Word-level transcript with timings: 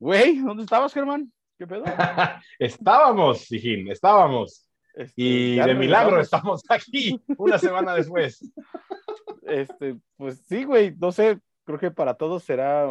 Güey, 0.00 0.38
¿dónde 0.38 0.62
estabas, 0.62 0.94
Germán? 0.94 1.30
¿Qué 1.58 1.66
pedo? 1.66 1.84
estábamos, 2.58 3.42
Sijín, 3.42 3.90
estábamos. 3.90 4.66
Este, 4.94 5.12
Y 5.16 5.56
de 5.56 5.74
milagro 5.74 6.20
estamos 6.20 6.62
aquí 6.70 7.20
una 7.36 7.58
semana 7.58 7.94
después. 7.94 8.50
Este, 9.42 9.96
pues 10.16 10.44
sí, 10.46 10.62
güey, 10.62 10.94
no 10.96 11.10
sé, 11.10 11.40
creo 11.64 11.76
que 11.76 11.90
para 11.90 12.14
todos 12.14 12.44
será 12.44 12.86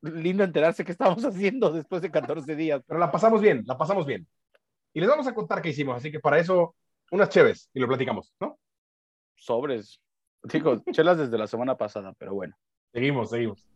lindo 0.00 0.44
enterarse 0.44 0.82
qué 0.82 0.92
estamos 0.92 1.22
haciendo 1.26 1.70
después 1.70 2.00
de 2.00 2.10
14 2.10 2.56
días. 2.56 2.82
Pero 2.86 2.98
la 2.98 3.12
pasamos 3.12 3.42
bien, 3.42 3.62
la 3.66 3.76
pasamos 3.76 4.06
bien. 4.06 4.26
Y 4.94 5.00
les 5.00 5.10
vamos 5.10 5.26
a 5.26 5.34
contar 5.34 5.60
qué 5.60 5.68
hicimos, 5.68 5.94
así 5.94 6.10
que 6.10 6.20
para 6.20 6.38
eso, 6.38 6.74
unas 7.10 7.28
chéves 7.28 7.68
y 7.74 7.80
lo 7.80 7.86
platicamos, 7.86 8.32
¿no? 8.40 8.58
Sobres. 9.36 10.00
Digo, 10.44 10.82
chelas 10.90 11.18
desde 11.18 11.36
la 11.36 11.46
semana 11.46 11.76
pasada, 11.76 12.14
pero 12.16 12.32
bueno. 12.32 12.56
Seguimos, 12.90 13.28
seguimos. 13.28 13.68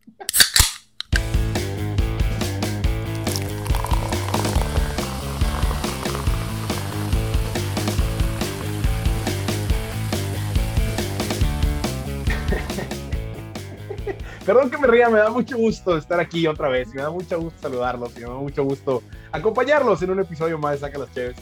Perdón 14.47 14.71
que 14.71 14.79
me 14.79 14.87
ría, 14.87 15.11
me 15.11 15.19
da 15.19 15.29
mucho 15.29 15.57
gusto 15.57 15.97
estar 15.97 16.21
aquí 16.21 16.47
otra 16.47 16.69
vez, 16.69 16.95
me 16.95 17.03
da 17.03 17.11
mucho 17.11 17.41
gusto 17.41 17.61
saludarlos 17.61 18.17
y 18.17 18.21
me 18.21 18.27
da 18.27 18.35
mucho 18.35 18.63
gusto 18.63 19.03
acompañarlos 19.33 20.01
en 20.03 20.11
un 20.11 20.21
episodio 20.21 20.57
más 20.57 20.73
de 20.73 20.79
Saca 20.79 20.99
las 20.99 21.13
Cheves. 21.13 21.37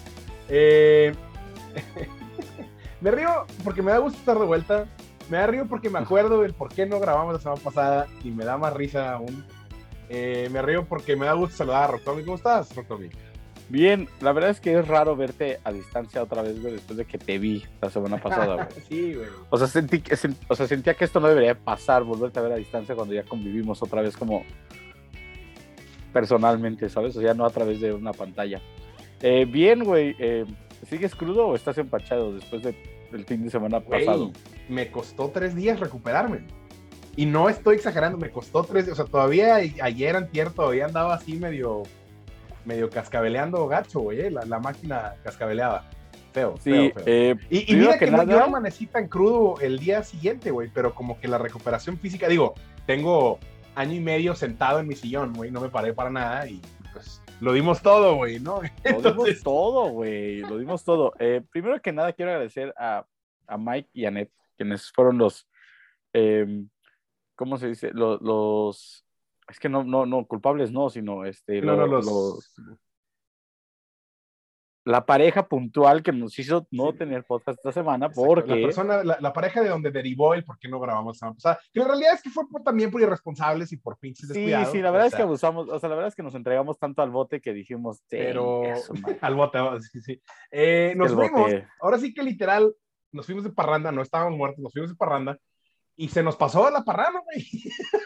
Eh, 0.48 1.14
me 3.02 3.10
río 3.10 3.44
porque 3.62 3.82
me 3.82 3.90
da 3.90 3.98
gusto 3.98 4.18
estar 4.18 4.38
de 4.38 4.46
vuelta, 4.46 4.86
me 5.28 5.36
da 5.36 5.46
río 5.46 5.66
porque 5.68 5.90
me 5.90 5.98
acuerdo 5.98 6.40
del 6.40 6.54
por 6.54 6.72
qué 6.72 6.86
no 6.86 6.98
grabamos 6.98 7.34
la 7.34 7.40
semana 7.40 7.60
pasada 7.62 8.06
y 8.24 8.30
me 8.30 8.46
da 8.46 8.56
más 8.56 8.72
risa 8.72 9.12
aún. 9.12 9.44
Eh, 10.08 10.48
me 10.50 10.62
río 10.62 10.86
porque 10.86 11.14
me 11.14 11.26
da 11.26 11.34
gusto 11.34 11.58
saludar 11.58 11.84
a 11.84 11.86
Rocktomi. 11.88 12.24
¿Cómo 12.24 12.36
estás, 12.36 12.74
Rocktomi? 12.74 13.10
Bien, 13.74 14.08
la 14.20 14.30
verdad 14.30 14.50
es 14.50 14.60
que 14.60 14.78
es 14.78 14.86
raro 14.86 15.16
verte 15.16 15.58
a 15.64 15.72
distancia 15.72 16.22
otra 16.22 16.42
vez, 16.42 16.62
güey, 16.62 16.74
después 16.74 16.96
de 16.96 17.06
que 17.06 17.18
te 17.18 17.38
vi 17.40 17.64
la 17.82 17.90
semana 17.90 18.18
pasada, 18.18 18.54
güey. 18.54 18.66
sí, 18.88 19.14
güey. 19.14 19.26
O 19.50 19.58
sea, 19.58 19.66
sentí, 19.66 20.00
o 20.46 20.54
sea, 20.54 20.68
sentía 20.68 20.94
que 20.94 21.04
esto 21.04 21.18
no 21.18 21.26
debería 21.26 21.56
pasar, 21.58 22.04
volverte 22.04 22.38
a 22.38 22.42
ver 22.42 22.52
a 22.52 22.56
distancia 22.56 22.94
cuando 22.94 23.14
ya 23.14 23.24
convivimos 23.24 23.82
otra 23.82 24.00
vez 24.00 24.16
como 24.16 24.44
personalmente, 26.12 26.88
¿sabes? 26.88 27.16
O 27.16 27.20
sea, 27.20 27.34
no 27.34 27.44
a 27.44 27.50
través 27.50 27.80
de 27.80 27.92
una 27.92 28.12
pantalla. 28.12 28.60
Eh, 29.20 29.44
bien, 29.44 29.82
güey, 29.82 30.14
eh, 30.20 30.44
¿sigues 30.88 31.16
crudo 31.16 31.48
o 31.48 31.56
estás 31.56 31.76
empachado 31.78 32.32
después 32.32 32.62
de- 32.62 32.76
del 33.10 33.24
fin 33.24 33.42
de 33.42 33.50
semana 33.50 33.78
Güey, 33.78 34.04
pasado? 34.06 34.30
me 34.68 34.88
costó 34.92 35.30
tres 35.30 35.56
días 35.56 35.80
recuperarme. 35.80 36.46
Y 37.16 37.26
no 37.26 37.48
estoy 37.48 37.74
exagerando, 37.74 38.18
me 38.18 38.30
costó 38.30 38.62
tres 38.62 38.86
días. 38.86 39.00
O 39.00 39.02
sea, 39.02 39.10
todavía 39.10 39.56
ayer, 39.56 40.14
antier, 40.14 40.50
todavía 40.50 40.84
andaba 40.86 41.14
así 41.14 41.34
medio, 41.38 41.82
medio 42.66 42.88
cascabeleando 42.90 43.66
gacho, 43.66 44.00
güey. 44.00 44.20
eh, 44.20 44.30
La, 44.30 44.44
la 44.44 44.58
máquina 44.58 45.14
cascabeleaba. 45.22 45.84
Feo, 46.32 46.56
Sí, 46.58 46.70
feo, 46.70 46.92
feo. 46.94 47.04
eh, 47.06 47.36
Y, 47.50 47.74
mira 47.76 47.92
que, 47.98 48.06
que 48.06 48.10
no- 48.10 48.18
yo 48.18 48.24
nada- 48.26 48.38
no 48.40 48.44
amanecí 48.46 48.86
tan 48.86 49.06
crudo 49.08 49.54
el 49.60 49.78
día 49.78 50.02
siguiente, 50.02 50.50
güey, 50.50 50.68
pero 50.74 50.92
como 50.94 51.18
que 51.20 51.28
la 51.28 51.38
recuperación 51.38 51.96
física, 51.98 52.26
digo, 52.28 52.54
tengo 52.86 53.38
año 53.76 53.92
y 53.94 54.00
medio 54.00 54.34
sentado 54.34 54.80
en 54.80 54.88
mi 54.88 54.96
sillón, 54.96 55.32
güey, 55.32 55.50
no 55.52 55.60
me 55.60 55.68
paré 55.68 55.92
para 55.94 56.10
nada 56.10 56.48
y 56.48 56.60
pues 56.92 57.22
lo 57.40 57.52
dimos 57.52 57.82
todo, 57.82 58.16
güey, 58.16 58.40
¿no? 58.40 58.60
Lo 58.84 59.00
dimos 59.00 59.06
Entonces, 59.06 59.42
todo, 59.42 59.88
güey. 59.90 60.40
Lo 60.40 60.58
dimos 60.58 60.82
todo. 60.84 61.12
Eh, 61.18 61.42
primero 61.50 61.80
que 61.80 61.92
nada, 61.92 62.12
quiero 62.12 62.30
agradecer 62.32 62.72
a, 62.76 63.04
a 63.46 63.58
Mike 63.58 63.90
y 63.92 64.04
a 64.06 64.10
Ned, 64.10 64.28
quienes 64.56 64.90
fueron 64.92 65.18
los. 65.18 65.46
eh, 66.12 66.64
¿Cómo 67.36 67.58
se 67.58 67.68
dice? 67.68 67.90
Los. 67.92 68.20
los- 68.22 69.03
es 69.48 69.58
que 69.58 69.68
no, 69.68 69.84
no, 69.84 70.06
no, 70.06 70.26
culpables 70.26 70.70
no, 70.72 70.88
sino 70.90 71.24
este. 71.24 71.60
no, 71.60 71.76
no, 71.76 71.86
lo- 71.86 71.96
los, 72.02 72.06
los- 72.06 72.78
la 74.86 75.06
pareja 75.06 75.48
puntual 75.48 76.02
que 76.02 76.12
nos 76.12 76.38
hizo 76.38 76.66
no 76.70 76.92
Sí. 76.92 76.98
tener 76.98 77.24
podcast 77.24 77.56
esta 77.58 77.72
semana 77.72 78.04
Exacto, 78.06 78.26
porque. 78.26 78.54
La, 78.56 78.66
persona, 78.66 79.02
la, 79.02 79.16
la 79.18 79.32
pareja 79.32 79.62
de 79.62 79.70
donde 79.70 79.90
derivó 79.90 80.34
el 80.34 80.44
por 80.44 80.58
qué 80.58 80.68
no 80.68 80.78
grabamos 80.78 81.16
la 81.16 81.18
semana 81.20 81.34
pasada. 81.36 81.58
Que 81.72 81.80
la 81.80 81.86
realidad 81.88 82.12
es 82.14 82.22
que 82.22 82.28
fue 82.28 82.46
por- 82.46 82.62
también 82.62 82.90
por 82.90 83.00
irresponsables 83.00 83.72
y 83.72 83.78
por 83.78 83.96
pinches 83.98 84.28
Sí, 84.28 84.34
descuidados. 84.34 84.72
sí, 84.72 84.82
la 84.82 84.90
o 84.90 84.92
verdad 84.92 85.06
es 85.06 85.12
sea, 85.12 85.16
que 85.18 85.22
abusamos, 85.22 85.70
o 85.70 85.78
sea, 85.78 85.88
la 85.88 85.94
verdad 85.94 86.08
es 86.08 86.14
que 86.14 86.22
nos 86.22 86.34
entregamos 86.34 86.78
tanto 86.78 87.00
al 87.00 87.10
bote 87.10 87.40
que 87.40 87.54
dijimos, 87.54 87.96
"Sí, 88.00 88.04
Pero 88.18 88.62
eso, 88.64 88.92
madre". 89.16 89.18
al 89.22 89.34
bote, 89.34 89.58
oh, 89.58 89.80
sí, 89.80 90.02
sí. 90.02 90.20
Eh, 90.50 90.92
nos 90.98 91.14
fuimos, 91.14 91.40
bote. 91.40 91.66
ahora 91.80 91.96
sí 91.98 92.12
que 92.12 92.22
literal, 92.22 92.74
nos 93.10 93.24
fuimos 93.24 93.44
de 93.44 93.50
parranda, 93.52 93.90
no 93.90 94.02
estábamos 94.02 94.36
muertos, 94.36 94.62
nos 94.62 94.72
fuimos 94.72 94.90
de 94.90 94.96
parranda 94.96 95.38
y 95.96 96.08
se 96.08 96.22
nos 96.22 96.36
pasó 96.36 96.68
la 96.70 96.84
parranda, 96.84 97.20
güey. 97.24 97.46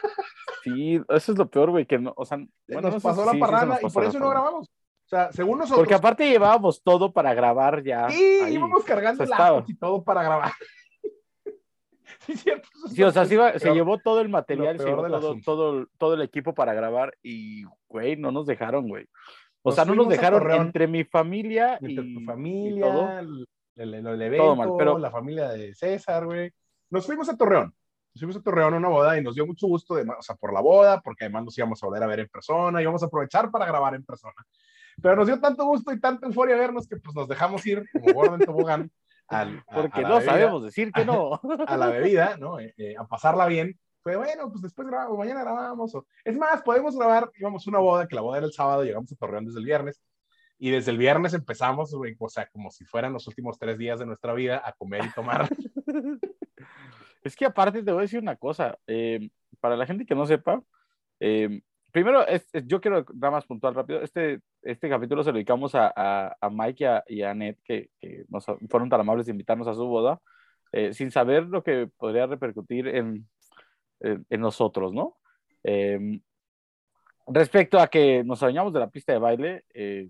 Sí, 0.74 1.00
eso 1.08 1.32
es 1.32 1.38
lo 1.38 1.48
peor, 1.48 1.70
güey, 1.70 1.86
que 1.86 1.98
no, 1.98 2.12
o 2.16 2.24
sea, 2.24 2.38
Se 2.38 2.72
bueno, 2.74 2.88
nos 2.90 2.94
no 2.94 3.00
sé 3.00 3.08
pasó 3.08 3.24
la 3.24 3.32
sí, 3.32 3.38
sí 3.80 3.86
y 3.86 3.90
por 3.90 4.04
eso 4.04 4.18
no 4.18 4.30
grabamos. 4.30 4.66
O 4.66 5.08
sea, 5.08 5.32
según 5.32 5.58
nosotros. 5.58 5.78
Porque 5.80 5.94
aparte 5.94 6.28
llevábamos 6.28 6.82
todo 6.82 7.12
para 7.12 7.32
grabar 7.32 7.82
ya. 7.82 8.10
Sí, 8.10 8.40
ahí. 8.42 8.54
íbamos 8.54 8.84
cargando 8.84 9.22
O 9.24 9.26
sea, 9.26 9.34
estaba. 9.34 9.50
laptops 9.56 9.70
y 9.70 9.78
todo 9.78 10.04
para 10.04 10.22
grabar. 10.22 10.52
sí, 12.26 12.36
cierto. 12.36 12.68
Sí, 12.90 13.02
o 13.02 13.10
sea, 13.10 13.22
es 13.22 13.62
se, 13.62 13.72
llevó 13.72 13.98
todo 13.98 14.20
el 14.20 14.28
material, 14.28 14.78
se 14.78 14.84
llevó 14.84 15.06
todo, 15.08 15.36
todo, 15.44 15.86
todo 15.98 16.14
el 16.14 16.22
equipo 16.22 16.54
para 16.54 16.74
grabar 16.74 17.16
y, 17.22 17.64
güey, 17.88 18.16
no 18.16 18.30
nos 18.32 18.46
dejaron, 18.46 18.86
güey. 18.88 19.06
O 19.62 19.70
Nos 19.70 19.74
sea, 19.76 19.84
no 19.84 19.94
nos 19.94 20.08
dejaron 20.08 20.40
Torreón. 20.40 20.66
entre 20.66 20.86
mi 20.86 21.04
familia 21.04 21.74
Entre 21.80 21.92
y 21.92 21.96
tu 21.96 22.02
y 22.02 22.14
todo. 22.14 22.26
familia, 22.26 23.18
el, 23.20 23.46
el- 23.76 23.94
el 24.06 24.22
evento, 24.22 24.44
Todo 24.44 24.56
mal, 24.56 24.70
pero- 24.78 24.98
la 24.98 25.10
familia 25.10 25.48
de 25.48 25.74
César, 25.74 26.26
güey. 26.26 26.50
Nos 26.90 27.06
fuimos 27.06 27.28
a 27.28 27.36
Torreón. 27.36 27.74
Nos 28.18 28.34
fuimos 28.34 28.36
a 28.36 28.42
Torreón 28.42 28.74
a 28.74 28.78
una 28.78 28.88
boda 28.88 29.16
y 29.16 29.22
nos 29.22 29.36
dio 29.36 29.46
mucho 29.46 29.68
gusto, 29.68 29.94
de, 29.94 30.02
o 30.02 30.22
sea, 30.22 30.34
por 30.34 30.52
la 30.52 30.60
boda, 30.60 31.00
porque 31.00 31.24
además 31.26 31.44
nos 31.44 31.56
íbamos 31.56 31.80
a 31.80 31.86
volver 31.86 32.02
a 32.02 32.06
ver 32.08 32.18
en 32.18 32.28
persona, 32.28 32.82
íbamos 32.82 33.00
a 33.04 33.06
aprovechar 33.06 33.48
para 33.52 33.64
grabar 33.64 33.94
en 33.94 34.04
persona. 34.04 34.34
Pero 35.00 35.14
nos 35.14 35.28
dio 35.28 35.38
tanto 35.40 35.64
gusto 35.64 35.92
y 35.92 36.00
tanta 36.00 36.26
euforia 36.26 36.56
vernos 36.56 36.88
que 36.88 36.96
pues 36.96 37.14
nos 37.14 37.28
dejamos 37.28 37.64
ir 37.64 37.84
como 37.92 38.12
gordo 38.12 38.34
en 38.34 38.40
tobogán 38.40 38.90
al, 39.28 39.62
a- 39.68 39.74
Porque 39.76 40.00
a 40.00 40.08
no 40.08 40.14
bebida, 40.16 40.32
sabemos 40.32 40.64
decir 40.64 40.90
que 40.90 41.04
no. 41.04 41.40
a 41.66 41.76
la 41.76 41.86
bebida, 41.90 42.36
¿no? 42.38 42.58
Eh, 42.58 42.74
eh, 42.76 42.96
a 42.98 43.04
pasarla 43.06 43.46
bien. 43.46 43.78
Fue 44.02 44.16
bueno, 44.16 44.50
pues 44.50 44.62
después 44.62 44.88
grabamos, 44.88 45.16
mañana 45.16 45.42
grabamos. 45.42 45.94
o- 45.94 46.04
Es 46.24 46.36
más, 46.36 46.60
podemos 46.62 46.96
grabar, 46.96 47.30
íbamos 47.38 47.64
a 47.64 47.70
una 47.70 47.78
boda, 47.78 48.08
que 48.08 48.16
la 48.16 48.22
boda 48.22 48.38
era 48.38 48.46
el 48.46 48.52
sábado, 48.52 48.82
llegamos 48.82 49.12
a 49.12 49.16
Torreón 49.16 49.44
desde 49.46 49.60
el 49.60 49.64
viernes. 49.64 50.02
Y 50.58 50.70
desde 50.70 50.90
el 50.90 50.98
viernes 50.98 51.34
empezamos, 51.34 51.94
o 51.94 52.28
sea, 52.28 52.48
como 52.50 52.72
si 52.72 52.84
fueran 52.84 53.12
los 53.12 53.28
últimos 53.28 53.60
tres 53.60 53.78
días 53.78 54.00
de 54.00 54.06
nuestra 54.06 54.32
vida 54.32 54.60
a 54.64 54.72
comer 54.72 55.04
y 55.04 55.10
tomar. 55.12 55.48
Es 57.28 57.36
que 57.36 57.44
aparte 57.44 57.82
te 57.82 57.92
voy 57.92 58.00
a 58.00 58.02
decir 58.02 58.20
una 58.20 58.36
cosa, 58.36 58.78
eh, 58.86 59.28
para 59.60 59.76
la 59.76 59.84
gente 59.86 60.06
que 60.06 60.14
no 60.14 60.24
sepa, 60.24 60.62
eh, 61.20 61.60
primero, 61.92 62.26
es- 62.26 62.48
es- 62.54 62.66
yo 62.66 62.80
quiero 62.80 63.04
nada 63.14 63.32
más 63.32 63.44
puntual 63.46 63.74
rápido, 63.74 64.00
este, 64.02 64.40
este 64.62 64.88
capítulo 64.88 65.22
se 65.22 65.30
lo 65.30 65.34
dedicamos 65.34 65.74
a, 65.74 65.92
a, 65.94 66.36
a 66.40 66.48
Mike 66.50 66.84
y 66.84 66.86
a, 66.86 67.04
y 67.08 67.22
a 67.22 67.34
Ned, 67.34 67.56
que, 67.64 67.90
que 68.00 68.24
nos 68.30 68.46
fueron 68.70 68.88
tan 68.88 69.00
amables 69.00 69.26
de 69.26 69.32
invitarnos 69.32 69.68
a 69.68 69.74
su 69.74 69.86
boda, 69.86 70.20
eh, 70.72 70.94
sin 70.94 71.10
saber 71.10 71.44
lo 71.44 71.62
que 71.62 71.86
podría 71.98 72.26
repercutir 72.26 72.88
en, 72.88 73.28
en, 74.00 74.24
en 74.30 74.40
nosotros, 74.40 74.94
¿no? 74.94 75.16
Eh, 75.64 76.20
respecto 77.26 77.78
a 77.78 77.88
que 77.88 78.24
nos 78.24 78.40
bañamos 78.40 78.72
de 78.72 78.80
la 78.80 78.88
pista 78.90 79.12
de 79.12 79.18
baile, 79.18 79.64
eh, 79.74 80.08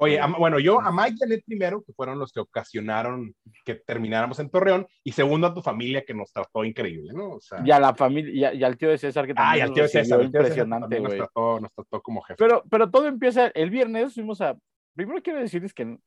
Oye, 0.00 0.18
a- 0.18 0.26
bueno, 0.26 0.58
yo 0.58 0.80
a 0.80 0.90
Mike 0.90 1.16
y 1.20 1.24
a 1.24 1.26
Ned 1.28 1.40
primero, 1.46 1.82
que 1.86 1.92
fueron 1.92 2.18
los 2.18 2.32
que 2.32 2.40
ocasionaron 2.40 3.34
que 3.64 3.74
termináramos 3.74 4.38
en 4.40 4.50
Torreón, 4.50 4.86
y 5.04 5.12
segundo 5.12 5.46
a 5.46 5.54
tu 5.54 5.62
familia, 5.62 6.04
que 6.04 6.14
nos 6.14 6.32
trató 6.32 6.64
increíble, 6.64 7.12
¿no? 7.12 7.32
O 7.34 7.40
sea, 7.40 7.62
y 7.64 7.70
a 7.70 7.78
la 7.78 7.94
familia, 7.94 8.52
y, 8.54 8.58
y 8.58 8.64
al 8.64 8.76
tío 8.76 8.88
de 8.90 8.98
César, 8.98 9.26
que 9.26 9.32
ah, 9.32 9.34
también 9.36 9.58
y 9.58 9.60
al 9.62 9.68
nos 9.68 9.74
tío 9.76 9.88
César, 9.88 10.22
impresionante, 10.22 10.82
también 10.84 11.02
nos 11.02 11.10
güey. 11.10 11.18
trató, 11.18 11.60
nos 11.60 11.72
trató 11.74 12.00
como 12.02 12.22
jefe. 12.22 12.36
Pero, 12.38 12.62
pero 12.70 12.90
todo 12.90 13.06
empieza 13.06 13.48
el 13.48 13.70
viernes, 13.70 14.14
fuimos 14.14 14.40
a. 14.40 14.56
Primero 14.94 15.22
quiero 15.22 15.38
decirles 15.38 15.72
que 15.72 15.98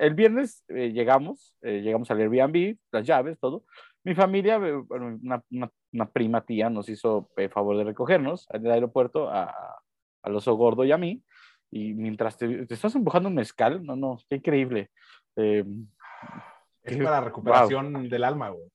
el 0.00 0.14
viernes 0.14 0.64
eh, 0.68 0.92
llegamos, 0.92 1.54
eh, 1.60 1.82
llegamos 1.82 2.10
al 2.10 2.20
Airbnb, 2.20 2.76
las 2.90 3.06
llaves, 3.06 3.38
todo. 3.38 3.64
Mi 4.02 4.14
familia, 4.14 4.56
eh, 4.56 4.72
una, 4.88 5.42
una- 5.50 5.70
una 5.92 6.08
prima 6.10 6.40
tía 6.46 6.70
nos 6.70 6.88
hizo 6.88 7.28
el 7.36 7.50
favor 7.50 7.76
de 7.76 7.84
recogernos 7.84 8.46
el 8.52 8.70
aeropuerto 8.70 9.28
a, 9.28 9.52
al 10.22 10.36
oso 10.36 10.54
gordo 10.54 10.84
y 10.84 10.92
a 10.92 10.96
mí. 10.98 11.22
Y 11.70 11.94
mientras 11.94 12.36
te, 12.36 12.66
te 12.66 12.74
estás 12.74 12.94
empujando 12.94 13.28
un 13.28 13.34
mezcal, 13.34 13.82
no, 13.84 13.94
no, 13.96 14.18
qué 14.28 14.36
increíble. 14.36 14.90
Eh, 15.36 15.64
es 16.82 16.96
qué- 16.96 17.02
para 17.02 17.20
recuperación 17.20 18.08
del 18.08 18.24
alma, 18.24 18.48
güey. 18.50 18.68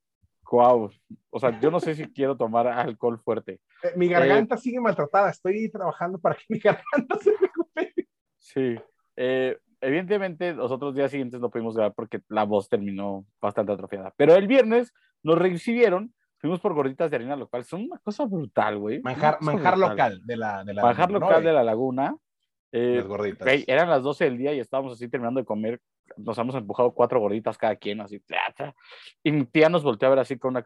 guau. 0.50 0.90
O 1.32 1.40
sea, 1.40 1.60
yo 1.60 1.72
no 1.72 1.80
sé 1.80 1.96
si 1.96 2.06
quiero 2.14 2.38
tomar 2.38 2.68
alcohol 2.68 3.20
fuerte. 3.20 3.60
Eh, 3.84 3.94
Mi 3.96 4.08
garganta 4.08 4.58
sigue 4.58 4.80
maltratada, 4.80 5.30
estoy 5.30 5.70
trabajando 5.70 6.20
para 6.20 6.36
que 6.36 6.44
mi 6.50 6.60
garganta 6.60 7.18
se 7.20 7.32
recupere. 7.40 7.94
Sí. 8.38 8.76
Eh, 9.18 9.58
evidentemente, 9.82 10.54
los 10.54 10.72
otros 10.72 10.96
días 10.96 11.12
siguientes 11.12 11.40
no 11.42 11.50
pudimos 11.50 11.76
grabar 11.76 11.94
porque 11.94 12.22
la 12.30 12.44
voz 12.46 12.70
terminó 12.70 13.26
bastante 13.42 13.72
atrofiada. 13.74 14.14
Pero 14.18 14.36
el 14.36 14.48
viernes 14.48 14.94
nos 15.24 15.38
recibieron, 15.38 16.14
fuimos 16.38 16.60
por 16.62 16.74
gorditas 16.74 17.10
de 17.10 17.18
harina, 17.18 17.36
lo 17.36 17.48
cual 17.50 17.64
son 17.66 17.84
una 17.84 17.98
cosa 18.00 18.26
brutal, 18.26 18.78
güey. 18.78 19.02
Manjar, 19.02 19.38
manjar 19.42 19.74
brutal. 19.76 19.90
local 19.92 20.22
de 20.26 20.38
la, 20.38 20.64
de 20.64 20.74
la 20.74 20.82
Manjar 20.84 21.12
¿no? 21.12 21.20
local 21.20 21.44
de 21.44 21.54
la 21.54 21.64
laguna. 21.64 22.16
Eh, 22.78 22.98
las 22.98 23.08
gorditas. 23.08 23.46
güey, 23.46 23.64
eran 23.68 23.90
las 23.90 24.04
12 24.04 24.26
del 24.26 24.38
día 24.38 24.54
y 24.54 24.60
estábamos 24.60 24.92
así 24.92 25.08
terminando 25.08 25.40
de 25.40 25.46
comer. 25.46 25.80
Nos 26.18 26.38
hemos 26.38 26.56
empujado 26.56 26.92
cuatro 26.92 27.22
gorditas 27.22 27.58
cada 27.58 27.78
quien, 27.78 28.02
así. 28.02 28.22
Y 29.24 29.32
mi 29.32 29.46
tía 29.46 29.70
nos 29.70 29.82
volteó 29.82 30.08
a 30.08 30.10
ver 30.10 30.20
así 30.20 30.38
con 30.38 30.58
una. 30.58 30.66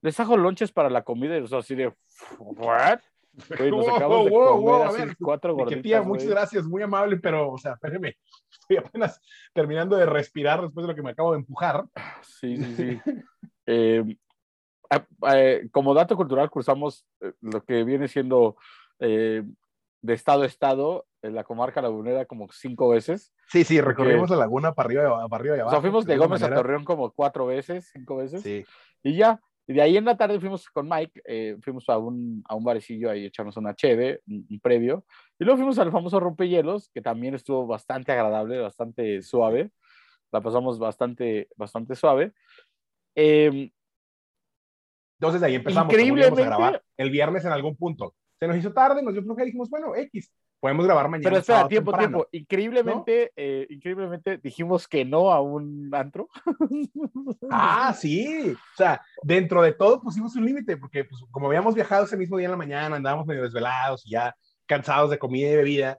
Les 0.00 0.18
hago 0.18 0.38
lonches 0.38 0.72
para 0.72 0.88
la 0.88 1.02
comida 1.02 1.36
y 1.36 1.40
nosotros 1.42 1.66
así 1.66 1.74
de. 1.74 1.92
¿What? 2.38 3.00
Güey, 3.58 3.70
nos 3.70 3.86
Wow, 3.86 3.96
acabamos 3.96 4.24
de 4.24 4.30
wow, 4.30 4.46
comer 4.46 4.64
wow, 4.64 4.82
a 4.82 4.88
así 4.88 4.96
ver, 5.02 5.16
cuatro 5.20 5.54
gorditas, 5.54 5.82
tía, 5.82 6.02
muchas 6.02 6.28
gracias, 6.28 6.64
muy 6.64 6.82
amable, 6.82 7.18
pero, 7.18 7.52
o 7.52 7.58
sea, 7.58 7.74
espéreme, 7.74 8.16
estoy 8.50 8.78
apenas 8.78 9.20
terminando 9.52 9.96
de 9.96 10.06
respirar 10.06 10.62
después 10.62 10.84
de 10.84 10.88
lo 10.88 10.96
que 10.96 11.02
me 11.02 11.10
acabo 11.10 11.32
de 11.32 11.40
empujar. 11.40 11.84
Sí, 12.22 12.56
sí, 12.56 12.74
sí. 12.74 13.00
Eh, 13.66 14.16
eh, 15.34 15.68
como 15.70 15.92
dato 15.92 16.16
cultural, 16.16 16.50
cruzamos 16.50 17.06
lo 17.42 17.62
que 17.62 17.84
viene 17.84 18.08
siendo 18.08 18.56
eh, 18.98 19.44
de 20.02 20.14
estado 20.14 20.42
a 20.42 20.46
estado 20.46 21.06
en 21.22 21.34
la 21.34 21.44
comarca 21.44 21.82
lagunera 21.82 22.24
como 22.24 22.48
cinco 22.52 22.88
veces. 22.88 23.32
Sí, 23.48 23.64
sí, 23.64 23.80
recorrimos 23.80 24.30
la 24.30 24.36
laguna 24.36 24.72
para 24.74 24.86
arriba, 24.86 25.28
para 25.28 25.40
arriba 25.40 25.56
y 25.56 25.58
O 25.58 25.62
abajo. 25.62 25.70
sea, 25.76 25.80
fuimos 25.82 26.06
de 26.06 26.12
alguna 26.14 26.28
Gómez 26.28 26.42
a 26.42 26.46
manera. 26.46 26.62
Torreón 26.62 26.84
como 26.84 27.10
cuatro 27.12 27.46
veces, 27.46 27.90
cinco 27.92 28.16
veces. 28.16 28.42
Sí, 28.42 28.64
Y 29.02 29.16
ya, 29.16 29.40
y 29.66 29.74
de 29.74 29.82
ahí 29.82 29.96
en 29.98 30.04
la 30.06 30.16
tarde 30.16 30.40
fuimos 30.40 30.68
con 30.70 30.88
Mike, 30.88 31.20
eh, 31.26 31.56
fuimos 31.60 31.88
a 31.90 31.98
un, 31.98 32.42
a 32.48 32.54
un 32.54 32.64
barecillo 32.64 33.10
ahí 33.10 33.24
a 33.24 33.26
echarnos 33.28 33.56
una 33.58 33.74
cheve, 33.74 34.22
un, 34.26 34.46
un 34.48 34.60
previo. 34.60 35.04
Y 35.38 35.44
luego 35.44 35.58
fuimos 35.58 35.78
al 35.78 35.92
famoso 35.92 36.18
rompehielos, 36.18 36.90
que 36.94 37.02
también 37.02 37.34
estuvo 37.34 37.66
bastante 37.66 38.12
agradable, 38.12 38.58
bastante 38.58 39.20
suave. 39.22 39.70
La 40.32 40.40
pasamos 40.40 40.78
bastante, 40.78 41.48
bastante 41.56 41.94
suave. 41.94 42.32
Em, 43.14 43.70
Entonces 45.20 45.40
de 45.42 45.46
ahí 45.48 45.54
empezamos, 45.56 45.92
íbamos 45.92 45.92
a 45.92 46.08
Increíblemente- 46.08 46.44
grabar 46.44 46.82
el 46.96 47.10
viernes 47.10 47.44
en 47.44 47.52
algún 47.52 47.76
punto. 47.76 48.14
Se 48.40 48.48
nos 48.48 48.56
hizo 48.56 48.72
tarde, 48.72 49.02
nos 49.02 49.12
dio 49.12 49.22
flojera 49.22 49.44
y 49.44 49.48
dijimos, 49.50 49.68
bueno, 49.68 49.94
X, 49.94 50.32
podemos 50.58 50.86
grabar 50.86 51.08
mañana. 51.10 51.28
pero 51.28 51.36
espera, 51.40 51.68
tiempo, 51.68 51.90
temprano. 51.92 52.18
tiempo. 52.24 52.28
Increíblemente, 52.32 53.32
eh, 53.36 53.66
increíblemente 53.68 54.38
dijimos 54.38 54.88
que 54.88 55.04
no 55.04 55.30
a 55.30 55.40
un 55.42 55.90
antro. 55.92 56.28
Ah, 57.50 57.92
sí. 57.98 58.52
O 58.52 58.76
sea, 58.76 59.00
dentro 59.22 59.60
de 59.62 59.72
todo 59.72 60.00
pusimos 60.00 60.34
un 60.36 60.44
límite, 60.46 60.76
porque 60.76 61.04
pues, 61.04 61.22
como 61.30 61.46
habíamos 61.48 61.74
viajado 61.74 62.04
ese 62.04 62.16
mismo 62.16 62.36
día 62.38 62.46
en 62.46 62.52
la 62.52 62.56
mañana, 62.56 62.96
andábamos 62.96 63.26
medio 63.26 63.42
desvelados 63.42 64.06
y 64.06 64.10
ya 64.12 64.34
cansados 64.66 65.10
de 65.10 65.18
comida 65.18 65.50
y 65.50 65.56
bebida. 65.56 65.98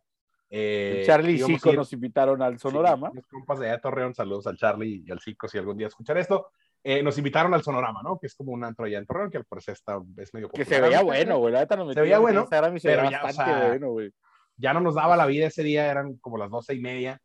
eh, 0.50 1.04
Charlie 1.06 1.34
y 1.36 1.44
Zico 1.44 1.70
ir- 1.72 1.76
nos 1.76 1.94
invitaron 1.94 2.42
al 2.42 2.54
sí, 2.54 2.60
Sonorama. 2.64 3.12
los 3.14 3.26
compas 3.28 3.60
de 3.60 3.68
allá 3.68 3.76
de 3.76 3.82
Torreón, 3.82 4.14
saludos 4.16 4.48
al 4.48 4.58
Charlie 4.58 5.04
y 5.06 5.12
al 5.12 5.20
Zico 5.22 5.48
si 5.48 5.58
algún 5.58 5.78
día 5.78 5.88
escuchar 5.88 6.18
esto. 6.18 6.48
Eh, 6.84 7.04
nos 7.04 7.18
invitaron 7.18 7.54
al 7.54 7.62
Sonorama, 7.62 8.02
¿no? 8.04 8.18
Que 8.18 8.28
es 8.28 8.36
como 8.36 8.52
un 8.52 8.64
antro 8.64 8.86
allá 8.86 8.98
en 8.98 9.06
Torreón, 9.06 9.30
que 9.30 9.38
al 9.38 9.46
parecer 9.46 9.74
está, 9.74 10.02
es 10.18 10.34
medio 10.34 10.48
que 10.48 10.64
popular. 10.64 10.68
se 10.68 10.82
veía 10.82 11.02
bueno, 11.02 11.38
güey. 11.38 11.54
La 11.54 11.66
nos 11.66 11.94
Se 11.94 12.02
veía 12.02 12.20
bueno, 12.20 12.42
Instagram 12.42 12.76
y 12.76 12.80
se 12.80 12.90
pero 12.90 13.10
ya, 13.10 13.24
o 13.24 13.32
sea, 13.32 13.68
bueno, 13.68 13.92
güey. 13.92 14.12
ya 14.58 14.74
no 14.74 14.80
nos 14.80 14.96
daba 14.96 15.16
la 15.16 15.28
vida 15.28 15.48
ese 15.48 15.64
día, 15.64 15.92
eran 15.92 16.18
como 16.18 16.38
las 16.38 16.50
doce 16.50 16.74
y 16.74 16.80
media, 16.80 17.20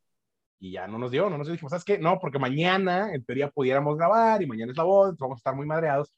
y 0.59 0.73
ya 0.73 0.87
no 0.87 0.99
nos 0.99 1.11
dio, 1.11 1.31
no 1.31 1.39
nos. 1.39 1.49
Dijimos, 1.49 1.71
¿sabes 1.71 1.85
qué? 1.85 1.99
No, 1.99 2.19
porque 2.19 2.39
mañana, 2.39 3.15
en 3.15 3.25
teoría, 3.25 3.51
pudiéramos 3.51 3.97
grabar, 3.97 4.43
y 4.43 4.47
mañana 4.47 4.73
es 4.73 4.79
la 4.79 4.85
voz, 4.85 5.17
vamos 5.17 5.37
a 5.37 5.41
estar 5.41 5.55
muy 5.55 5.67
madreados. 5.67 6.13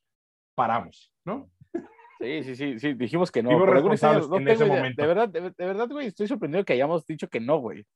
Paramos, 0.56 1.12
¿no? 1.24 1.48
Sí, 2.20 2.42
sí, 2.42 2.56
sí, 2.56 2.78
sí, 2.80 2.94
dijimos 2.94 3.30
que 3.30 3.44
no. 3.44 3.50
Por 3.50 3.80
no 3.80 4.38
en 4.38 4.48
ese 4.48 4.64
idea. 4.64 4.76
momento. 4.76 5.02
De 5.02 5.08
verdad, 5.08 5.28
de, 5.28 5.40
de 5.40 5.64
verdad, 5.64 5.88
güey, 5.88 6.08
estoy 6.08 6.26
sorprendido 6.26 6.64
que 6.64 6.72
hayamos 6.72 7.06
dicho 7.06 7.28
que 7.28 7.38
no, 7.38 7.58
güey. 7.58 7.86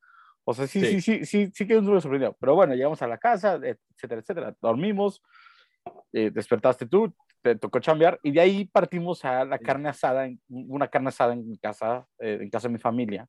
O 0.45 0.55
sea, 0.55 0.67
sí, 0.67 0.81
sí, 0.81 1.01
Sí. 1.01 1.19
sí, 1.21 1.25
sí, 1.25 1.51
sí, 1.55 1.67
quedé 1.67 1.81
súper 1.81 2.01
sorprendido. 2.03 2.37
Pero 2.41 2.55
bueno, 2.55 2.75
llegamos 2.75 3.01
a 3.03 3.07
la 3.07 3.19
casa, 3.19 3.55
etcétera, 3.63 4.21
etcétera. 4.21 4.57
Dormimos, 4.61 5.23
eh, 6.13 6.31
despertaste 6.33 6.87
tú, 6.87 7.15
te 7.43 7.57
tocó 7.57 7.79
chambear, 7.81 8.19
y 8.23 8.31
de 8.33 8.41
ahí 8.41 8.65
partimos 8.65 9.25
a 9.25 9.45
la 9.45 9.59
Sí. 9.59 9.65
carne 9.65 9.89
asada, 9.89 10.29
una 10.49 10.89
carne 10.89 11.09
asada 11.09 11.33
en 11.33 11.49
mi 11.49 11.59
casa, 11.59 12.07
eh, 12.19 12.39
en 12.41 12.51
casa 12.51 12.69
de 12.69 12.73
mi 12.75 12.79
familia. 12.79 13.27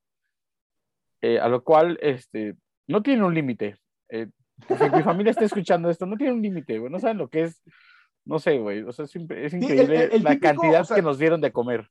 Eh, 1.22 1.40
a 1.40 1.48
lo 1.48 1.64
cual, 1.64 1.98
este, 2.02 2.56
no 2.88 3.02
tiene 3.02 3.24
un 3.24 3.34
límite. 3.34 3.78
Eh, 4.10 4.28
si 4.68 4.90
mi 4.90 5.02
familia 5.04 5.32
está 5.32 5.46
escuchando 5.46 5.90
esto, 5.90 6.06
no 6.06 6.18
tiene 6.18 6.34
un 6.34 6.42
límite, 6.42 6.78
güey. 6.80 6.92
No 6.92 7.00
saben 7.00 7.18
lo 7.18 7.30
que 7.30 7.44
es, 7.44 7.64
no 8.26 8.40
sé, 8.40 8.58
güey. 8.58 8.82
O 8.84 8.92
sea, 8.92 9.06
es, 9.06 9.16
es 9.16 9.54
el- 9.54 9.64
increíble 9.64 10.04
el- 10.06 10.12
el 10.14 10.24
la 10.24 10.32
típico, 10.32 10.48
cantidad 10.48 10.82
o 10.82 10.86
sea, 10.86 10.96
que 10.96 11.02
nos 11.02 11.18
dieron 11.18 11.42
de 11.42 11.52
comer. 11.52 11.88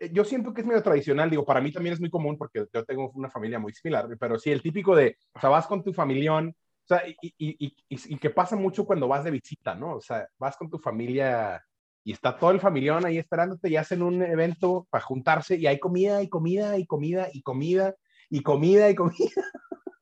Eh, 0.00 0.10
Yo 0.12 0.24
siento 0.24 0.52
que 0.52 0.60
es 0.62 0.66
medio 0.66 0.82
tradicional, 0.82 1.30
digo, 1.30 1.44
para 1.44 1.60
mí 1.60 1.70
también 1.72 1.92
es 1.94 2.00
muy 2.00 2.10
común 2.10 2.36
porque 2.38 2.64
yo 2.72 2.84
tengo 2.84 3.10
una 3.14 3.30
familia 3.30 3.58
muy 3.58 3.72
similar, 3.72 4.08
pero 4.18 4.38
sí, 4.38 4.50
el 4.50 4.62
típico 4.62 4.94
de, 4.96 5.16
o 5.34 5.40
sea, 5.40 5.50
vas 5.50 5.66
con 5.66 5.82
tu 5.82 5.92
familión, 5.92 6.48
o 6.56 6.86
sea, 6.86 7.02
y, 7.08 7.16
y, 7.22 7.32
y, 7.66 7.76
y- 7.88 8.14
y 8.14 8.18
que 8.18 8.30
pasa 8.30 8.56
mucho 8.56 8.84
cuando 8.84 9.08
vas 9.08 9.24
de 9.24 9.30
visita, 9.30 9.74
¿no? 9.74 9.94
O 9.96 10.00
sea, 10.00 10.26
vas 10.38 10.56
con 10.56 10.68
tu 10.70 10.78
familia 10.78 11.64
y 12.06 12.12
está 12.12 12.36
todo 12.36 12.50
el 12.50 12.60
familión 12.60 13.06
ahí 13.06 13.16
esperándote 13.18 13.70
y 13.70 13.76
hacen 13.76 14.02
un 14.02 14.22
evento 14.22 14.86
para 14.90 15.02
juntarse 15.04 15.56
y 15.56 15.66
hay 15.66 15.78
comida 15.78 16.22
y 16.22 16.28
comida 16.28 16.76
y 16.78 16.84
comida 16.86 17.28
y 17.32 17.40
comida 17.42 17.94
y 18.28 18.42
comida 18.42 18.90
y 18.90 18.94
comida 18.94 19.30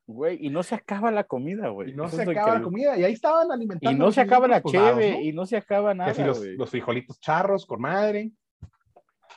Güey, 0.04 0.44
y 0.44 0.50
no 0.50 0.62
se 0.64 0.74
acaba 0.74 1.10
la 1.12 1.24
comida, 1.24 1.68
güey. 1.68 1.90
y 1.90 1.94
no 1.94 2.06
Eso 2.06 2.16
se 2.16 2.22
acaba 2.22 2.54
la 2.58 2.62
comida 2.62 2.98
y 2.98 3.04
ahí 3.04 3.12
estaban 3.12 3.50
alimentando. 3.50 3.96
Y 3.96 3.98
no 3.98 4.10
se 4.12 4.20
acaba 4.20 4.48
la 4.48 4.60
cheve, 4.62 5.12
¿no? 5.12 5.20
y 5.20 5.32
no 5.32 5.46
se 5.46 5.56
acaba 5.56 5.92
Y 5.94 5.96
nada, 5.98 6.10
así 6.10 6.22
los, 6.24 6.44
los 6.44 6.68
frijolitos 6.70 7.18
charros 7.20 7.64
con 7.64 7.80
madre, 7.80 8.32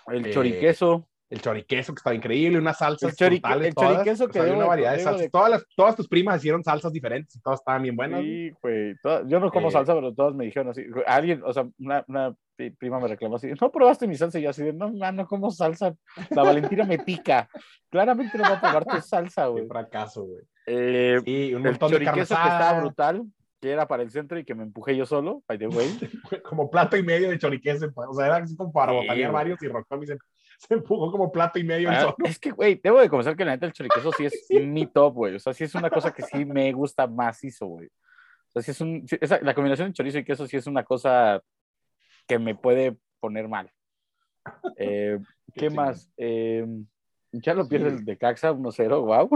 El 0.08 0.26
eh, 0.26 0.32
choriqueso. 0.32 1.08
el 1.30 1.42
choriqueso 1.42 1.94
que 1.94 2.00
estaba 2.00 2.16
increíble, 2.16 2.58
unas 2.60 2.78
salsas 2.78 3.20
El 3.20 3.34
el 3.34 3.42
todas. 3.42 3.92
choriqueso 3.94 4.24
O 4.26 4.28
sea, 4.28 4.32
que 4.32 4.40
había 4.40 4.54
una 4.54 4.64
de- 4.64 4.68
variedad 4.70 4.92
de 4.94 5.00
salsas. 5.00 5.22
de- 5.22 5.30
Todas, 5.30 5.50
las, 5.50 5.66
todas 5.76 5.96
tus 5.96 6.08
primas 6.08 6.38
hicieron 6.38 6.64
salsas 6.64 6.92
diferentes 6.94 7.36
y 7.36 7.42
todas 7.42 7.60
estaban 7.60 7.82
bien 7.82 7.96
buenas. 7.96 8.22
Sí, 8.22 8.52
güey. 8.62 8.96
todas- 9.02 9.24
Yo 9.28 9.40
no 9.40 9.50
como 9.52 9.70
Eh, 9.70 9.72
salsa, 9.72 9.94
pero 9.96 10.14
todas 10.14 10.36
me 10.36 10.46
dijeron 10.46 10.70
así. 10.70 10.86
Alguien, 11.08 11.42
o 11.44 11.52
sea, 11.52 11.68
una, 11.80 12.06
una 12.08 12.36
pri- 12.56 12.70
prima 12.72 13.00
me 13.00 13.08
reclamó 13.08 13.36
así, 13.38 13.52
no 13.60 13.72
probaste 13.72 14.08
mi 14.08 14.16
salsa. 14.16 14.38
Y 14.40 14.44
yo 14.44 14.52
así 14.52 14.64
de, 14.64 14.74
no, 14.74 14.94
man, 14.94 15.16
no 15.16 15.26
como 15.26 15.50
salsa. 15.52 15.96
La 16.30 16.44
Valentina 16.44 16.86
me 16.86 17.00
pica. 17.00 17.50
Claramente 17.90 18.38
no 18.38 18.44
va 18.44 18.54
a 18.58 18.62
probar 18.62 18.86
tu 18.86 19.02
salsa, 19.02 19.46
Qué 19.46 19.50
güey. 19.50 19.68
fracaso, 19.68 20.24
güey. 20.26 20.44
Eh, 20.68 21.20
Sí, 21.26 21.54
un 21.54 21.66
el 21.66 21.72
montón 21.72 21.92
de 21.92 21.98
carne 22.04 22.24
choriqueso 22.26 22.36
que 22.36 22.48
estaba 22.50 22.80
brutal, 22.82 23.24
que 23.66 23.72
era 23.72 23.88
para 23.88 24.04
el 24.04 24.12
centro 24.12 24.38
y 24.38 24.46
que 24.46 24.54
me 24.54 24.62
empujé 24.62 24.96
yo 24.96 25.08
solo, 25.08 25.42
by 25.48 25.58
the 25.58 25.66
way. 25.68 25.88
como 26.44 26.70
plato 26.70 26.96
y 26.98 27.02
medio 27.04 27.30
de 27.32 27.40
choriqueso. 27.40 27.92
pues, 27.92 28.08
O 28.12 28.14
sea, 28.14 28.28
era 28.28 28.36
así 28.38 28.56
como 28.56 28.72
para 28.72 28.92
Sí, 28.92 28.98
botanear 29.00 29.32
varios 29.32 29.64
y 29.64 29.68
Rocktommy 29.68 30.06
se, 30.06 30.18
se 30.60 30.74
empujó 30.76 31.12
como 31.12 31.32
plato 31.32 31.58
y 31.58 31.64
medio 31.64 31.90
Ah, 31.90 32.02
solo. 32.02 32.16
es 32.26 32.38
que, 32.38 32.52
güey, 32.52 32.80
debo 32.84 33.00
de 33.02 33.10
confesar 33.10 33.36
que 33.36 33.44
la 33.44 33.54
neta 33.54 33.66
el 33.66 33.74
choriqueso 33.74 34.12
sí 34.12 34.26
es 34.26 34.46
mi 34.64 34.86
top, 34.86 35.16
güey. 35.16 35.36
O 35.36 35.40
sea, 35.40 35.52
sí 35.54 35.64
es 35.64 35.74
una 35.74 35.90
cosa 35.90 36.14
que 36.14 36.22
sí 36.22 36.46
me 36.46 36.72
gusta 36.74 37.08
macizo, 37.08 37.66
güey. 37.66 37.88
O 37.88 38.52
sea, 38.54 38.62
sí 38.62 38.70
es 38.70 38.82
un, 38.82 39.08
sí, 39.08 39.18
esa- 39.20 39.42
la 39.42 39.56
combinación 39.56 39.88
de 39.88 39.94
chorizo 39.94 40.20
y 40.20 40.24
queso 40.24 40.46
sí 40.46 40.58
es 40.58 40.68
una 40.68 40.84
cosa 40.84 41.42
que 42.28 42.38
me 42.38 42.54
puede 42.54 42.96
poner 43.20 43.48
mal. 43.48 43.72
Eh, 44.78 45.18
Qué 45.56 45.60
¿Qué 45.62 45.68
chingón. 45.70 45.86
más? 45.88 46.12
Eh, 46.18 46.66
ya 47.32 47.56
lo 47.56 47.68
pierde 47.68 47.90
el 47.90 48.06
de 48.06 48.16
Caxa 48.16 48.52
1-0, 48.54 49.06
wow. 49.06 49.30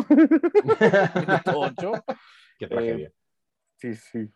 8. 1.55 1.91
Qué 2.59 2.67
tragedia. 2.67 3.11
Sí, 3.79 3.95
sí. 3.95 4.29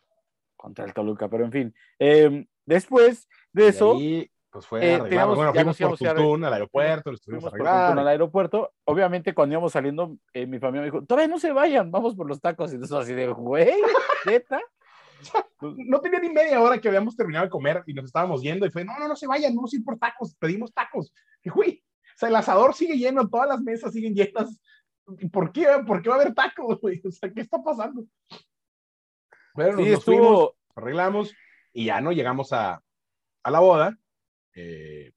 Contra 0.56 0.86
el 0.86 0.94
Toluca, 0.94 1.30
pero 1.30 1.46
en 1.46 1.52
fin. 1.52 1.76
Eh, 2.00 2.46
después 2.66 3.28
de 3.52 3.66
Y 3.66 3.68
eso, 3.68 3.94
ahí, 3.96 4.32
pues 4.50 4.66
fue 4.66 4.80
eh, 4.96 5.00
teníamos- 5.02 5.36
Bueno, 5.36 5.54
fuimos 5.54 5.78
por 5.78 5.98
Tuntún 5.98 6.46
al 6.46 6.54
aeropuerto, 6.54 7.10
lo 7.12 7.16
estuvimos 7.16 7.44
fuimos 7.44 7.52
por 7.52 7.68
arreglando. 7.68 7.88
Tuntún 7.88 8.00
al 8.00 8.08
aeropuerto. 8.08 8.74
Obviamente, 8.86 9.34
cuando 9.34 9.54
íbamos 9.54 9.74
saliendo, 9.74 10.16
eh, 10.34 10.46
mi 10.46 10.60
familia 10.60 10.82
me 10.82 10.88
dijo, 10.88 11.04
todavía 11.06 11.28
no 11.28 11.40
se 11.40 11.52
vayan, 11.52 11.92
vamos 11.92 12.16
por 12.16 12.28
los 12.28 12.40
tacos. 12.40 12.72
Y 12.72 12.76
entonces 12.76 12.98
así 12.98 13.14
de, 13.14 13.28
güey, 13.28 13.74
neta. 14.26 14.60
No 15.62 16.02
tenía 16.02 16.20
ni 16.20 16.30
media 16.30 16.62
hora 16.62 16.80
que 16.82 16.90
habíamos 16.90 17.16
terminado 17.16 17.46
de 17.46 17.50
comer 17.50 17.82
y 17.88 17.94
nos 17.94 18.04
estábamos 18.06 18.42
yendo 18.42 18.66
y 18.66 18.70
fue, 18.70 18.84
no, 18.84 18.98
no, 19.00 19.08
no 19.08 19.16
se 19.16 19.26
vayan, 19.26 19.56
vamos 19.56 19.74
a 19.74 19.78
ir 19.78 19.84
por 19.86 19.98
tacos, 19.98 20.36
pedimos 20.36 20.74
tacos. 20.74 21.14
Y 21.42 21.50
güey, 21.50 21.82
o 21.82 22.18
sea, 22.18 22.28
el 22.28 22.36
asador 22.36 22.74
sigue 22.74 22.98
lleno, 22.98 23.30
todas 23.30 23.48
las 23.48 23.62
mesas 23.62 23.94
siguen 23.94 24.14
llenas. 24.14 24.60
¿Y 25.20 25.30
¿Por 25.30 25.54
qué, 25.54 25.66
¿Por 25.88 26.02
qué 26.02 26.10
va 26.10 26.16
a 26.16 26.22
haber 26.22 26.34
tacos, 26.34 26.82
güey? 26.82 27.02
O 27.06 27.12
sea, 27.12 27.32
¿qué 27.32 27.40
está 27.40 27.64
pasando? 27.64 28.04
Bueno, 29.54 29.78
Sí, 29.78 29.90
nos 29.90 30.04
fuimos, 30.04 30.26
estuvo, 30.26 30.56
arreglamos 30.76 31.34
y 31.74 31.86
ya 31.86 32.02
no 32.02 32.12
llegamos 32.12 32.54
a, 32.54 32.82
a 33.44 33.52
la 33.52 33.60
boda 33.60 33.98
eh, 34.56 35.12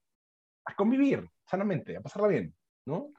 a 0.64 0.74
convivir 0.74 1.28
sanamente, 1.46 1.96
a 1.96 2.00
pasarla 2.00 2.28
bien, 2.28 2.54
¿no? 2.86 3.10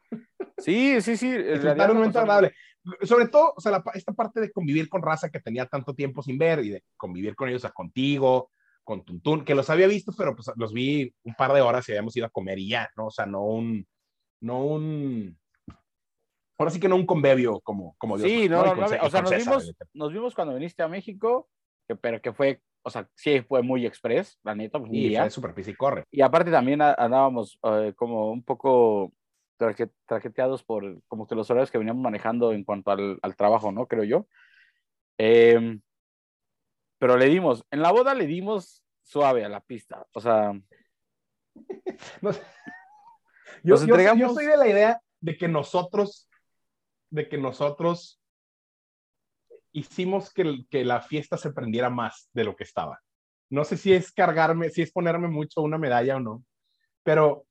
sí, 0.57 1.01
sí, 1.01 1.17
sí. 1.17 1.35
un 1.35 1.77
momento 1.95 2.19
agradable. 2.19 2.53
Sobre 3.01 3.27
todo, 3.27 3.53
o 3.55 3.61
sea, 3.61 3.71
la 3.71 3.83
esta 3.93 4.13
parte 4.13 4.39
de 4.39 4.51
convivir 4.51 4.87
con 4.87 5.01
raza 5.01 5.29
que 5.29 5.41
tenía 5.41 5.65
tanto 5.65 5.93
tiempo 5.93 6.21
sin 6.21 6.37
ver 6.37 6.63
y 6.63 6.69
de 6.69 6.83
convivir 6.95 7.35
con 7.35 7.49
ellos, 7.49 7.61
o 7.61 7.67
sea, 7.67 7.71
contigo, 7.71 8.51
con 8.83 9.03
Tuntún, 9.03 9.43
que 9.43 9.55
los 9.55 9.69
había 9.69 9.87
visto, 9.87 10.13
pero 10.17 10.33
pues 10.33 10.49
los 10.55 10.71
vi 10.71 11.13
un 11.23 11.33
par 11.33 11.51
de 11.51 11.59
horas 11.61 11.87
y 11.87 11.91
habíamos 11.91 12.15
ido 12.15 12.27
a 12.27 12.29
comer 12.29 12.59
y 12.59 12.69
ya, 12.69 12.89
¿no? 12.95 13.07
O 13.07 13.11
sea, 13.11 13.25
no 13.25 13.43
un, 13.43 13.85
no 14.39 14.63
un, 14.63 15.37
ahora 16.57 16.71
sí 16.71 16.79
que 16.79 16.87
no 16.89 16.95
un 16.95 17.05
convivio 17.05 17.59
como, 17.61 17.95
como 17.97 18.17
Dios 18.17 18.29
Sí, 18.29 18.49
no, 18.49 18.65
no, 18.65 18.75
no, 18.75 18.85
o 18.85 19.09
sea, 19.09 19.21
nos 19.21 19.35
vimos, 19.35 19.75
nos 19.93 20.13
vimos 20.13 20.35
cuando 20.35 20.53
viniste 20.55 20.83
a 20.83 20.87
México, 20.87 21.49
que, 21.87 21.95
pero 21.95 22.21
que 22.21 22.33
fue, 22.33 22.61
o 22.83 22.89
sea, 22.89 23.07
sí 23.15 23.41
fue 23.41 23.61
muy 23.61 23.85
express, 23.85 24.39
la 24.43 24.55
neta, 24.55 24.79
pues, 24.79 24.91
Y 24.93 25.15
fue 25.15 25.29
súper 25.29 25.53
y 25.69 25.75
corre. 25.75 26.03
Y 26.11 26.21
aparte 26.21 26.51
también 26.51 26.81
andábamos 26.81 27.59
eh, 27.63 27.93
como 27.95 28.31
un 28.31 28.43
poco 28.43 29.11
traque- 29.59 29.91
traqueteados 30.05 30.63
por 30.63 31.01
como 31.07 31.27
que 31.27 31.35
los 31.35 31.49
horarios 31.49 31.71
que 31.71 31.77
veníamos 31.77 32.01
manejando 32.01 32.51
en 32.53 32.63
cuanto 32.63 32.91
al, 32.91 33.19
al 33.21 33.35
trabajo, 33.35 33.71
¿no? 33.71 33.87
Creo 33.87 34.03
yo. 34.03 34.27
Em, 35.17 35.81
pero 36.99 37.17
le 37.17 37.25
dimos, 37.25 37.63
en 37.71 37.81
la 37.81 37.91
boda 37.91 38.13
le 38.15 38.25
dimos 38.27 38.83
suave 39.03 39.45
a 39.45 39.49
la 39.49 39.61
pista, 39.61 40.05
o 40.13 40.19
sea. 40.19 40.53
Nos 42.21 42.37
Yo, 43.63 43.75
yo 43.75 43.77
soy- 43.77 43.87
yo 43.87 43.95
entregamos- 43.95 44.33
soy 44.33 44.45
de 44.45 44.57
la 44.57 44.67
idea 44.67 45.01
de 45.19 45.37
que 45.37 45.47
nosotros, 45.47 46.26
de 47.09 47.29
que 47.29 47.37
nosotros 47.37 48.21
hicimos 49.71 50.33
que, 50.33 50.65
que 50.69 50.83
la 50.83 51.01
fiesta 51.01 51.37
se 51.37 51.51
prendiera 51.51 51.89
más 51.89 52.29
de 52.33 52.43
lo 52.43 52.55
que 52.55 52.63
estaba. 52.63 52.99
No 53.49 53.63
sé 53.63 53.77
si 53.77 53.93
es 53.93 54.11
cargarme, 54.11 54.69
si 54.69 54.81
es 54.81 54.91
ponerme 54.91 55.27
mucho 55.27 55.61
una 55.61 55.77
medalla 55.77 56.17
o 56.17 56.19
no, 56.19 56.43
pero 57.03 57.45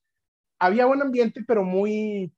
había 0.58 0.86
buen 0.86 1.00
ambiente, 1.02 1.42
pero 1.46 1.64
muy, 1.64 2.32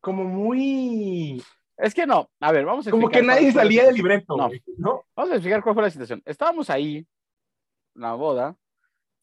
como 0.00 0.24
muy, 0.24 1.42
Es 1.76 1.94
que 1.94 2.06
no, 2.06 2.30
a 2.40 2.52
ver, 2.52 2.64
vamos 2.64 2.86
a 2.86 2.90
como 2.90 3.08
que 3.08 3.22
nadie 3.22 3.50
salía 3.52 3.86
del 3.86 3.96
libreto, 3.96 4.36
No. 4.36 4.50
¿no? 4.78 5.04
Vamos 5.16 5.32
a 5.32 5.34
explicar 5.34 5.62
cuál 5.62 5.74
fue 5.74 5.82
la 5.82 5.90
situación. 5.90 6.22
Estábamos 6.24 6.70
ahí, 6.70 6.98
en 7.94 8.02
la 8.02 8.14
boda, 8.14 8.56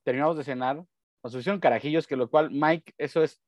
terminamos 0.03 0.35
de 0.35 0.43
cenar, 0.43 0.83
nos 1.23 1.33
pusieron 1.33 1.61
carajillos, 1.61 2.05
que 2.05 2.17
lo 2.17 2.29
cual, 2.29 2.51
Mike, 2.51 2.93
eso 2.97 3.23
es 3.23 3.39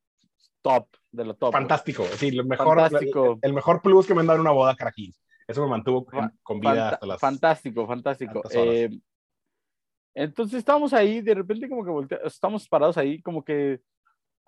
top, 0.66 0.88
de 1.12 1.26
lo 1.26 1.36
top. 1.36 1.52
Fantástico, 1.52 2.04
sí, 2.18 2.32
lo 2.32 2.44
mejor, 2.44 2.78
Fantástico. 2.80 3.38
El, 3.42 3.54
mejor 3.54 3.82
plus 3.84 4.08
que 4.08 4.16
me 4.16 4.22
han 4.22 4.28
dado 4.28 4.38
en 4.38 4.42
una 4.42 4.52
boda, 4.52 4.76
carajillos. 4.76 5.22
Eso 5.48 5.62
me 5.62 5.70
mantuvo 5.70 6.08
en- 6.12 6.32
con 6.42 6.60
vida 6.60 6.72
Fanta- 6.74 6.90
hasta 6.94 7.06
las... 7.06 7.20
Fantástico, 7.20 7.88
fantástico. 7.88 8.42
Eh, 8.52 8.90
entonces 10.16 10.58
estábamos 10.60 10.94
ahí, 10.94 11.22
de 11.22 11.36
repente 11.36 11.70
como 11.70 11.84
que 11.86 11.92
voltea- 11.92 12.20
estamos 12.26 12.68
parados 12.68 12.98
ahí, 12.98 13.22
como 13.22 13.44
que 13.44 13.80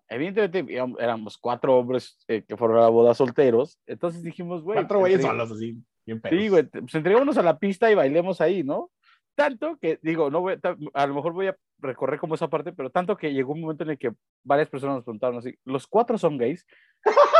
evidentemente 0.09 0.73
éramos 0.99 1.37
cuatro 1.37 1.77
hombres 1.77 2.17
eh, 2.27 2.43
que 2.43 2.55
fueron 2.57 2.77
a 2.77 2.81
la 2.81 2.89
boda 2.89 3.13
solteros, 3.13 3.77
entonces 3.85 4.23
dijimos, 4.23 4.63
güey, 4.63 4.77
Cuatro 4.77 4.99
güeyes 4.99 5.21
solos, 5.21 5.51
así, 5.51 5.77
bien 6.05 6.21
pedos. 6.21 6.39
Sí, 6.39 6.47
güey, 6.49 6.63
pues 6.63 6.95
entreguémonos 6.95 7.37
a 7.37 7.43
la 7.43 7.59
pista 7.59 7.91
y 7.91 7.95
bailemos 7.95 8.39
ahí, 8.41 8.63
¿no? 8.63 8.89
Tanto 9.37 9.77
que, 9.79 9.99
digo, 10.01 10.31
no 10.31 10.41
voy, 10.41 10.57
a 10.95 11.05
lo 11.05 11.13
mejor 11.13 11.31
voy 11.33 11.45
a 11.45 11.55
recorrer 11.77 12.19
como 12.19 12.33
esa 12.33 12.47
parte, 12.47 12.73
pero 12.73 12.89
tanto 12.89 13.15
que 13.15 13.31
llegó 13.31 13.53
un 13.53 13.61
momento 13.61 13.83
en 13.83 13.91
el 13.91 13.97
que 13.99 14.11
varias 14.43 14.67
personas 14.67 14.95
nos 14.95 15.03
preguntaron 15.03 15.37
así, 15.37 15.55
¿los 15.63 15.85
cuatro 15.85 16.17
son 16.17 16.39
gays? 16.39 16.65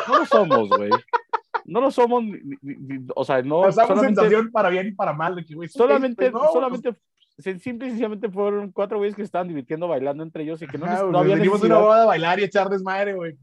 No 0.08 0.20
lo 0.20 0.26
somos, 0.28 0.70
güey. 0.70 0.92
No 1.66 1.82
lo 1.82 1.90
somos, 1.90 2.24
ni- 2.24 2.40
ni- 2.62 2.76
ni- 2.76 3.08
o 3.16 3.26
sea, 3.26 3.42
no, 3.42 3.64
Pasamos 3.64 3.88
solamente, 3.88 4.22
sensación 4.22 4.52
para 4.52 4.70
bien 4.70 4.90
y 4.90 4.92
para 4.92 5.12
mal. 5.12 5.36
De 5.38 5.44
que, 5.44 5.56
solamente, 5.70 6.30
pues, 6.30 6.44
no, 6.44 6.52
solamente, 6.54 6.92
sen- 7.40 7.58
simple 7.60 7.88
y 7.88 7.90
sencillamente 7.90 8.30
fueron 8.30 8.72
cuatro 8.72 9.00
güeyes 9.00 9.16
que 9.16 9.24
estaban 9.24 9.48
divirtiendo 9.48 9.88
bailando 9.88 10.22
entre 10.22 10.44
ellos 10.44 10.62
y 10.62 10.68
que 10.68 10.78
no, 10.78 10.86
pues, 10.86 11.00
ajá, 11.00 11.04
no 11.12 11.18
había 11.18 11.34
una 11.34 11.80
boda 11.80 12.04
a 12.04 12.06
bailar 12.06 12.40
y 12.40 12.44
echar 12.44 12.70
desmadre, 12.70 13.16
güey. 13.16 13.36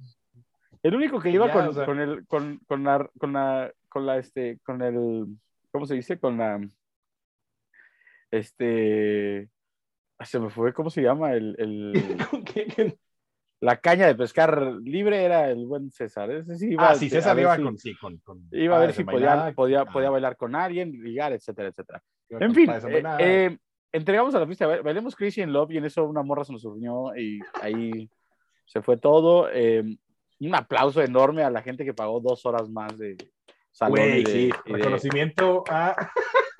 El 0.84 0.94
único 0.94 1.18
que 1.18 1.30
iba 1.30 1.48
Ya, 1.48 1.52
con, 1.52 1.66
o 1.66 1.72
sea. 1.72 1.86
con 1.86 1.98
el, 1.98 2.24
con, 2.28 2.60
con 2.68 2.84
la, 2.84 3.10
con 3.18 3.32
la, 3.32 3.72
con 3.88 4.06
la, 4.06 4.18
este, 4.18 4.60
con 4.64 4.80
el, 4.80 5.26
¿cómo 5.72 5.86
se 5.86 5.94
dice? 5.94 6.20
Con 6.20 6.38
la, 6.38 6.60
este, 8.38 9.48
ah, 10.18 10.24
se 10.24 10.38
me 10.38 10.50
fue, 10.50 10.72
¿cómo 10.72 10.90
se 10.90 11.02
llama? 11.02 11.32
El, 11.34 11.54
el, 11.58 11.92
la 13.60 13.76
caña 13.80 14.06
de 14.06 14.14
pescar 14.14 14.60
libre 14.82 15.24
era 15.24 15.50
el 15.50 15.66
buen 15.66 15.90
César. 15.90 16.30
Ese 16.30 16.56
sí 16.56 16.72
iba 16.72 16.90
Ah, 16.90 16.94
sí, 16.94 17.08
César 17.08 17.38
iba 17.38 17.56
si- 17.56 17.62
con, 17.62 17.78
sí, 17.78 17.96
con, 17.96 18.18
con 18.18 18.40
Iba 18.52 18.76
a 18.76 18.80
ver 18.80 18.92
si 18.92 19.04
podía, 19.04 19.52
podía, 19.54 19.84
podía 19.84 20.10
bailar 20.10 20.36
con 20.36 20.54
alguien, 20.54 20.90
ligar, 21.02 21.32
etcétera, 21.32 21.68
etcétera. 21.68 22.02
En 22.30 22.54
fin, 22.54 22.70
eh, 22.70 23.02
eh, 23.20 23.58
entregamos 23.92 24.34
a 24.34 24.40
la 24.40 24.46
pista, 24.46 24.66
ba- 24.66 24.82
bailemos 24.82 25.14
Crazy 25.14 25.42
in 25.42 25.52
Love 25.52 25.72
y 25.72 25.78
en 25.78 25.84
eso 25.84 26.04
una 26.04 26.22
morra 26.22 26.44
se 26.44 26.52
nos 26.52 26.64
unió 26.64 27.14
y 27.16 27.38
ahí 27.62 28.10
se 28.66 28.82
fue 28.82 28.96
todo. 28.96 29.48
Eh, 29.52 29.84
un 30.40 30.54
aplauso 30.54 31.00
enorme 31.02 31.42
a 31.42 31.50
la 31.50 31.62
gente 31.62 31.84
que 31.84 31.94
pagó 31.94 32.20
dos 32.20 32.44
horas 32.44 32.68
más 32.68 32.98
de 32.98 33.16
salón 33.70 33.98
Güey, 33.98 34.20
y 34.20 34.24
de, 34.24 34.30
sí, 34.30 34.50
y 34.66 34.72
de- 34.72 34.78
reconocimiento 34.78 35.64
a... 35.68 36.10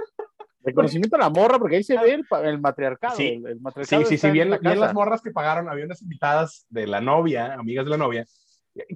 reconocimiento 0.65 1.17
a 1.17 1.21
la 1.21 1.31
morra 1.31 1.59
porque 1.59 1.77
ahí 1.77 1.85
se 1.85 1.97
ve 1.99 2.15
el, 2.15 2.25
el 2.45 2.61
matriarcado. 2.61 3.17
Sí. 3.17 3.29
el, 3.29 3.47
el 3.47 3.55
Sí, 3.57 3.61
matriarcado 3.63 4.05
sí, 4.07 4.19
sí, 4.19 4.27
en 4.27 4.33
bien, 4.33 4.51
la 4.51 4.59
bien 4.59 4.81
las 4.81 4.95
morras 4.95 5.21
que 5.23 5.31
pagaron, 5.31 5.69
había 5.69 5.85
unas 5.85 6.03
invitadas 6.03 6.67
de 6.69 6.87
la 6.87 7.01
novia, 7.01 7.55
amigas 7.55 7.85
de 7.85 7.91
la 7.91 7.97
novia, 7.99 8.27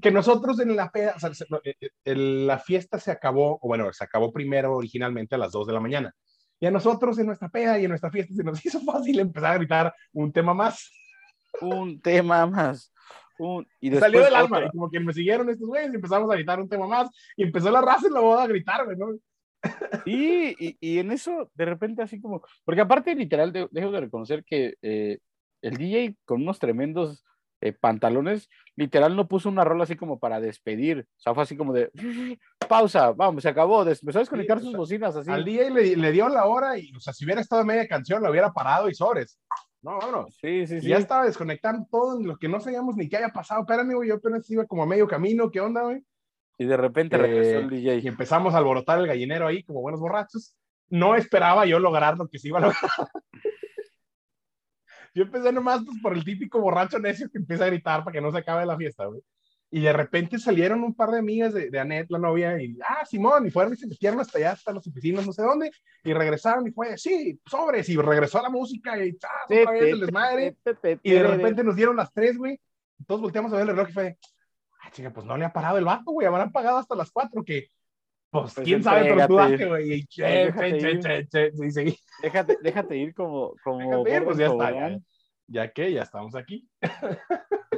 que 0.02 0.10
nosotros 0.10 0.58
en 0.60 0.74
la 0.74 0.90
peda, 0.90 1.14
o 1.16 1.20
sea, 1.20 1.32
se- 1.34 1.46
no, 1.50 1.60
eh, 1.64 1.74
eh, 2.04 2.16
la 2.16 2.58
fiesta 2.58 2.98
se 2.98 3.10
acabó, 3.12 3.58
o 3.62 3.68
bueno, 3.68 3.92
se 3.92 4.02
acabó 4.04 4.32
primero 4.32 4.74
originalmente 4.74 5.34
a 5.34 5.38
las 5.38 5.52
2 5.52 5.66
de 5.68 5.72
la 5.72 5.80
mañana. 5.80 6.14
Y 6.60 6.66
a 6.66 6.70
nosotros 6.72 7.16
en 7.20 7.26
nuestra 7.26 7.48
peda 7.48 7.78
y 7.78 7.84
en 7.84 7.90
nuestra 7.90 8.10
fiesta 8.10 8.34
se 8.34 8.42
nos 8.42 8.58
hizo 8.66 8.80
fácil 8.80 9.20
empezar 9.20 9.52
a 9.52 9.58
gritar 9.58 9.94
un 10.12 10.32
tema 10.32 10.54
más. 10.54 10.90
Un 11.60 12.00
tema 12.00 12.46
más. 12.46 12.92
Un, 13.38 13.64
y 13.80 13.90
después 13.90 14.10
Salió 14.10 14.24
del 14.24 14.34
alma, 14.34 14.64
y 14.64 14.68
como 14.70 14.90
que 14.90 14.98
me 14.98 15.12
siguieron 15.14 15.48
estos 15.48 15.68
güeyes 15.68 15.92
y 15.92 15.94
empezamos 15.94 16.28
a 16.28 16.34
gritar 16.34 16.60
un 16.60 16.68
tema 16.68 16.88
más. 16.88 17.08
Y 17.36 17.44
empezó 17.44 17.70
la 17.70 17.80
raza 17.80 18.08
en 18.08 18.14
la 18.14 18.20
boda 18.20 18.42
a 18.42 18.46
gritar, 18.48 18.84
güey, 18.84 18.96
¿no? 18.96 19.06
Sí, 20.04 20.54
y, 20.58 20.76
y 20.80 20.98
en 20.98 21.10
eso, 21.10 21.50
de 21.54 21.64
repente, 21.64 22.02
así 22.02 22.20
como. 22.20 22.42
Porque 22.64 22.80
aparte, 22.80 23.14
literal, 23.14 23.52
de- 23.52 23.68
dejo 23.70 23.90
de 23.90 24.00
reconocer 24.00 24.44
que 24.44 24.74
eh, 24.82 25.18
el 25.62 25.76
DJ 25.76 26.16
con 26.24 26.42
unos 26.42 26.58
tremendos 26.58 27.24
eh, 27.60 27.72
pantalones, 27.72 28.48
literal, 28.76 29.16
no 29.16 29.26
puso 29.26 29.48
una 29.48 29.64
rola 29.64 29.82
así 29.84 29.96
como 29.96 30.18
para 30.20 30.40
despedir. 30.40 31.00
O 31.16 31.20
sea, 31.20 31.34
fue 31.34 31.42
así 31.42 31.56
como 31.56 31.72
de. 31.72 31.90
Pausa, 32.68 33.12
vamos, 33.12 33.42
se 33.42 33.48
acabó. 33.48 33.84
des- 33.84 34.02
Empezó 34.02 34.18
a 34.20 34.22
desconectar 34.22 34.58
Sí, 34.58 34.62
o 34.62 34.64
sus 34.66 34.70
sea, 34.72 34.78
bocinas 34.78 35.16
así. 35.16 35.30
Al 35.30 35.44
DJ 35.44 35.70
le, 35.70 35.96
le 35.96 36.12
dio 36.12 36.28
la 36.28 36.46
hora 36.46 36.78
y, 36.78 36.92
o 36.94 37.00
sea, 37.00 37.12
si 37.12 37.24
hubiera 37.24 37.40
estado 37.40 37.62
en 37.62 37.68
media 37.68 37.88
canción, 37.88 38.22
lo 38.22 38.30
hubiera 38.30 38.52
parado 38.52 38.88
y 38.88 38.94
sobres. 38.94 39.40
No, 39.82 39.98
vámonos. 39.98 40.36
Sí, 40.40 40.66
sí, 40.66 40.80
sí. 40.80 40.88
ya 40.88 40.98
estaba 40.98 41.24
desconectando 41.24 41.86
todo 41.90 42.18
en 42.20 42.26
lo 42.26 42.36
que 42.36 42.48
no 42.48 42.60
sabíamos 42.60 42.96
ni 42.96 43.08
qué 43.08 43.16
había 43.16 43.28
pasado. 43.30 43.60
Espérame, 43.62 43.94
güey, 43.94 44.08
yo 44.08 44.16
apenas 44.16 44.48
iba 44.50 44.64
como 44.66 44.82
a 44.82 44.86
medio 44.86 45.06
camino. 45.06 45.50
¿Qué 45.50 45.60
onda, 45.60 45.82
güey? 45.82 46.02
Y 46.58 46.66
de 46.66 46.76
repente 46.76 47.16
Eh, 47.16 47.18
regresó 47.20 47.58
el 47.60 47.72
Y 47.72 47.76
DJ. 47.82 48.08
empezamos 48.08 48.54
a 48.54 48.58
alborotar 48.58 48.98
el 48.98 49.06
gallinero 49.06 49.46
ahí 49.46 49.62
como 49.62 49.80
buenos 49.80 50.00
borrachos. 50.00 50.54
No 50.90 51.14
esperaba 51.14 51.64
yo 51.66 51.78
lograr 51.78 52.16
lo 52.18 52.28
que 52.28 52.38
se 52.38 52.48
iba 52.48 52.58
a 52.58 52.62
lograr. 52.62 52.80
Yo 55.14 55.24
empecé 55.24 55.52
nomás 55.52 55.82
pues, 55.84 55.98
por 56.02 56.12
el 56.14 56.24
típico 56.24 56.60
borracho 56.60 56.98
necio 56.98 57.28
que 57.30 57.38
empieza 57.38 57.64
a 57.64 57.68
gritar 57.68 58.04
para 58.04 58.12
que 58.12 58.20
no 58.20 58.30
se 58.30 58.38
acabe 58.38 58.66
la 58.66 58.76
fiesta, 58.76 59.06
güey. 59.06 59.20
Y 59.70 59.80
de 59.80 59.92
repente 59.92 60.38
salieron 60.38 60.82
un 60.82 60.94
par 60.94 61.10
de 61.10 61.18
amigas 61.18 61.52
de, 61.52 61.68
de 61.70 61.78
Annette, 61.78 62.10
la 62.10 62.18
novia, 62.18 62.60
y, 62.62 62.78
ah, 62.86 63.04
Simón, 63.04 63.46
y 63.46 63.50
fueron 63.50 63.74
y 63.74 63.76
se 63.76 63.86
metieron 63.86 64.18
hasta 64.20 64.38
allá, 64.38 64.52
hasta 64.52 64.72
las 64.72 64.86
oficinas, 64.86 65.26
no 65.26 65.32
sé 65.32 65.42
dónde, 65.42 65.70
y 66.04 66.12
regresaron 66.14 66.66
y 66.66 66.70
fue, 66.70 66.96
sí, 66.96 67.38
sobres, 67.44 67.86
y 67.88 67.96
regresó 67.96 68.40
la 68.40 68.48
música, 68.48 69.02
y 69.04 69.12
¡zas! 69.12 69.30
otra 69.50 69.72
vez 69.72 69.82
el 69.92 70.00
desmadre. 70.00 70.56
Y 71.02 71.10
de 71.10 71.22
repente 71.22 71.64
nos 71.64 71.76
dieron 71.76 71.96
las 71.96 72.12
tres, 72.12 72.38
güey. 72.38 72.58
y 72.98 73.04
Todos 73.04 73.20
volteamos 73.20 73.52
a 73.52 73.56
ver 73.56 73.62
el 73.62 73.68
reloj 73.76 73.88
y 73.90 73.92
fue, 73.92 74.18
ah, 74.88 74.92
chica, 74.92 75.12
pues 75.12 75.26
no 75.26 75.36
le 75.36 75.44
ha 75.44 75.52
parado 75.52 75.78
el 75.78 75.84
vato, 75.84 76.10
güey. 76.12 76.26
Habrán 76.26 76.50
pagado 76.52 76.78
hasta 76.78 76.94
las 76.94 77.10
cuatro, 77.10 77.44
que, 77.44 77.68
pues, 78.30 78.54
Pues 78.54 78.64
quién 78.64 78.82
sabe, 78.82 79.04
pero 79.14 79.26
tú 79.26 79.34
güey. 79.68 80.06
Déjate. 80.16 81.96
Déjate, 82.22 82.58
déjate 82.62 82.96
ir 82.96 83.14
como, 83.14 83.54
como 83.62 84.04
Déjate 84.04 84.16
ir, 84.16 84.24
pues 84.24 84.38
ya 84.38 84.46
está, 84.46 84.70
ya. 84.72 84.98
Ya 85.50 85.72
que 85.72 85.92
ya 85.92 86.02
estamos 86.02 86.34
aquí. 86.34 86.68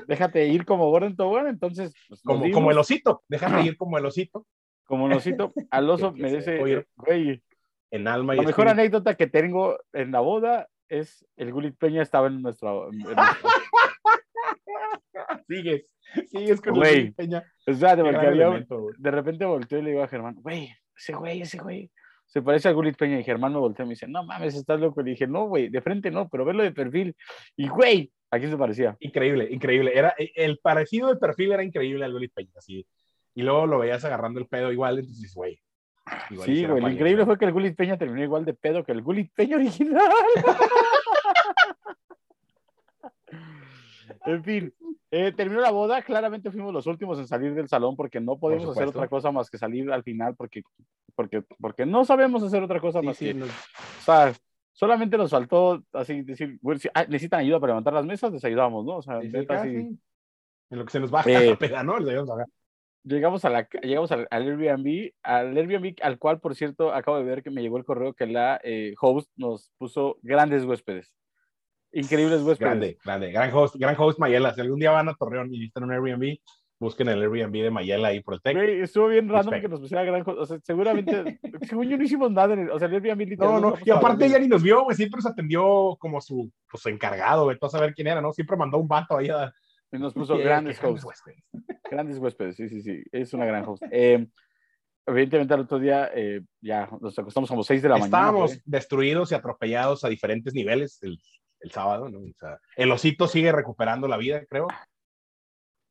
Déjate 0.08 0.46
ir 0.48 0.64
como 0.64 0.90
gordo 0.90 1.06
en 1.06 1.14
tobogán, 1.16 1.46
entonces. 1.46 1.94
pues, 2.08 2.20
Como, 2.22 2.50
como 2.50 2.70
el 2.72 2.78
osito. 2.78 3.22
Déjame 3.28 3.64
ir 3.64 3.76
como 3.76 3.96
el 3.98 4.06
osito. 4.06 4.46
Como 4.84 5.06
el 5.06 5.12
osito, 5.12 5.52
al 5.70 5.88
oso 5.88 6.12
Que- 6.12 6.16
que 6.16 6.22
merece, 6.22 6.58
güey, 6.58 7.42
En 7.92 8.08
alma 8.08 8.34
y 8.34 8.38
la 8.38 8.42
mejor 8.42 8.66
espíritu. 8.66 8.80
anécdota 8.80 9.14
que 9.14 9.28
tengo 9.28 9.78
en 9.92 10.10
la 10.10 10.18
boda 10.18 10.68
es 10.88 11.24
el 11.36 11.52
Gulit 11.52 11.76
Peña 11.78 12.02
estaba 12.02 12.26
en 12.26 12.42
nuestra... 12.42 12.70
en 12.90 12.98
nuestra- 12.98 13.36
Sigues. 15.48 15.96
Sigues 16.30 16.60
con 16.60 16.74
Güey. 16.74 17.10
Peña. 17.12 17.44
Espérate, 17.66 18.02
porque 18.02 18.16
había 18.16 18.46
elemento, 18.46 18.88
de 18.98 19.10
repente 19.10 19.44
volteó 19.44 19.78
y 19.78 19.82
le 19.82 19.90
digo 19.90 20.02
a 20.02 20.08
Germán, 20.08 20.34
güey, 20.36 20.74
ese 20.96 21.12
güey, 21.14 21.42
ese 21.42 21.58
güey, 21.58 21.90
se 22.26 22.42
parece 22.42 22.68
a 22.68 22.72
Gulit 22.72 22.96
Peña. 22.96 23.18
Y 23.18 23.24
Germán 23.24 23.52
me 23.52 23.58
volteó 23.58 23.84
y 23.84 23.88
me 23.88 23.94
dice, 23.94 24.06
no 24.06 24.24
mames, 24.24 24.54
estás 24.54 24.80
loco. 24.80 25.02
Le 25.02 25.10
dije, 25.10 25.26
no, 25.26 25.46
güey, 25.46 25.68
de 25.68 25.80
frente 25.80 26.10
no, 26.10 26.28
pero 26.28 26.44
verlo 26.44 26.62
de 26.62 26.72
perfil. 26.72 27.16
Y, 27.56 27.68
güey, 27.68 28.12
¿a 28.30 28.38
quién 28.38 28.50
se 28.50 28.56
parecía? 28.56 28.96
Increíble, 29.00 29.48
increíble. 29.50 29.92
Era, 29.94 30.14
el 30.16 30.58
parecido 30.58 31.08
de 31.08 31.16
perfil 31.16 31.52
era 31.52 31.64
increíble 31.64 32.04
al 32.04 32.12
Gullit 32.12 32.32
Peña, 32.32 32.52
así. 32.56 32.86
Y 33.34 33.42
luego 33.42 33.66
lo 33.66 33.78
veías 33.78 34.04
agarrando 34.04 34.38
el 34.38 34.46
pedo 34.46 34.72
igual, 34.72 34.98
entonces, 34.98 35.34
güey. 35.34 35.60
igual 36.30 36.46
Sí, 36.46 36.64
güey, 36.64 36.80
lo 36.80 36.88
increíble 36.88 37.24
fue 37.24 37.38
que 37.38 37.44
el 37.44 37.52
Gulit 37.52 37.76
Peña 37.76 37.98
terminó 37.98 38.22
igual 38.22 38.44
de 38.44 38.54
pedo 38.54 38.84
que 38.84 38.92
el 38.92 39.02
Gulit 39.02 39.32
Peña 39.34 39.56
original. 39.56 40.02
en 44.24 44.44
fin, 44.44 44.74
eh, 45.10 45.32
terminó 45.32 45.60
la 45.60 45.70
boda. 45.70 46.02
Claramente 46.02 46.50
fuimos 46.50 46.72
los 46.72 46.86
últimos 46.86 47.18
en 47.18 47.26
salir 47.26 47.54
del 47.54 47.68
salón 47.68 47.96
porque 47.96 48.20
no 48.20 48.38
podemos 48.38 48.68
hacer 48.70 48.88
otra 48.88 49.08
cosa 49.08 49.30
más 49.32 49.50
que 49.50 49.58
salir 49.58 49.90
al 49.90 50.02
final 50.02 50.36
porque, 50.36 50.62
porque, 51.14 51.42
porque 51.58 51.86
no 51.86 52.04
sabemos 52.04 52.42
hacer 52.42 52.62
otra 52.62 52.80
cosa 52.80 53.00
Sí, 53.00 53.06
más 53.06 53.16
sí, 53.16 53.34
que. 53.34 53.42
O 53.42 53.46
sea, 54.04 54.32
solamente 54.72 55.16
nos 55.16 55.30
faltó 55.30 55.82
así 55.92 56.22
decir, 56.22 56.58
güey, 56.62 56.78
si 56.78 56.88
ah, 56.94 57.04
necesitan 57.04 57.40
ayuda 57.40 57.60
para 57.60 57.72
levantar 57.72 57.92
las 57.94 58.06
mesas, 58.06 58.32
les 58.32 58.44
ayudamos, 58.44 58.84
¿no? 58.84 58.96
O 58.96 59.02
sea, 59.02 59.20
sí, 59.20 59.30
sí, 59.30 59.36
neta. 59.36 59.64
En 59.64 59.98
lo 60.70 60.84
que 60.84 60.92
se 60.92 61.00
nos 61.00 61.10
baja 61.10 61.28
Eh, 61.30 61.50
la 61.50 61.56
peda, 61.56 61.82
¿no? 61.82 61.98
Le 61.98 62.04
debemos 62.06 62.28
bajar. 62.28 62.46
llegamos 63.02 63.44
a 63.44 63.50
la 63.50 63.68
llegamos 63.82 64.12
al, 64.12 64.28
al 64.30 64.42
Airbnb 64.46 65.12
al 65.22 65.56
Airbnb 65.56 65.96
al 66.02 66.18
cual 66.18 66.38
por 66.38 66.54
cierto 66.54 66.92
acabo 66.92 67.16
de 67.16 67.24
ver 67.24 67.42
que 67.42 67.50
me 67.50 67.62
llegó 67.62 67.78
el 67.78 67.84
correo 67.84 68.12
que 68.14 68.26
la 68.26 68.60
eh, 68.62 68.94
host 69.00 69.30
nos 69.36 69.70
puso 69.78 70.18
grandes 70.22 70.64
huéspedes 70.64 71.14
increíbles 71.92 72.42
huéspedes 72.42 72.58
Grande, 72.58 72.98
grande. 73.04 73.32
Gran 73.32 73.54
host, 73.54 73.76
gran 73.76 73.94
host 73.98 74.18
Mayela. 74.18 74.54
Si 74.54 74.60
algún 74.60 74.78
día 74.78 74.90
van 74.90 75.08
a 75.08 75.14
Torreón 75.14 75.48
y 75.48 75.58
necesitan 75.58 75.84
un 75.84 75.92
Airbnb, 75.92 76.38
busquen 76.78 77.08
el 77.08 77.20
Airbnb 77.20 77.52
de 77.52 77.70
Mayela 77.70 78.08
ahí 78.08 78.20
por 78.20 78.34
el 78.34 78.40
Tec. 78.40 78.56
Güey, 78.56 78.80
estuvo 78.80 79.08
bien 79.08 79.28
random 79.28 79.52
Respect. 79.52 79.62
que 79.62 79.68
nos 79.68 79.80
pusiera 79.80 80.02
gran 80.04 80.22
host 80.24 80.38
o 80.38 80.46
sea 80.46 80.58
seguramente 80.62 81.38
según 81.68 81.88
yo 81.88 81.98
no 81.98 82.02
hicimos 82.04 82.30
nada 82.32 82.54
en 82.54 82.60
el, 82.60 82.70
o 82.70 82.78
sea 82.78 82.88
el 82.88 82.94
Airbnb 82.94 83.28
literal 83.28 83.60
No, 83.60 83.70
no, 83.70 83.76
y 83.84 83.90
aparte 83.90 84.24
ella 84.26 84.38
ni 84.38 84.48
nos 84.48 84.62
vio, 84.62 84.84
güey, 84.84 84.96
siempre 84.96 85.18
nos 85.18 85.26
atendió 85.26 85.96
como 85.98 86.20
su 86.22 86.50
pues, 86.70 86.86
encargado, 86.86 87.44
güey, 87.44 87.58
todo 87.58 87.68
a 87.68 87.72
saber 87.72 87.92
quién 87.94 88.06
era, 88.08 88.20
¿no? 88.22 88.32
Siempre 88.32 88.56
mandó 88.56 88.78
un 88.78 88.88
vato 88.88 89.18
ahí 89.18 89.28
a... 89.28 89.52
y 89.92 89.98
nos 89.98 90.14
puso 90.14 90.36
Yeah, 90.36 90.44
grandes 90.44 90.78
qué 90.80 90.86
hosts 90.86 91.04
huéspedes. 91.04 91.44
grandes 91.90 92.18
huéspedes 92.18 92.56
sí 92.56 92.68
sí 92.68 92.80
sí 92.80 93.02
es 93.12 93.34
una 93.34 93.44
gran 93.44 93.64
host 93.68 93.82
Eh, 93.90 94.26
evidentemente 95.06 95.52
al 95.52 95.60
otro 95.60 95.78
día 95.78 96.10
eh, 96.14 96.40
ya 96.62 96.88
nos 97.00 97.18
acostamos 97.18 97.50
como 97.50 97.62
6 97.62 97.82
de 97.82 97.88
la 97.88 97.96
mañana 97.96 98.06
Estábamos 98.06 98.58
destruidos 98.64 99.32
y 99.32 99.34
atropellados 99.34 100.02
a 100.04 100.08
diferentes 100.08 100.54
niveles 100.54 100.98
el, 101.02 101.18
el 101.60 101.70
sábado, 101.70 102.08
¿no? 102.08 102.18
O 102.18 102.38
sea, 102.38 102.58
el 102.76 102.90
osito 102.90 103.26
sigue 103.28 103.52
recuperando 103.52 104.08
la 104.08 104.16
vida, 104.16 104.44
creo. 104.46 104.68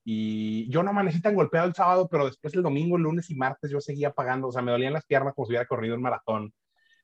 Y 0.03 0.69
yo 0.69 0.81
no 0.81 0.89
amanecí 0.89 1.21
tan 1.21 1.35
golpeado 1.35 1.67
el 1.67 1.75
sábado, 1.75 2.07
pero 2.09 2.25
después 2.25 2.53
el 2.53 2.63
domingo, 2.63 2.97
lunes 2.97 3.29
y 3.29 3.35
martes 3.35 3.69
yo 3.69 3.79
seguía 3.79 4.11
pagando, 4.11 4.47
o 4.47 4.51
sea, 4.51 4.61
me 4.61 4.71
dolían 4.71 4.93
las 4.93 5.05
piernas 5.05 5.33
como 5.35 5.45
si 5.45 5.51
hubiera 5.51 5.67
corrido 5.67 5.95
un 5.95 6.01
maratón. 6.01 6.53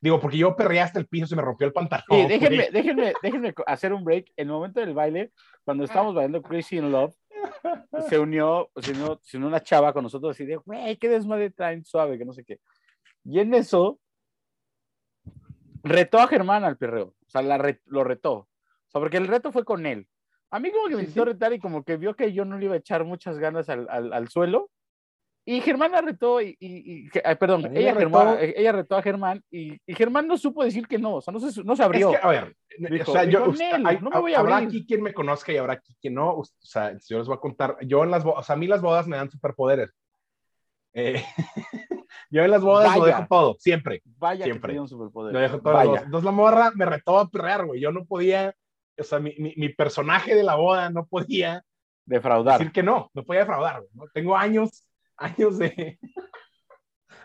Digo, 0.02 0.20
porque 0.20 0.38
yo 0.38 0.56
perreé 0.56 0.82
hasta 0.82 1.00
el 1.00 1.08
piso, 1.08 1.28
se 1.28 1.36
me 1.36 1.42
rompió 1.42 1.68
el 1.68 1.74
pantalón. 1.74 2.06
Sí, 2.10 2.26
déjenme, 2.28 2.70
déjenme, 2.72 3.14
déjenme 3.22 3.54
hacer 3.66 3.94
un 3.94 4.04
break. 4.04 4.32
En 4.36 4.48
el 4.48 4.54
momento 4.54 4.80
del 4.80 4.94
baile, 4.94 5.32
cuando 5.64 5.84
estábamos 5.84 6.14
bailando 6.14 6.42
Crazy 6.42 6.78
in 6.78 6.92
Love, 6.92 7.16
se 8.08 8.20
unió, 8.20 8.70
se 8.76 8.92
unió, 8.92 9.20
se 9.24 9.38
unió 9.38 9.50
una 9.50 9.64
chava 9.64 9.94
con 9.94 10.04
nosotros 10.04 10.40
y 10.40 10.46
de, 10.46 10.58
güey, 10.58 10.98
qué 10.98 11.10
desmadre 11.10 11.50
traen 11.50 11.84
suave, 11.84 12.18
que 12.18 12.26
no 12.26 12.34
sé 12.34 12.44
qué. 12.44 12.60
Y 13.24 13.40
en 13.40 13.54
eso, 13.54 14.00
retó 15.84 16.20
a 16.20 16.28
Germán 16.28 16.64
al 16.64 16.78
perreo. 16.78 17.16
O 17.26 17.30
sea, 17.30 17.42
la 17.42 17.76
lo 17.86 18.04
retó. 18.04 18.48
Sea, 18.96 19.02
porque 19.02 19.18
el 19.18 19.28
reto 19.28 19.52
fue 19.52 19.66
con 19.66 19.86
él. 19.86 20.08
A 20.52 20.60
mí 20.60 20.72
como 20.72 20.88
que 20.88 20.96
me 20.96 21.02
intentó 21.02 21.26
retar 21.26 21.52
y 21.54 21.60
como 21.60 21.84
que 21.84 21.98
vio 21.98 22.16
que 22.16 22.32
yo 22.32 22.46
no 22.46 22.58
le 22.58 22.66
iba 22.66 22.76
a 22.76 22.78
echar 22.78 23.04
muchas 23.04 23.38
ganas 23.38 23.68
al, 23.68 23.88
al, 23.90 24.14
al 24.14 24.30
suelo. 24.30 24.70
Y 25.48 25.62
Germán 25.62 25.92
la 25.92 26.02
retó 26.02 26.42
y, 26.42 26.58
y, 26.60 27.10
perdón, 27.40 27.78
ella, 27.78 27.94
retó, 27.94 28.40
ella 28.40 28.72
retó 28.72 28.96
a 28.96 29.04
Germán 29.04 29.44
y, 29.52 29.80
y, 29.86 29.94
Germán 29.94 30.28
no 30.28 30.38
supo 30.38 30.64
decir 30.64 30.88
que 30.88 30.98
no, 30.98 31.18
o 31.18 31.22
sea, 31.22 31.32
no 31.32 31.40
se, 31.40 31.64
no 31.64 31.76
se 31.76 31.84
abrió. 31.84 32.12
Es 32.12 32.20
que, 32.20 32.26
a 32.26 32.30
ver, 32.30 32.56
o 33.06 33.12
sea, 33.12 33.26
yo, 33.26 33.46
no 34.02 34.10
me 34.10 34.20
voy 34.20 34.34
a 34.34 34.40
habrá 34.40 34.58
aquí 34.58 34.88
quien 34.88 35.04
me 35.04 35.14
conozca 35.14 35.52
y 35.52 35.58
habrá 35.58 35.74
aquí 35.74 35.96
quien 36.02 36.16
no, 36.16 36.38
o 36.38 36.46
sea, 36.62 36.98
yo 37.08 37.20
les 37.20 37.28
voy 37.28 37.38
a 37.38 37.40
contar, 37.40 37.78
yo 37.82 38.04
en 38.04 38.10
las 38.10 38.24
bodas, 38.24 38.40
o 38.40 38.44
sea, 38.44 38.56
a 38.56 38.58
mí 38.58 38.66
las 38.66 38.82
bodas 38.82 39.08
me 39.08 39.18
dan 39.18 39.30
superpoderes. 39.30 39.92
Eh, 40.94 41.24
yo 42.32 42.42
en 42.42 42.50
las 42.50 42.64
bodas 42.64 42.98
lo 42.98 43.06
dejo 43.06 43.28
todo, 43.30 43.56
siempre. 43.60 44.02
Vaya 44.18 44.46
siempre. 44.46 44.74
que 44.74 44.80
un 44.80 44.88
superpoder. 44.88 45.32
Lo 45.32 45.40
dejo 45.40 45.62
todo. 45.62 45.96
Entonces 45.96 46.24
la 46.24 46.32
morra 46.32 46.72
me 46.74 46.86
retó 46.86 47.20
a 47.20 47.30
perrear, 47.30 47.68
güey, 47.68 47.80
yo 47.80 47.92
no 47.92 48.04
podía, 48.06 48.56
o 48.98 49.04
sea, 49.04 49.20
mi, 49.20 49.36
mi, 49.38 49.54
mi 49.58 49.70
personaje 49.70 50.36
de 50.36 50.44
la 50.44 50.56
boda 50.56 50.90
no 50.90 51.06
podía 51.06 51.64
defraudar. 52.06 52.60
Decir 52.60 52.74
que 52.74 52.84
no, 52.84 53.10
no 53.14 53.24
podía 53.24 53.42
defraudar, 53.42 53.84
¿no? 53.94 54.06
Tengo 54.14 54.36
años 54.38 54.88
años 55.18 55.58
de, 55.58 56.00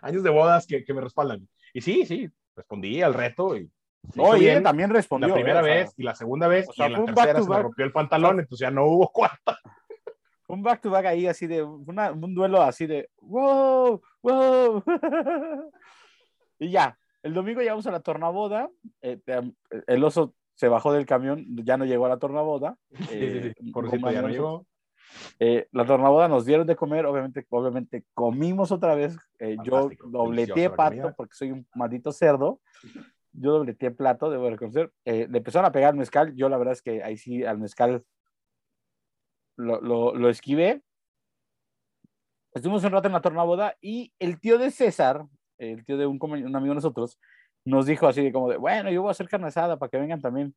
años 0.03 0.23
de 0.23 0.31
bodas 0.31 0.67
que, 0.67 0.85
que, 0.85 0.95
me 0.95 1.01
respaldan. 1.01 1.49
Y 1.75 1.81
sí, 1.81 2.07
sí, 2.07 2.29
respondí 2.57 3.03
al 3.03 3.15
reto 3.15 3.57
y 3.57 3.71
no, 4.15 4.37
y 4.37 4.63
también 4.63 4.91
respondió. 4.91 5.29
La 5.29 5.35
primera 5.35 5.63
vez 5.63 5.93
y 5.97 6.03
la 6.03 6.15
segunda 6.15 6.49
vez, 6.49 6.69
y 6.75 6.83
en 6.83 6.93
la 6.93 7.05
tercera 7.05 7.43
se 7.43 7.49
me 7.49 7.63
rompió 7.63 7.85
el 7.85 7.93
pantalón, 7.93 8.41
entonces 8.41 8.61
ya 8.61 8.71
no 8.71 8.87
hubo 8.87 9.09
cuarta. 9.13 9.59
Un 10.49 10.63
back 10.63 10.81
to 10.81 10.91
back 10.91 11.07
ahí, 11.07 11.27
así 11.27 11.47
de, 11.47 11.63
una, 11.63 12.11
un 12.11 12.35
duelo 12.35 12.61
así 12.63 12.87
de, 12.87 13.09
wow, 13.21 14.03
wow. 14.23 14.83
y 16.59 16.71
ya, 16.71 16.99
el 17.23 17.35
domingo 17.35 17.61
llegamos 17.61 17.87
a 17.87 17.93
la 17.93 18.01
tornaboda, 18.01 18.69
eh, 19.01 19.21
el 19.87 20.03
oso 20.03 20.35
se 20.61 20.69
bajó 20.69 20.93
del 20.93 21.07
camión, 21.07 21.47
ya 21.65 21.79
no 21.79 21.87
llegó 21.87 22.05
a 22.05 22.11
la 22.11 22.19
tornaboda. 22.19 22.77
Eh, 23.11 23.55
Por 23.73 23.89
cierto, 23.89 24.11
ya 24.11 24.21
no 24.21 24.29
llegó. 24.29 24.67
Eh, 25.39 25.69
la 25.73 25.87
tornaboda 25.87 26.29
nos 26.29 26.45
dieron 26.45 26.67
de 26.67 26.77
comer, 26.77 27.07
obviamente, 27.07 27.47
obviamente 27.49 28.05
comimos 28.13 28.71
otra 28.71 28.95
vez. 28.95 29.17
Eh, 29.39 29.57
yo 29.65 29.89
dobleteé 30.05 30.69
pato 30.69 31.15
porque 31.17 31.35
soy 31.35 31.53
un 31.53 31.67
maldito 31.75 32.13
cerdo. 32.13 32.61
Yo 33.33 33.53
dobleteé 33.53 33.91
plato, 33.91 34.29
debo 34.29 34.51
reconocer. 34.51 34.93
Eh, 35.07 35.27
le 35.31 35.39
empezaron 35.39 35.65
a 35.65 35.73
pegar 35.73 35.95
mezcal. 35.95 36.35
Yo 36.37 36.51
la 36.51 36.59
verdad 36.59 36.75
es 36.75 36.83
que 36.83 37.03
ahí 37.03 37.17
sí 37.17 37.43
al 37.43 37.59
mezcal 37.59 38.05
lo, 39.57 39.81
lo, 39.81 40.15
lo 40.15 40.29
esquivé. 40.29 40.83
Estuvimos 42.53 42.85
un 42.85 42.93
rato 42.93 43.09
en 43.09 43.15
la 43.15 43.23
tornaboda 43.23 43.77
y 43.81 44.13
el 44.19 44.39
tío 44.39 44.59
de 44.59 44.71
César, 44.71 45.25
el 45.57 45.87
tío 45.87 45.97
de 45.97 46.05
un, 46.05 46.19
un 46.21 46.57
amigo 46.57 46.73
de 46.73 46.75
nosotros, 46.75 47.19
nos 47.65 47.87
dijo 47.87 48.07
así 48.07 48.23
de 48.23 48.33
como 48.33 48.49
de, 48.49 48.57
bueno, 48.57 48.91
yo 48.91 49.03
voy 49.03 49.09
a 49.09 49.13
hacer 49.13 49.29
carne 49.29 49.49
asada 49.49 49.79
para 49.79 49.91
que 49.91 49.99
vengan 49.99 50.21
también. 50.21 50.55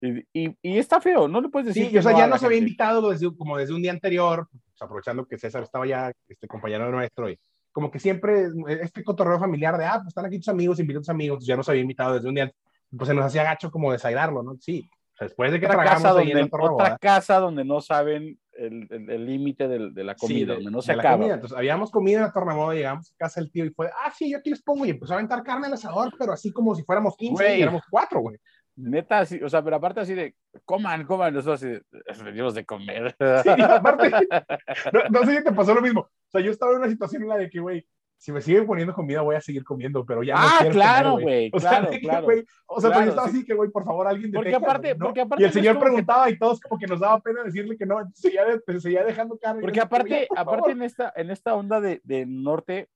Y, 0.00 0.24
y, 0.62 0.78
está 0.78 1.00
feo, 1.00 1.26
no 1.26 1.40
le 1.40 1.48
puedes 1.48 1.68
decir. 1.68 1.90
Sí, 1.90 1.98
o 1.98 2.02
sea, 2.02 2.16
ya 2.16 2.26
nos 2.26 2.42
había 2.42 2.58
invitado 2.58 3.10
desde, 3.10 3.34
como 3.34 3.56
desde 3.56 3.74
un 3.74 3.80
día 3.80 3.92
anterior, 3.92 4.46
pues, 4.50 4.82
aprovechando 4.82 5.26
que 5.26 5.38
César 5.38 5.62
estaba 5.62 5.86
ya, 5.86 6.12
este 6.28 6.46
compañero 6.46 6.90
nuestro, 6.90 7.30
y 7.30 7.38
como 7.72 7.90
que 7.90 7.98
siempre, 7.98 8.48
este 8.80 9.02
cotorreo 9.02 9.38
familiar 9.38 9.76
de, 9.78 9.86
ah, 9.86 9.96
pues 9.96 10.08
están 10.08 10.26
aquí 10.26 10.38
tus 10.38 10.48
amigos, 10.48 10.80
invita 10.80 10.98
a 10.98 11.00
tus 11.00 11.08
amigos, 11.08 11.46
ya 11.46 11.56
nos 11.56 11.68
había 11.68 11.82
invitado 11.82 12.14
desde 12.14 12.28
un 12.28 12.34
día, 12.34 12.52
pues 12.96 13.08
se 13.08 13.14
nos 13.14 13.24
hacía 13.24 13.42
gacho 13.42 13.70
como 13.70 13.92
desaidarlo, 13.92 14.42
¿no? 14.42 14.56
Sí, 14.60 14.88
después 15.18 15.50
de 15.50 15.60
que 15.60 15.66
otra 15.66 15.84
casa 15.84 16.12
donde, 16.12 16.32
en 16.32 16.48
Otra 16.52 16.98
casa 16.98 17.38
donde 17.38 17.64
no 17.64 17.80
saben 17.80 18.38
el 18.58 19.26
límite 19.26 19.68
de, 19.68 19.90
de, 19.90 20.04
la 20.04 20.14
comida, 20.14 20.54
donde 20.54 20.70
no 20.70 20.82
se 20.82 20.92
acaba. 20.92 21.26
Entonces, 21.26 21.56
habíamos 21.56 21.90
comido 21.90 22.18
en 22.18 22.26
la 22.26 22.32
tornaboda, 22.32 22.74
llegamos 22.74 23.12
a 23.12 23.16
casa 23.16 23.40
del 23.40 23.50
tío 23.50 23.64
y 23.64 23.70
fue, 23.70 23.88
ah, 23.88 24.10
sí, 24.16 24.30
yo 24.30 24.38
aquí 24.38 24.50
les 24.50 24.62
pongo, 24.62 24.86
y 24.86 24.90
empezó 24.90 25.12
a 25.12 25.16
aventar 25.16 25.42
carne 25.42 25.66
al 25.66 25.74
asador, 25.74 26.12
pero 26.18 26.32
así 26.32 26.52
como 26.52 26.74
si 26.74 26.82
fuéramos 26.82 27.16
15 27.16 27.58
y 27.58 27.62
éramos 27.62 27.82
cuatro, 27.90 28.20
güey. 28.20 28.36
Neta, 28.76 29.20
así, 29.20 29.42
o 29.42 29.48
sea, 29.48 29.64
pero 29.64 29.76
aparte 29.76 30.00
así 30.00 30.12
de, 30.12 30.34
coman, 30.66 31.06
coman, 31.06 31.32
nosotros 31.32 31.62
así, 31.62 32.24
venimos 32.24 32.54
de 32.54 32.66
comer. 32.66 33.16
Sí, 33.42 33.50
aparte, 33.62 34.10
no, 35.10 35.24
sé 35.24 35.38
si 35.38 35.44
te 35.44 35.52
pasó 35.52 35.74
lo 35.74 35.80
mismo. 35.80 36.02
O 36.02 36.30
sea, 36.30 36.42
yo 36.42 36.50
estaba 36.50 36.72
en 36.72 36.78
una 36.78 36.88
situación 36.88 37.22
en 37.22 37.28
la 37.28 37.38
de 37.38 37.48
que, 37.48 37.58
güey, 37.58 37.86
si 38.18 38.32
me 38.32 38.40
siguen 38.40 38.66
poniendo 38.66 38.94
comida, 38.94 39.20
voy 39.20 39.36
a 39.36 39.40
seguir 39.40 39.64
comiendo, 39.64 40.04
pero 40.04 40.22
ya 40.22 40.34
ah, 40.36 40.66
claro, 40.70 41.18
güey, 41.18 41.50
claro, 41.50 41.90
sea, 41.90 42.00
claro. 42.00 42.26
o 42.66 42.80
sea, 42.80 42.90
pero 42.90 43.04
yo 43.04 43.10
estaba 43.10 43.28
así 43.28 43.44
que, 43.44 43.54
güey, 43.54 43.70
por 43.70 43.84
favor, 43.84 44.06
alguien 44.06 44.32
porque 44.32 44.54
aparte, 44.54 44.94
¿no? 44.94 45.06
porque 45.06 45.20
aparte, 45.20 45.42
Y 45.42 45.46
el 45.46 45.52
señor 45.52 45.78
preguntaba 45.78 46.30
y 46.30 46.38
todos 46.38 46.60
como 46.60 46.78
que 46.78 46.86
nos 46.86 47.00
daba 47.00 47.20
pena 47.20 47.44
decirle 47.44 47.76
que 47.76 47.86
no, 47.86 47.98
seguía, 48.14 48.44
seguía 48.78 49.04
dejando 49.04 49.38
carne. 49.38 49.60
Porque 49.60 49.80
aparte, 49.80 50.28
aparte 50.34 50.72
en 50.72 50.82
esta, 50.82 51.12
en 51.14 51.30
esta 51.30 51.54
onda 51.54 51.80
de, 51.80 52.00
de 52.04 52.26
norte, 52.26 52.88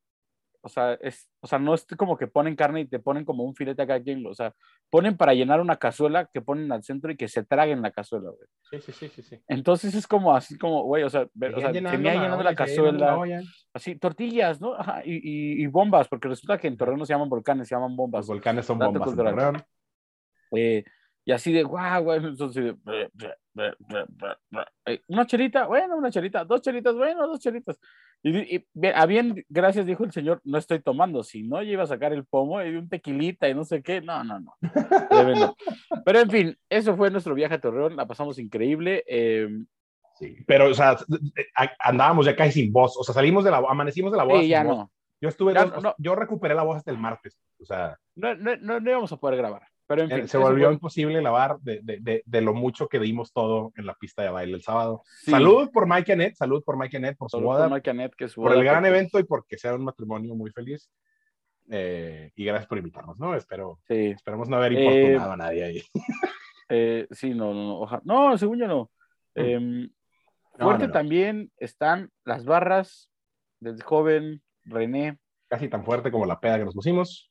o 0.62 0.68
sea, 0.68 0.94
es, 0.94 1.30
o 1.40 1.46
sea, 1.46 1.58
no 1.58 1.74
es 1.74 1.86
como 1.96 2.16
que 2.16 2.26
ponen 2.26 2.56
carne 2.56 2.80
y 2.80 2.86
te 2.86 2.98
ponen 2.98 3.24
como 3.24 3.44
un 3.44 3.54
filete 3.54 3.82
acá 3.82 4.02
quien, 4.02 4.26
o 4.26 4.34
sea, 4.34 4.54
ponen 4.90 5.16
para 5.16 5.34
llenar 5.34 5.60
una 5.60 5.76
cazuela 5.76 6.28
que 6.32 6.40
ponen 6.40 6.70
al 6.72 6.82
centro 6.82 7.10
y 7.10 7.16
que 7.16 7.28
se 7.28 7.44
traguen 7.44 7.82
la 7.82 7.90
cazuela, 7.90 8.30
güey. 8.30 8.48
Sí, 8.82 8.92
sí, 8.92 9.08
sí, 9.08 9.22
sí, 9.22 9.42
Entonces 9.48 9.94
es 9.94 10.06
como 10.06 10.34
así 10.34 10.58
como, 10.58 10.82
güey, 10.84 11.02
o 11.02 11.10
sea, 11.10 11.22
o 11.22 11.60
sea 11.60 11.72
tenía 11.72 12.14
llenando 12.14 12.42
la, 12.42 12.54
cazuela, 12.54 13.18
así, 13.72 13.96
tortillas, 13.96 14.60
¿no? 14.60 14.74
Ajá, 14.74 15.02
y, 15.04 15.62
y, 15.62 15.66
bombas, 15.66 16.08
porque 16.08 16.28
resulta 16.28 16.58
que 16.58 16.68
en 16.68 16.76
Torreón 16.76 16.98
no 16.98 17.06
se 17.06 17.14
llaman 17.14 17.28
volcanes, 17.28 17.68
se 17.68 17.74
llaman 17.74 17.96
bombas. 17.96 18.20
Los 18.20 18.28
volcanes 18.28 18.66
son 18.66 18.78
bombas. 18.78 19.14
Eh, 20.52 20.84
y 21.24 21.32
así 21.32 21.52
de, 21.52 21.62
guau, 21.62 22.04
güey, 22.04 22.18
entonces, 22.24 22.74
una 25.08 25.26
chelita, 25.26 25.66
bueno, 25.66 25.96
una 25.96 26.10
chelita, 26.10 26.44
dos 26.44 26.60
chelitas, 26.62 26.94
bueno, 26.94 27.26
dos 27.26 27.40
chelitas. 27.40 27.78
Y, 28.22 28.66
a 28.94 29.06
bien, 29.06 29.44
gracias, 29.48 29.86
dijo 29.86 30.04
el 30.04 30.12
señor, 30.12 30.42
no 30.44 30.58
estoy 30.58 30.80
tomando, 30.80 31.22
si 31.22 31.42
no, 31.42 31.62
yo 31.62 31.72
iba 31.72 31.84
a 31.84 31.86
sacar 31.86 32.12
el 32.12 32.26
pomo 32.26 32.62
y 32.62 32.76
un 32.76 32.88
tequilita 32.88 33.48
y 33.48 33.54
no 33.54 33.64
sé 33.64 33.82
qué, 33.82 34.02
no, 34.02 34.22
no, 34.24 34.40
no. 34.40 34.54
Pero 36.04 36.20
en 36.20 36.30
fin, 36.30 36.58
eso 36.68 36.96
fue 36.96 37.10
nuestro 37.10 37.34
viaje 37.34 37.54
a 37.54 37.60
Torreón, 37.60 37.96
la 37.96 38.06
pasamos 38.06 38.38
increíble. 38.38 39.04
Em, 39.06 39.66
sí, 40.16 40.36
pero, 40.46 40.68
o 40.68 40.74
sea, 40.74 40.98
andábamos 41.78 42.26
ya 42.26 42.36
casi 42.36 42.52
sin 42.60 42.72
voz, 42.72 42.94
o 42.98 43.04
sea, 43.04 43.14
salimos 43.14 43.42
de 43.42 43.50
la, 43.50 43.58
amanecimos 43.58 44.12
de 44.12 44.18
la 44.18 44.24
voz. 44.24 44.40
Sí, 44.40 44.48
ya 44.48 44.64
no. 44.64 44.90
Yo 45.22 45.28
estuve, 45.28 45.54
yo 45.98 46.14
recuperé 46.14 46.54
la 46.54 46.62
voz 46.62 46.78
hasta 46.78 46.90
el 46.90 46.98
martes, 46.98 47.38
o 47.60 47.64
sea. 47.64 47.98
No, 48.14 48.34
no, 48.34 48.56
no, 48.56 48.80
no 48.80 48.90
íbamos 48.90 49.12
a 49.12 49.16
poder 49.18 49.36
grabar. 49.36 49.62
Pero 49.90 50.02
en 50.02 50.08
fin, 50.08 50.28
se 50.28 50.38
volvió 50.38 50.70
imposible 50.70 51.20
lavar 51.20 51.58
de, 51.62 51.80
de, 51.82 52.22
de, 52.24 52.40
lo 52.40 52.54
mucho 52.54 52.88
que 52.88 53.00
dimos 53.00 53.32
todo 53.32 53.72
en 53.74 53.86
la 53.86 53.94
pista 53.94 54.22
de 54.22 54.30
baile 54.30 54.54
el 54.54 54.62
sábado. 54.62 55.02
Salud 55.24 55.68
por 55.72 55.88
Mike 55.88 56.12
Annette, 56.12 56.36
salud 56.36 56.62
por 56.62 56.78
Mike 56.78 56.96
Annette, 56.96 57.18
por 57.18 57.28
su 57.28 57.40
boda. 57.40 57.64
Por, 57.64 57.74
Mike 57.74 57.90
Annette, 57.90 58.14
que 58.14 58.28
su 58.28 58.40
por 58.40 58.52
el 58.52 58.62
gran 58.62 58.86
evento 58.86 59.18
y 59.18 59.24
porque 59.24 59.58
sea 59.58 59.74
un 59.74 59.82
matrimonio 59.82 60.36
muy 60.36 60.52
feliz. 60.52 60.88
Eh, 61.68 62.30
y 62.36 62.44
gracias 62.44 62.68
por 62.68 62.78
invitarnos, 62.78 63.18
¿no? 63.18 63.34
Espero, 63.34 63.80
sí. 63.88 64.10
Esperemos 64.10 64.48
no 64.48 64.58
haber 64.58 64.74
importunado 64.74 65.30
eh, 65.30 65.34
a 65.34 65.36
nadie 65.36 65.64
ahí. 65.64 65.82
Eh, 66.72 67.08
sí, 67.10 67.34
no, 67.34 67.52
no, 67.52 68.00
no, 68.04 68.28
no, 68.30 68.38
según 68.38 68.60
yo 68.60 68.68
no. 68.68 68.92
Mm. 69.34 69.40
Em, 69.40 69.90
fuerte 70.56 70.86
también 70.86 71.50
están 71.56 72.12
las 72.24 72.44
barras 72.44 73.10
del 73.58 73.82
joven 73.82 74.40
René. 74.66 75.18
Casi 75.48 75.66
tan 75.66 75.84
fuerte 75.84 76.12
como 76.12 76.26
la 76.26 76.38
peda 76.38 76.58
que 76.58 76.64
nos 76.66 76.76
pusimos. 76.76 77.29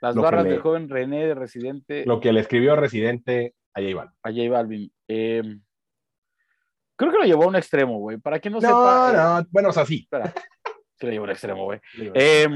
Las 0.00 0.14
barras 0.14 0.44
del 0.44 0.60
joven 0.60 0.88
René 0.88 1.26
de 1.26 1.34
Residente. 1.34 2.04
Lo 2.06 2.20
que 2.20 2.32
le 2.32 2.40
escribió 2.40 2.76
Residente 2.76 3.54
a 3.74 3.80
J 3.80 3.94
Balvin. 3.94 4.14
A 4.22 4.30
J 4.30 4.50
Balvin. 4.50 4.92
Em, 5.08 5.62
creo 6.96 7.12
que 7.12 7.18
lo 7.18 7.24
llevó 7.24 7.44
a 7.44 7.48
un 7.48 7.56
extremo, 7.56 7.98
güey. 7.98 8.18
Para 8.18 8.38
que 8.38 8.50
no, 8.50 8.56
no 8.56 8.60
sepa. 8.60 9.12
No, 9.12 9.40
no, 9.40 9.46
bueno, 9.50 9.68
o 9.70 9.72
sea, 9.72 9.84
sí. 9.84 10.00
Espera. 10.02 10.32
Sí, 10.98 11.06
lo 11.06 11.12
llevó 11.12 11.24
a 11.24 11.28
un 11.28 11.30
extremo, 11.30 11.64
güey. 11.64 11.80
Eh, 12.14 12.48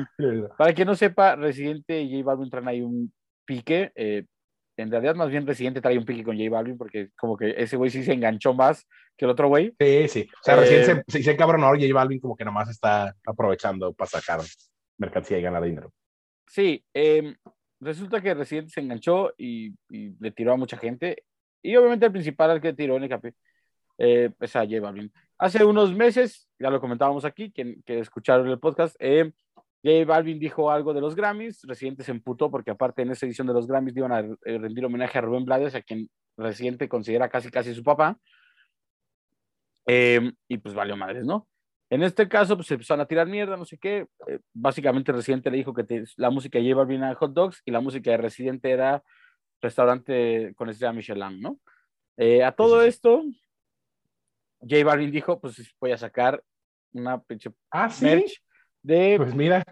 para 0.56 0.72
quien 0.72 0.88
no 0.88 0.94
sepa, 0.94 1.36
Residente 1.36 2.00
y 2.00 2.10
J 2.10 2.24
Balvin 2.24 2.50
traen 2.50 2.68
ahí 2.68 2.80
un 2.80 3.12
pique. 3.44 3.92
Eh, 3.94 4.24
en 4.76 4.90
realidad, 4.90 5.14
más 5.14 5.28
bien 5.28 5.46
Residente 5.46 5.82
trae 5.82 5.98
un 5.98 6.06
pique 6.06 6.24
con 6.24 6.38
J 6.38 6.48
Balvin 6.48 6.78
porque 6.78 7.10
como 7.16 7.36
que 7.36 7.54
ese 7.56 7.76
güey 7.76 7.90
sí 7.90 8.02
se 8.02 8.14
enganchó 8.14 8.54
más 8.54 8.86
que 9.16 9.26
el 9.26 9.30
otro 9.30 9.48
güey. 9.48 9.74
Sí, 9.78 10.08
sí. 10.08 10.28
O 10.32 10.42
sea, 10.42 10.56
Residente 10.56 11.04
se, 11.06 11.22
se 11.22 11.30
encabronó 11.32 11.68
J 11.68 11.82
Balvin 11.92 12.20
como 12.20 12.34
que 12.34 12.44
nomás 12.44 12.70
está 12.70 13.14
aprovechando 13.26 13.92
para 13.92 14.08
sacar 14.08 14.40
mercancía 14.96 15.38
y 15.38 15.42
ganar 15.42 15.62
dinero. 15.62 15.92
Sí, 16.50 16.84
eh, 16.94 17.36
resulta 17.78 18.20
que 18.20 18.34
Residente 18.34 18.72
se 18.72 18.80
enganchó 18.80 19.32
y, 19.38 19.72
le 19.88 20.32
tiró 20.32 20.52
a 20.52 20.56
mucha 20.56 20.76
gente. 20.76 21.24
Y 21.62 21.76
obviamente 21.76 22.06
el 22.06 22.12
principal 22.12 22.50
al 22.50 22.60
que 22.60 22.72
tiró 22.72 22.96
en 22.96 23.04
el 23.04 23.34
eh, 23.98 24.32
es 24.40 24.56
a 24.56 24.64
J 24.64 24.80
Balvin. 24.80 25.12
Hace 25.38 25.64
unos 25.64 25.94
meses, 25.94 26.48
ya 26.58 26.70
lo 26.70 26.80
comentábamos 26.80 27.24
aquí, 27.24 27.52
que, 27.52 27.76
que 27.86 28.00
escucharon 28.00 28.48
el 28.48 28.58
podcast, 28.58 28.96
eh, 28.98 29.32
J 29.84 30.04
Balvin 30.04 30.40
dijo 30.40 30.72
algo 30.72 30.92
de 30.92 31.00
los 31.00 31.14
Grammys, 31.14 31.62
Residente 31.62 32.02
se 32.02 32.10
emputó 32.10 32.50
porque 32.50 32.72
aparte 32.72 33.02
en 33.02 33.12
esa 33.12 33.26
edición 33.26 33.46
de 33.46 33.54
los 33.54 33.68
Grammys 33.68 33.96
iban 33.96 34.12
a 34.12 34.20
eh, 34.20 34.58
rendir 34.58 34.84
homenaje 34.84 35.18
a 35.18 35.20
Rubén 35.20 35.44
Blades, 35.44 35.76
a 35.76 35.82
quien 35.82 36.10
Residente 36.36 36.88
considera 36.88 37.28
casi 37.28 37.48
casi 37.48 37.72
su 37.74 37.84
papá. 37.84 38.18
Em, 39.86 40.32
y 40.48 40.58
pues 40.58 40.74
valió 40.74 40.96
madres, 40.96 41.24
¿no? 41.24 41.46
En 41.90 42.04
este 42.04 42.28
caso, 42.28 42.54
pues 42.54 42.68
se 42.68 42.74
empezaron 42.74 43.00
a 43.00 43.06
tirar 43.06 43.26
mierda, 43.26 43.56
no 43.56 43.64
sé 43.64 43.76
qué. 43.76 44.06
Eh, 44.28 44.38
básicamente, 44.54 45.10
Residente 45.10 45.50
le 45.50 45.56
dijo 45.56 45.74
que 45.74 46.04
la 46.16 46.30
música 46.30 46.58
de 46.58 46.64
J 46.64 46.76
Balvin 46.76 47.02
era 47.02 47.16
hot 47.16 47.32
dogs 47.32 47.62
y 47.64 47.72
la 47.72 47.80
música 47.80 48.12
de 48.12 48.16
Residente 48.16 48.70
era 48.70 49.02
restaurante 49.60 50.54
con 50.54 50.68
estrella 50.68 50.92
Michelin, 50.92 51.40
¿no? 51.40 51.58
Eh, 52.16 52.44
a 52.44 52.52
todo 52.52 52.82
esto, 52.82 53.24
J 54.60 54.84
Balvin 54.84 55.10
dijo, 55.10 55.40
pues 55.40 55.74
voy 55.80 55.90
a 55.90 55.98
sacar 55.98 56.40
una 56.92 57.20
pinche 57.20 57.50
ah, 57.72 57.90
merch 58.00 58.40
de... 58.82 59.16
Pues 59.16 59.34
mira. 59.34 59.64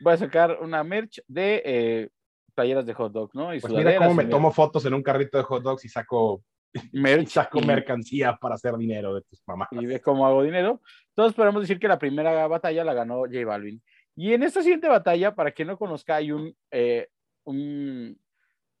Voy 0.00 0.14
a 0.14 0.16
sacar 0.16 0.58
una 0.60 0.82
merch 0.82 1.22
de 1.28 1.62
eh, 1.64 2.08
playeras 2.54 2.86
de 2.86 2.94
hot 2.94 3.12
dog, 3.12 3.30
¿no? 3.34 3.54
Y 3.54 3.60
pues 3.60 3.72
mira 3.72 3.96
cómo 3.96 4.14
me 4.14 4.24
tomo 4.24 4.50
fotos 4.50 4.84
en 4.84 4.94
un 4.94 5.02
carrito 5.02 5.38
de 5.38 5.44
hot 5.44 5.62
dogs 5.62 5.84
y 5.84 5.88
saco 5.88 6.42
merch 6.92 7.28
saco 7.28 7.60
mercancía 7.60 8.36
para 8.36 8.54
hacer 8.54 8.76
dinero 8.76 9.14
de 9.14 9.22
tus 9.22 9.42
mamás. 9.46 9.68
Y 9.72 9.86
ve 9.86 10.00
cómo 10.00 10.26
hago 10.26 10.42
dinero. 10.42 10.80
Todos 11.14 11.34
podemos 11.34 11.62
decir 11.62 11.78
que 11.78 11.88
la 11.88 11.98
primera 11.98 12.46
batalla 12.46 12.84
la 12.84 12.94
ganó 12.94 13.20
J 13.20 13.44
Balvin. 13.44 13.82
Y 14.16 14.34
en 14.34 14.42
esta 14.42 14.62
siguiente 14.62 14.88
batalla, 14.88 15.34
para 15.34 15.52
quien 15.52 15.68
no 15.68 15.78
conozca, 15.78 16.16
hay 16.16 16.32
un, 16.32 16.54
eh, 16.70 17.08
un 17.44 18.18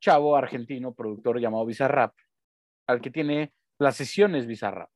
chavo 0.00 0.36
argentino, 0.36 0.94
productor 0.94 1.40
llamado 1.40 1.66
Bizarrap, 1.66 2.14
al 2.86 3.00
que 3.00 3.10
tiene 3.10 3.52
las 3.78 3.96
sesiones 3.96 4.46
Bizarrap. 4.46 4.90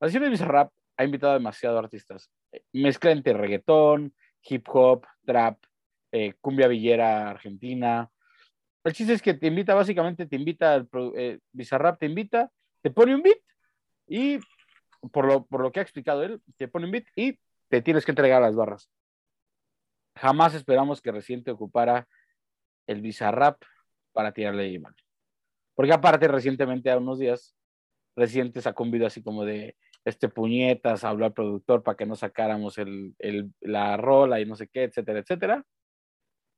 Las 0.00 0.10
sesiones 0.10 0.30
Bizarrap 0.30 0.72
ha 0.96 1.04
invitado 1.04 1.32
a 1.32 1.38
demasiados 1.38 1.78
artistas. 1.82 2.30
Mezcla 2.72 3.10
entre 3.10 3.34
reggaetón, 3.34 4.14
hip 4.42 4.66
hop, 4.68 5.06
trap, 5.24 5.58
eh, 6.12 6.34
cumbia 6.40 6.68
villera 6.68 7.30
argentina. 7.30 8.10
El 8.84 8.92
chiste 8.92 9.14
es 9.14 9.22
que 9.22 9.34
te 9.34 9.46
invita, 9.46 9.74
básicamente 9.74 10.26
te 10.26 10.36
invita, 10.36 10.86
eh, 11.16 11.38
Bizarrap 11.52 11.98
te 11.98 12.06
invita, 12.06 12.50
te 12.82 12.90
pone 12.90 13.14
un 13.14 13.22
beat 13.22 13.38
y 14.06 14.38
por 15.10 15.24
lo, 15.24 15.46
por 15.46 15.62
lo 15.62 15.72
que 15.72 15.80
ha 15.80 15.82
explicado 15.82 16.22
él, 16.22 16.42
te 16.56 16.68
pone 16.68 16.86
un 16.86 16.92
beat 16.92 17.06
y 17.16 17.38
te 17.68 17.80
tienes 17.80 18.04
que 18.04 18.12
entregar 18.12 18.42
las 18.42 18.54
barras. 18.54 18.90
Jamás 20.16 20.54
esperamos 20.54 21.00
que 21.00 21.12
Reciente 21.12 21.50
ocupara 21.50 22.06
el 22.86 23.00
Bizarrap 23.00 23.62
para 24.12 24.32
tirarle 24.32 24.76
a 24.76 24.94
Porque 25.74 25.92
aparte, 25.92 26.28
recientemente, 26.28 26.90
a 26.90 26.98
unos 26.98 27.18
días, 27.18 27.56
Reciente 28.14 28.60
sacó 28.60 28.84
un 28.84 28.90
video 28.90 29.08
así 29.08 29.22
como 29.22 29.44
de 29.44 29.76
este 30.04 30.28
puñetas, 30.28 31.02
habló 31.04 31.24
al 31.24 31.32
productor 31.32 31.82
para 31.82 31.96
que 31.96 32.06
no 32.06 32.14
sacáramos 32.14 32.78
el, 32.78 33.14
el, 33.18 33.52
la 33.60 33.96
rola 33.96 34.40
y 34.40 34.46
no 34.46 34.54
sé 34.54 34.68
qué, 34.68 34.84
etcétera, 34.84 35.20
etcétera. 35.20 35.64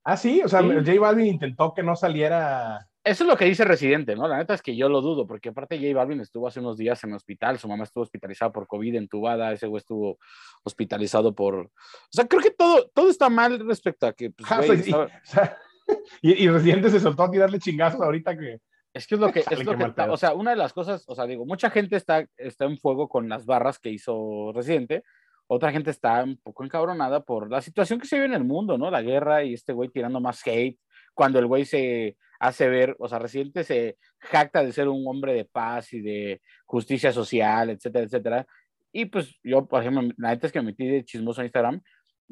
Ah, 0.08 0.16
sí, 0.16 0.40
o 0.44 0.48
sea, 0.48 0.62
J 0.62 1.00
Balvin 1.00 1.26
intentó 1.26 1.74
que 1.74 1.82
no 1.82 1.96
saliera. 1.96 2.88
Eso 3.02 3.24
es 3.24 3.28
lo 3.28 3.36
que 3.36 3.46
dice 3.46 3.64
Residente, 3.64 4.14
¿no? 4.14 4.28
La 4.28 4.36
neta 4.36 4.54
es 4.54 4.62
que 4.62 4.76
yo 4.76 4.88
lo 4.88 5.00
dudo, 5.00 5.26
porque 5.26 5.48
aparte 5.48 5.78
J 5.78 5.98
Balvin 5.98 6.20
estuvo 6.20 6.46
hace 6.46 6.60
unos 6.60 6.76
días 6.76 7.02
en 7.02 7.10
el 7.10 7.16
hospital, 7.16 7.58
su 7.58 7.66
mamá 7.66 7.82
estuvo 7.82 8.04
hospitalizada 8.04 8.52
por 8.52 8.68
COVID, 8.68 8.94
entubada, 8.94 9.52
ese 9.52 9.66
güey 9.66 9.80
estuvo 9.80 10.18
hospitalizado 10.62 11.34
por... 11.34 11.56
O 11.56 11.70
sea, 12.08 12.24
creo 12.28 12.40
que 12.40 12.52
todo, 12.52 12.88
todo 12.94 13.10
está 13.10 13.28
mal 13.28 13.58
respecto 13.66 14.06
a 14.06 14.12
que... 14.12 14.30
Pues, 14.30 14.52
ah, 14.52 14.62
güey, 14.64 14.92
o 14.92 15.08
sea, 15.24 15.58
y, 16.22 16.44
y, 16.44 16.48
Residente 16.50 16.88
se 16.88 17.00
soltó 17.00 17.24
a 17.24 17.30
tirarle 17.32 17.58
chingazos 17.58 18.00
ahorita 18.00 18.38
que... 18.38 18.60
Es 18.94 19.08
que 19.08 19.16
es 19.16 19.20
lo 19.20 19.32
que, 19.32 19.40
es 19.40 19.64
lo 19.64 19.76
que 19.76 20.02
o 20.02 20.16
sea, 20.16 20.34
una 20.34 20.52
de 20.52 20.56
las 20.56 20.72
cosas, 20.72 21.04
o 21.08 21.16
sea, 21.16 21.26
digo, 21.26 21.44
mucha 21.44 21.68
gente 21.68 21.96
está, 21.96 22.28
está 22.36 22.64
en 22.64 22.78
fuego 22.78 23.08
con 23.08 23.28
las 23.28 23.44
barras 23.44 23.80
que 23.80 23.90
hizo 23.90 24.52
Residente, 24.54 25.02
otra 25.48 25.72
gente 25.72 25.90
está 25.90 26.24
un 26.24 26.36
poco 26.38 26.64
encabronada 26.64 27.24
por 27.24 27.50
la 27.50 27.60
situación 27.60 28.00
que 28.00 28.06
se 28.06 28.16
vive 28.16 28.26
en 28.26 28.34
el 28.34 28.44
mundo, 28.44 28.78
¿no? 28.78 28.90
La 28.90 29.02
guerra 29.02 29.44
y 29.44 29.54
este 29.54 29.72
güey 29.72 29.88
tirando 29.88 30.20
más 30.20 30.44
hate, 30.46 30.78
cuando 31.14 31.38
el 31.38 31.46
güey 31.46 31.64
se 31.64 32.16
hace 32.38 32.68
ver, 32.68 32.96
o 32.98 33.08
sea, 33.08 33.18
Residente 33.18 33.64
se 33.64 33.96
jacta 34.18 34.62
de 34.62 34.72
ser 34.72 34.88
un 34.88 35.06
hombre 35.06 35.34
de 35.34 35.44
paz 35.44 35.92
y 35.92 36.00
de 36.00 36.42
justicia 36.66 37.12
social, 37.12 37.70
etcétera, 37.70 38.04
etcétera. 38.04 38.46
Y 38.92 39.06
pues 39.06 39.38
yo, 39.42 39.66
por 39.66 39.80
ejemplo, 39.80 40.02
la 40.18 40.30
neta 40.30 40.46
es 40.46 40.52
que 40.52 40.60
me 40.60 40.66
metí 40.66 40.86
de 40.86 41.04
chismoso 41.04 41.40
en 41.40 41.46
Instagram, 41.46 41.80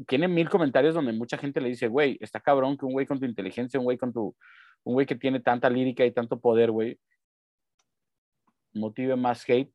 tiene 0.09 0.29
mil 0.29 0.49
comentarios 0.51 0.95
donde 0.95 1.13
mucha 1.13 1.39
gente 1.39 1.61
le 1.61 1.69
dice, 1.69 1.89
güey, 1.89 2.19
está 2.21 2.41
cabrón 2.41 2.77
que 2.77 2.85
un 2.85 2.93
güey 2.93 3.07
con 3.07 3.21
tu 3.21 3.27
inteligencia, 3.27 3.79
un 3.79 3.85
güey 3.85 3.97
con 3.97 4.13
tu, 4.13 4.35
un 4.83 4.95
güey 4.95 5.07
que 5.07 5.15
tiene 5.15 5.41
tanta 5.41 5.71
lírica 5.71 6.05
y 6.05 6.13
tanto 6.13 6.41
poder, 6.41 6.71
güey, 6.71 6.99
motive 8.73 9.17
más 9.17 9.49
hate 9.49 9.73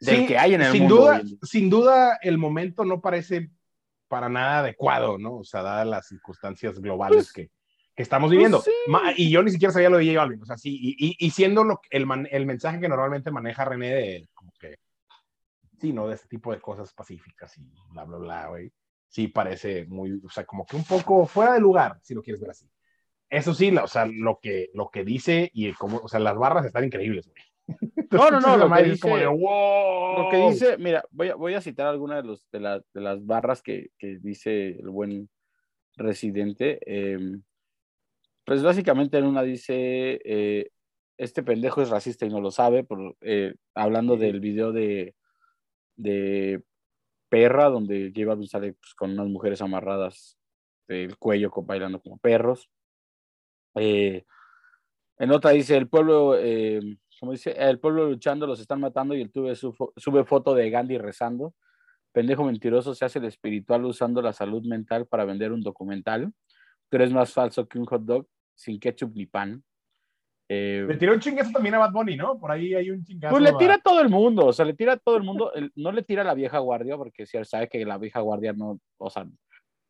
del 0.00 0.26
que 0.26 0.38
hay 0.38 0.54
en 0.54 0.62
el 0.62 0.72
sin 0.72 0.82
mundo. 0.82 0.96
Duda, 0.96 1.22
sin 1.42 1.70
duda, 1.70 2.18
el 2.22 2.38
momento 2.38 2.84
no 2.84 3.00
parece 3.00 3.50
para 4.08 4.28
nada 4.28 4.60
adecuado, 4.60 5.18
¿no? 5.18 5.36
O 5.36 5.44
sea, 5.44 5.62
dadas 5.62 5.86
las 5.86 6.08
circunstancias 6.08 6.80
globales 6.80 7.26
pues, 7.26 7.32
que, 7.32 7.50
que, 7.94 8.02
estamos 8.02 8.30
viviendo. 8.30 8.62
Pues 8.62 9.18
y 9.18 9.30
yo 9.30 9.42
ni 9.42 9.50
siquiera 9.50 9.72
sabía 9.72 9.90
lo 9.90 9.98
de 9.98 10.06
J 10.06 10.18
Balvin, 10.18 10.42
o 10.42 10.46
sea, 10.46 10.56
sí, 10.56 10.76
y, 10.80 11.16
y, 11.18 11.30
siendo 11.30 11.64
lo, 11.64 11.80
el, 11.90 12.06
el 12.30 12.46
mensaje 12.46 12.80
que 12.80 12.88
normalmente 12.88 13.30
maneja 13.30 13.64
René 13.64 13.94
de 13.94 14.28
como 14.34 14.52
que, 14.58 14.78
sí, 15.78 15.92
¿no? 15.92 16.08
De 16.08 16.14
este 16.14 16.28
tipo 16.28 16.52
de 16.52 16.60
cosas 16.60 16.92
pacíficas 16.94 17.56
y 17.58 17.70
bla, 17.90 18.04
bla, 18.04 18.18
bla, 18.18 18.46
güey. 18.48 18.72
Sí, 19.08 19.28
parece 19.28 19.86
muy, 19.86 20.20
o 20.24 20.30
sea, 20.30 20.44
como 20.44 20.66
que 20.66 20.76
un 20.76 20.84
poco 20.84 21.26
fuera 21.26 21.54
de 21.54 21.60
lugar, 21.60 21.98
si 22.02 22.14
lo 22.14 22.22
quieres 22.22 22.40
ver 22.40 22.50
así. 22.50 22.68
Eso 23.30 23.54
sí, 23.54 23.74
o 23.76 23.86
sea, 23.86 24.06
lo 24.06 24.38
que, 24.40 24.70
lo 24.72 24.88
que 24.90 25.04
dice 25.04 25.50
y 25.52 25.72
como, 25.74 25.98
o 25.98 26.08
sea, 26.08 26.20
las 26.20 26.36
barras 26.36 26.64
están 26.64 26.84
increíbles, 26.84 27.26
güey. 27.28 27.42
No, 28.10 28.30
no, 28.30 28.40
no, 28.40 28.56
lo 28.56 28.74
que, 28.74 28.84
dice, 28.84 29.24
lo 29.24 30.28
que 30.30 30.36
dice, 30.48 30.78
mira, 30.78 31.04
voy 31.10 31.28
a, 31.28 31.34
voy 31.34 31.52
a 31.52 31.60
citar 31.60 31.86
algunas 31.86 32.22
de, 32.22 32.28
los, 32.28 32.50
de, 32.50 32.82
de 32.94 33.00
las 33.02 33.26
barras 33.26 33.60
que, 33.60 33.90
que, 33.98 34.18
dice 34.18 34.70
el 34.70 34.88
buen 34.88 35.28
residente. 35.94 36.78
Em, 36.86 37.42
pues 38.46 38.62
básicamente 38.62 39.18
en 39.18 39.26
una 39.26 39.42
dice, 39.42 40.20
eh, 40.24 40.70
este 41.18 41.42
pendejo 41.42 41.82
es 41.82 41.90
racista 41.90 42.24
y 42.24 42.30
no 42.30 42.40
lo 42.40 42.50
sabe, 42.50 42.82
por, 42.82 43.14
eh, 43.20 43.54
hablando 43.74 44.16
del 44.16 44.40
video 44.40 44.72
de, 44.72 45.14
de 45.96 46.62
Perra, 47.28 47.68
donde 47.68 48.10
lleva 48.12 48.36
sale 48.46 48.72
pues, 48.72 48.94
con 48.94 49.10
unas 49.12 49.26
mujeres 49.26 49.60
amarradas 49.60 50.38
del 50.86 51.18
cuello 51.18 51.50
bailando 51.66 52.00
como 52.00 52.18
perros. 52.18 52.70
Eh, 53.74 54.24
en 55.18 55.32
otra 55.32 55.50
dice, 55.50 55.76
el 55.76 55.88
pueblo, 55.88 56.36
eh, 56.38 56.80
como 57.18 57.32
dice, 57.32 57.54
el 57.56 57.78
pueblo 57.78 58.06
luchando, 58.06 58.46
los 58.46 58.60
están 58.60 58.80
matando 58.80 59.14
y 59.14 59.22
el 59.22 59.32
tuve 59.32 59.54
sube 59.54 60.24
foto 60.24 60.54
de 60.54 60.70
Gandhi 60.70 60.98
rezando. 60.98 61.54
Pendejo 62.12 62.44
mentiroso 62.44 62.94
se 62.94 63.04
hace 63.04 63.18
el 63.18 63.26
espiritual 63.26 63.84
usando 63.84 64.22
la 64.22 64.32
salud 64.32 64.64
mental 64.64 65.06
para 65.06 65.24
vender 65.24 65.52
un 65.52 65.62
documental. 65.62 66.32
Tú 66.88 66.96
eres 66.96 67.12
más 67.12 67.32
falso 67.32 67.68
que 67.68 67.78
un 67.78 67.84
hot 67.86 68.02
dog 68.02 68.26
sin 68.54 68.80
ketchup 68.80 69.14
ni 69.14 69.26
pan. 69.26 69.62
Eh, 70.50 70.86
le 70.88 70.96
tiró 70.96 71.12
un 71.12 71.20
chingazo 71.20 71.50
también 71.50 71.74
a 71.74 71.78
Bad 71.78 71.92
Bunny, 71.92 72.16
¿no? 72.16 72.38
Por 72.38 72.50
ahí 72.50 72.74
hay 72.74 72.90
un 72.90 73.04
chingazo. 73.04 73.34
Pues 73.34 73.42
le 73.42 73.52
tira 73.58 73.74
a 73.74 73.78
todo 73.78 74.00
el 74.00 74.08
mundo, 74.08 74.46
o 74.46 74.52
sea, 74.52 74.64
le 74.64 74.72
tira 74.72 74.94
a 74.94 74.96
todo 74.96 75.16
el 75.16 75.22
mundo. 75.22 75.52
no 75.74 75.92
le 75.92 76.02
tira 76.02 76.22
a 76.22 76.24
la 76.24 76.34
vieja 76.34 76.58
guardia, 76.58 76.96
porque 76.96 77.26
si 77.26 77.36
él 77.36 77.44
sabe 77.44 77.68
que 77.68 77.84
la 77.84 77.98
vieja 77.98 78.20
guardia 78.20 78.54
no, 78.54 78.80
o 78.96 79.10
sea, 79.10 79.26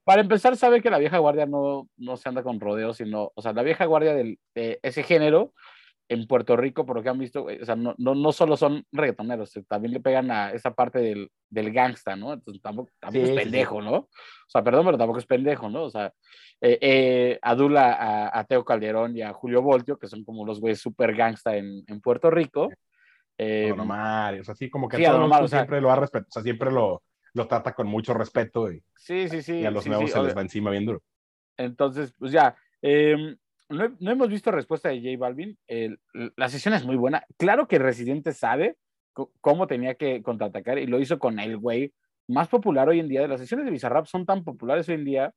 para 0.03 0.23
empezar, 0.23 0.57
sabe 0.57 0.83
que 0.83 0.91
la 0.91 0.99
vieja 0.99 1.19
guardia 1.19 1.47
no, 1.47 1.89
no 1.97 2.17
se 2.17 2.29
anda 2.29 2.43
con 2.43 2.59
rodeos, 2.59 2.97
sino, 2.97 3.31
o 3.35 3.43
sea, 3.43 3.53
la 3.53 3.63
vieja 3.63 3.85
guardia 3.85 4.15
del, 4.15 4.39
de 4.55 4.81
ese 4.83 5.03
género 5.03 5.53
en 6.09 6.27
Puerto 6.27 6.57
Rico, 6.57 6.87
por 6.87 6.97
lo 6.97 7.03
que 7.03 7.11
han 7.11 7.19
visto, 7.19 7.45
o 7.45 7.65
sea, 7.65 7.77
no, 7.77 7.95
no, 7.99 8.15
no 8.15 8.33
solo 8.33 8.57
son 8.57 8.85
reggaetoneros, 8.93 9.53
también 9.69 9.93
le 9.93 10.01
pegan 10.01 10.31
a 10.31 10.53
esa 10.53 10.73
parte 10.73 11.01
del, 11.01 11.31
del 11.51 11.73
gangsta, 11.73 12.17
¿no? 12.17 12.33
Entonces 12.33 12.63
tampoco, 12.63 12.91
tampoco 12.99 13.25
es 13.27 13.31
pendejo, 13.33 13.83
¿no? 13.83 13.93
O 13.95 14.09
sea, 14.49 14.65
perdón, 14.65 14.87
pero 14.87 14.99
tampoco 14.99 15.19
es 15.19 15.27
pendejo, 15.27 15.69
¿no? 15.69 15.83
O 15.83 15.91
sea, 15.91 16.13
eh, 16.61 16.79
eh, 16.81 17.39
adula 17.43 17.93
a, 17.93 18.39
a, 18.39 18.45
Teo 18.45 18.65
Calderón 18.65 19.17
y 19.17 19.23
a 19.23 19.35
Julio 19.35 19.61
Voltio, 19.61 19.99
que 19.99 20.09
son 20.09 20.25
como 20.25 20.47
los 20.47 20.61
güeyes 20.61 20.81
super 20.81 21.15
gangsta 21.15 21.57
en, 21.57 21.85
en 21.87 22.01
Puerto 22.01 22.31
Rico. 22.31 22.71
Eh, 23.37 23.73
normal, 23.77 24.41
o 24.41 24.45
sea, 24.45 24.55
sí, 24.55 24.71
como 24.71 24.89
que 24.89 24.97
sí, 24.97 25.05
todo 25.05 25.47
siempre 25.47 25.81
lo 25.81 25.93
ha 25.93 25.97
respetado, 25.97 26.29
o 26.29 26.33
sea, 26.33 26.43
siempre 26.43 26.73
lo, 26.73 27.03
lo 27.35 27.47
trata 27.47 27.75
con 27.75 27.87
mucho 27.87 28.15
respeto 28.15 28.73
y, 28.73 28.83
sí, 28.97 29.29
sí, 29.29 29.43
sí, 29.43 29.59
y 29.61 29.65
a 29.67 29.71
los 29.71 29.87
nuevos 29.87 30.11
se 30.11 30.23
les 30.23 30.37
va 30.37 30.41
encima 30.41 30.71
bien 30.71 30.87
duro. 30.87 31.03
Entonces, 31.57 32.15
pues 32.19 32.33
ya, 32.33 32.57
eh, 32.83 33.37
no, 33.69 33.97
no, 33.99 34.11
hemos 34.11 34.29
visto 34.29 34.51
respuesta 34.51 34.89
de 34.89 35.01
J 35.01 35.19
Balvin. 35.19 35.59
la 36.37 36.49
sesión 36.49 36.75
es 36.75 36.85
muy 36.85 36.97
buena. 36.97 37.25
Claro 37.37 37.69
que 37.69 37.79
Residente 37.79 38.33
sabe 38.33 38.77
cómo 39.41 39.67
tenía 39.67 39.95
que 39.95 40.23
contraatacar 40.23 40.79
y 40.79 40.87
lo 40.87 41.01
hizo 41.01 41.19
con 41.19 41.39
el 41.39 41.57
güey 41.57 41.93
más 42.29 42.49
popular 42.49 42.89
hoy 42.89 43.01
en 43.01 43.09
día. 43.09 43.27
Las 43.27 43.41
sesiones 43.41 43.67
de 43.67 43.73
Bizarrap 43.73 44.07
son 44.07 44.27
tan 44.27 44.45
populares 44.45 44.89
hoy 44.89 44.97
en 44.97 45.05
día 45.05 45.35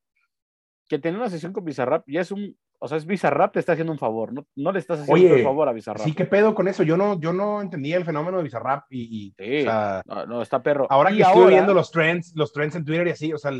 que 0.88 0.98
tener 0.98 1.18
una 1.18 1.30
sesión 1.30 1.52
con 1.52 1.64
Bizarrap 1.64 2.04
ya 2.06 2.20
es 2.20 2.30
un, 2.30 2.56
o 2.78 2.88
sea, 2.88 2.98
es 2.98 3.06
Bizarrap 3.06 3.52
te 3.52 3.60
está 3.60 3.72
haciendo 3.72 3.92
un 3.92 3.98
favor, 3.98 4.32
no, 4.32 4.46
no 4.56 4.72
le 4.72 4.78
estás 4.78 5.00
haciendo 5.00 5.36
un 5.36 5.42
favor 5.42 5.68
a 5.68 5.72
Bizarrap. 5.72 6.04
Sí, 6.04 6.14
qué 6.14 6.26
pedo 6.26 6.54
con 6.54 6.68
eso. 6.68 6.82
Yo 6.82 6.96
no, 6.96 7.18
yo 7.20 7.32
no 7.32 7.62
entendía 7.62 7.96
el 7.96 8.04
fenómeno 8.04 8.38
de 8.38 8.44
Bizarrap 8.44 8.84
y, 8.90 9.34
sí, 9.38 9.64
no, 10.06 10.42
está 10.42 10.62
perro. 10.62 10.86
Ahora 10.90 11.10
que 11.10 11.22
estoy 11.22 11.50
viendo 11.50 11.74
los 11.74 11.90
trends, 11.90 12.32
los 12.36 12.52
trends 12.52 12.76
en 12.76 12.84
Twitter 12.84 13.06
y 13.06 13.10
así, 13.10 13.32
o 13.32 13.38
sea, 13.38 13.52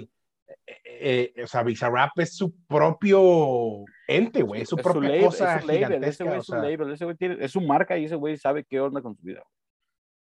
eh, 0.85 1.33
o 1.43 1.47
sea, 1.47 1.63
Bizarrap 1.63 2.19
es 2.19 2.37
su 2.37 2.55
propio 2.67 3.85
ente, 4.07 4.43
güey, 4.43 4.63
es 4.63 4.69
su 4.69 4.77
propia 4.77 5.21
cosa 5.21 5.57
es 5.57 5.63
su 5.63 5.69
label, 5.69 6.05
ese 6.05 6.25
güey 6.25 6.39
es 6.39 6.47
su 6.47 6.55
label, 6.55 6.93
ese 6.93 7.05
güey 7.05 7.17
tiene, 7.17 7.37
es 7.41 7.51
su 7.51 7.61
marca 7.61 7.97
y 7.99 8.05
ese 8.05 8.17
güey 8.17 8.37
sabe 8.37 8.65
qué 8.65 8.81
onda 8.81 9.03
con 9.03 9.17
su 9.17 9.23
vida. 9.23 9.43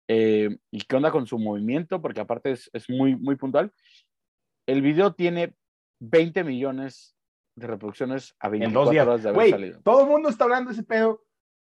Eh, 0.08 0.56
y 0.72 0.80
qué 0.80 0.96
onda 0.96 1.10
con 1.10 1.26
su 1.26 1.38
movimiento, 1.38 2.02
porque 2.02 2.20
aparte 2.20 2.52
es, 2.52 2.68
es, 2.72 2.90
muy, 2.90 3.14
muy 3.14 3.36
puntual. 3.36 3.72
El 4.66 4.82
video 4.82 5.14
tiene 5.14 5.54
20 6.00 6.42
millones 6.42 7.16
de 7.54 7.66
reproducciones 7.68 8.34
a 8.40 8.48
24 8.48 9.02
horas 9.02 9.22
de 9.22 9.28
haber 9.28 9.38
wey, 9.38 9.50
salido. 9.50 9.80
Todo 9.82 10.02
el 10.02 10.08
mundo 10.08 10.28
está 10.28 10.44
hablando 10.44 10.70
de 10.70 10.74
ese 10.74 10.82
pedo 10.82 11.22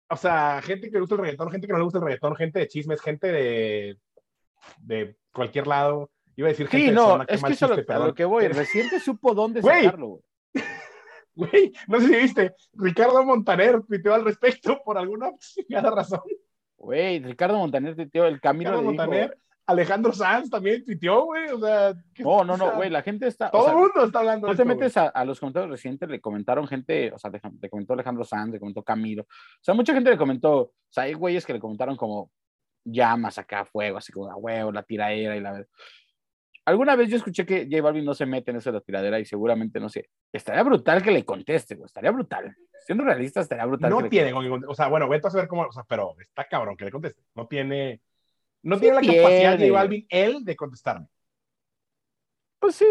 o 0.10 0.18
sea, 0.18 0.62
gente 0.62 0.88
que 0.88 0.94
le 0.94 1.00
gusta 1.00 1.16
el 1.16 1.22
reggaetón, 1.22 1.52
gente 1.52 1.68
que 1.68 1.74
no 1.74 1.80
le 1.80 1.86
gusta 1.86 2.00
el 2.00 2.06
reggaetón, 2.06 2.36
gente 2.36 2.60
de 2.60 2.68
chismes, 2.68 3.02
gente 3.02 3.32
de, 3.32 4.00
de 4.78 5.18
cualquier 5.34 5.68
lado. 5.68 6.12
Iba 6.38 6.48
a 6.48 6.52
decir 6.52 6.68
gente 6.68 6.88
Sí, 6.90 6.94
no, 6.94 7.24
es 7.28 7.42
mal 7.42 7.50
que 7.52 7.56
eso 7.56 7.68
chiste, 7.68 7.68
lo, 7.68 7.74
a 7.74 7.86
perdón. 7.86 8.08
lo 8.08 8.14
que 8.16 8.26
voy. 8.26 8.48
Reciente 8.48 9.00
supo 9.00 9.34
dónde 9.34 9.62
Güey. 9.62 9.84
sacarlo, 9.86 10.08
güey. 10.08 10.22
Güey, 11.38 11.74
no 11.90 12.00
sé 12.00 12.08
si 12.08 12.16
viste, 12.16 12.54
Ricardo 12.76 13.22
Montaner 13.26 13.82
tuiteó 13.84 14.14
al 14.14 14.24
respecto 14.24 14.82
por 14.86 14.98
alguna 14.98 15.32
razón. 15.70 16.22
Güey, 16.78 17.20
Ricardo 17.20 17.58
Montaner, 17.58 17.94
tío, 18.10 18.26
el 18.26 18.40
camino 18.40 18.72
Ricardo 18.72 18.92
dijo, 18.92 19.04
Montaner, 19.04 19.38
Alejandro 19.66 20.14
Sanz 20.14 20.50
también 20.50 20.86
tuiteó, 20.86 21.26
güey, 21.26 21.50
o 21.50 21.60
sea... 21.60 21.94
¿qué- 22.14 22.24
No, 22.24 22.46
no, 22.46 22.56
no, 22.56 22.76
güey, 22.76 22.90
la 22.90 23.02
gente 23.02 23.28
está. 23.28 23.48
o 23.48 23.52
Todo 23.52 23.64
sea, 23.66 23.74
el 23.74 23.80
mundo 23.80 24.06
está 24.06 24.20
hablando 24.20 24.48
de 24.48 24.56
te 24.56 24.62
esto, 24.62 24.74
metes 24.76 24.96
a, 24.96 25.08
a 25.08 25.26
los 25.26 25.38
comentarios 25.40 25.72
recientes, 25.72 26.08
le 26.08 26.22
comentaron 26.22 26.68
gente, 26.68 27.12
o 27.12 27.18
sea, 27.18 27.30
le, 27.30 27.42
le 27.62 27.70
comentó 27.70 27.94
Alejandro 27.94 28.24
Sanz, 28.24 28.52
le 28.54 28.60
comentó 28.60 28.82
Camilo. 28.84 29.24
O 29.24 29.28
sea, 29.62 29.74
mucha 29.74 29.94
gente 29.94 30.12
le 30.12 30.18
comentó, 30.18 30.54
o 30.62 30.74
sea, 30.90 31.04
hay 31.04 31.14
güeyes 31.16 31.46
que 31.46 31.52
le 31.54 31.60
comentaron 31.60 31.98
como 31.98 32.32
llamas 32.86 33.38
acá, 33.40 33.66
fuego, 33.66 33.98
así 33.98 34.14
como 34.14 34.32
a 34.32 34.38
huevo, 34.38 34.72
la 34.72 34.84
tiradera 34.84 35.36
y 35.36 35.42
la. 35.42 35.66
Alguna 36.66 36.96
vez 36.96 37.10
yo 37.10 37.18
escuché 37.18 37.46
que 37.46 37.68
J 37.70 37.82
Balvin 37.82 38.04
no 38.06 38.14
se 38.16 38.26
mete 38.26 38.50
en 38.52 38.58
eso 38.58 38.72
de 38.72 38.80
la 38.80 38.82
tiradera 38.82 39.20
y 39.20 39.26
seguramente, 39.26 39.80
no 39.80 39.88
sé, 39.88 40.10
estaría 40.34 40.64
brutal 40.64 41.04
que 41.04 41.12
le 41.12 41.24
conteste, 41.24 41.76
güey, 41.76 41.86
estaría 41.86 42.10
brutal. 42.12 42.56
Siendo 42.86 43.04
realista, 43.04 43.42
estaría 43.42 43.66
brutal. 43.66 43.90
No 43.92 43.98
que 43.98 44.04
le 44.04 44.10
tiene, 44.10 44.32
contestar. 44.32 44.70
o 44.70 44.76
sea, 44.76 44.88
bueno, 44.88 45.08
vete 45.08 45.28
a 45.28 45.32
saber 45.32 45.48
cómo, 45.48 45.64
o 45.64 45.72
sea, 45.72 45.84
pero 45.88 46.16
está 46.20 46.46
cabrón 46.48 46.76
que 46.76 46.86
le 46.86 46.92
conteste. 46.92 47.22
No 47.36 47.48
tiene, 47.48 48.02
no 48.64 48.76
Sí 48.76 48.82
tiene 48.82 48.96
la 48.96 49.02
tiene. 49.02 49.18
capacidad 49.18 49.58
de 49.60 49.72
Balvin, 49.72 50.06
él, 50.10 50.44
de 50.44 50.56
contestarme. 50.56 51.08
Pues 52.60 52.76
sí, 52.76 52.86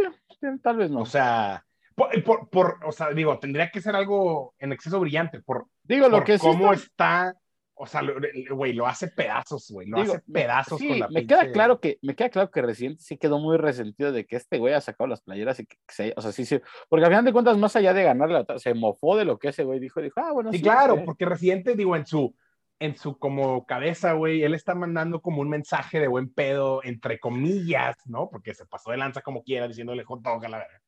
tal 0.63 0.77
vez 0.77 0.91
no. 0.91 1.01
O 1.01 1.07
sea, 1.07 1.65
por, 1.97 2.23
por, 2.23 2.49
por- 2.51 2.79
o 2.85 2.93
sea, 2.93 3.11
digo, 3.11 3.39
tendría 3.39 3.71
que 3.71 3.81
ser 3.81 3.97
algo 3.97 4.55
en 4.59 4.73
exceso 4.73 5.01
brillante 5.01 5.41
por, 5.41 5.67
Digo, 5.83 6.09
lo 6.09 6.23
que 6.23 6.39
sí 6.39 6.47
cómo 6.47 6.73
está- 6.73 7.31
está, 7.31 7.41
o 7.77 7.87
sea, 7.87 8.03
lo- 8.03 8.15
güey, 8.55 8.73
lo 8.73 8.87
hace 8.87 9.09
pedazos, 9.09 9.69
güey, 9.71 9.89
lo 9.89 10.01
Digo, 10.01 10.15
hace 10.15 10.23
pedazos 10.33 10.79
sí, 10.79 10.89
con 10.89 10.99
la 11.01 11.09
me 11.09 11.21
pinche- 11.23 11.27
queda 11.27 11.53
claro 11.53 11.81
que 11.81 11.99
me 12.03 12.15
queda 12.15 12.29
claro 12.31 12.51
que 12.51 12.63
Residente 12.63 13.03
sí 13.03 13.17
quedó 13.19 13.39
muy 13.39 13.57
resentido 13.57 14.13
de 14.13 14.27
que 14.27 14.37
este 14.37 14.59
güey 14.59 14.75
ha 14.75 14.81
sacado 14.81 15.09
las 15.09 15.23
playeras 15.23 15.59
y 15.61 15.67
que, 15.67 15.77
que 15.87 15.95
se, 15.95 16.15
o 16.17 16.23
sea, 16.23 16.31
sí, 16.33 16.45
sí, 16.45 16.61
porque 16.89 17.05
al 17.05 17.11
final 17.11 17.25
de 17.25 17.33
cuentas, 17.33 17.57
más 17.59 17.75
allá 17.77 17.93
de 17.93 18.05
ganar 18.05 18.31
la 18.31 18.59
se 18.59 18.75
mofó 18.75 19.17
de 19.17 19.25
lo 19.25 19.39
que 19.39 19.49
ese 19.49 19.65
güey 19.65 19.81
dijo 19.81 20.01
y 20.01 20.05
dijo, 20.05 20.21
ah, 20.21 20.33
bueno, 20.33 20.53
Sí, 20.53 20.59
sí, 20.59 20.63
claro, 20.65 20.95
sí. 20.97 21.03
porque 21.05 21.25
Residente, 21.25 21.75
digo, 21.75 21.97
en 21.97 22.07
su, 22.07 22.35
en 22.79 22.97
su 22.97 23.19
como 23.19 23.67
cabeza, 23.67 24.13
güey, 24.13 24.43
él 24.43 24.55
está 24.55 24.75
mandando 24.75 25.21
como 25.21 25.41
un 25.43 25.49
mensaje 25.49 25.99
de 26.01 26.09
buen 26.09 26.33
pedo, 26.33 26.81
entre 26.85 27.19
comillas, 27.19 27.97
¿no? 28.07 28.29
Porque 28.31 28.55
se 28.55 28.67
pasó 28.67 28.91
de 28.93 28.99
lanza 28.99 29.21
como 29.23 29.43
quiera, 29.43 29.67
diciéndole 29.69 30.05
hot 30.05 30.21
dog 30.23 30.45
a 30.45 30.49
la 30.49 30.59
verga. 30.59 30.81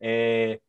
Eh, 0.00 0.60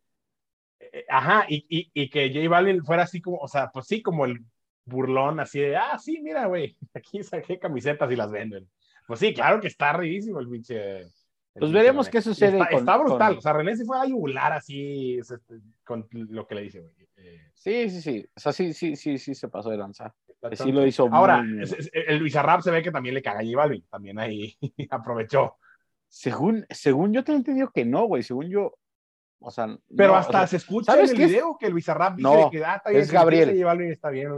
eh, 0.79 1.05
ajá, 1.09 1.45
y, 1.47 1.65
y, 1.69 1.91
y 1.93 2.09
que 2.09 2.29
J 2.33 2.49
Balvin 2.49 2.83
fuera 2.83 3.03
así 3.03 3.21
como, 3.21 3.37
o 3.37 3.47
sea, 3.47 3.69
pues 3.71 3.87
sí, 3.87 4.01
como 4.01 4.25
el 4.25 4.39
burlón, 4.85 5.39
así 5.39 5.59
de, 5.59 5.75
ah, 5.77 5.97
sí, 5.97 6.19
mira, 6.21 6.45
güey, 6.45 6.77
aquí 6.93 7.23
saqué 7.23 7.59
camisetas 7.59 8.11
y 8.11 8.15
las 8.15 8.31
venden. 8.31 8.69
Pues 9.07 9.19
sí, 9.19 9.33
claro 9.33 9.59
que 9.59 9.67
está 9.67 9.93
ridísimo 9.93 10.39
el 10.39 10.49
pinche. 10.49 10.99
el 11.01 11.11
Pues 11.53 11.63
pinche 11.65 11.73
veremos 11.73 12.05
René. 12.07 12.11
qué 12.11 12.21
sucede 12.21 12.57
Está, 12.57 12.69
con- 12.69 12.79
está 12.79 12.97
brutal, 12.97 13.29
con- 13.33 13.37
o 13.37 13.41
sea, 13.41 13.53
René 13.53 13.75
se 13.75 13.85
fue 13.85 13.99
a 13.99 14.05
yugular 14.05 14.53
así 14.53 15.17
es, 15.19 15.29
este, 15.31 15.55
con 15.83 16.07
lo 16.11 16.47
que 16.47 16.55
le 16.55 16.61
dice, 16.61 16.79
güey. 16.81 16.93
Eh, 17.17 17.41
Sí, 17.53 17.89
sí, 17.89 18.01
sí, 18.01 18.25
o 18.35 18.39
sea, 18.39 18.51
sí, 18.51 18.73
sí, 18.73 18.95
sí, 18.95 19.17
sí 19.17 19.33
se 19.33 19.47
pasó 19.47 19.69
de 19.69 19.77
lanza. 19.77 20.13
está 20.27 20.55
Sí 20.63 20.71
lo 20.71 20.85
hizo 20.85 21.07
Ahora, 21.11 21.41
muy 21.41 21.63
el 21.93 22.21
Bizarrap 22.21 22.61
se 22.61 22.69
ve 22.71 22.83
que 22.83 22.91
también 22.91 23.15
le 23.15 23.21
caga 23.23 23.39
a 23.39 23.43
J 23.43 23.55
Balvin, 23.57 23.83
también 23.89 24.19
ahí 24.19 24.55
aprovechó. 24.91 25.55
Según, 26.07 26.65
según 26.69 27.13
yo 27.13 27.23
tengo 27.23 27.37
entendido 27.37 27.71
que 27.71 27.83
no, 27.85 28.05
güey, 28.05 28.21
según 28.23 28.49
yo, 28.49 28.75
o 29.39 29.51
sea, 29.51 29.67
Pero 29.95 30.09
no, 30.09 30.13
o 30.13 30.17
hasta 30.17 30.39
sea, 30.39 30.47
se 30.47 30.57
escucha 30.57 30.91
en 30.93 30.95
¿sabes 30.97 31.11
el 31.11 31.17
qué 31.17 31.23
es? 31.23 31.29
video 31.31 31.57
que 31.59 31.65
el 31.67 31.73
Bizarrap 31.73 32.15
dice 32.17 32.29
No, 32.29 32.49
que 32.51 32.63
ah, 32.63 32.75
está 32.75 32.89
bien, 32.89 33.01
es 33.01 33.11
Gabriel. 33.11 33.49
J 33.53 33.65
Balvin 33.65 33.91
está 33.91 34.09
bien. 34.09 34.31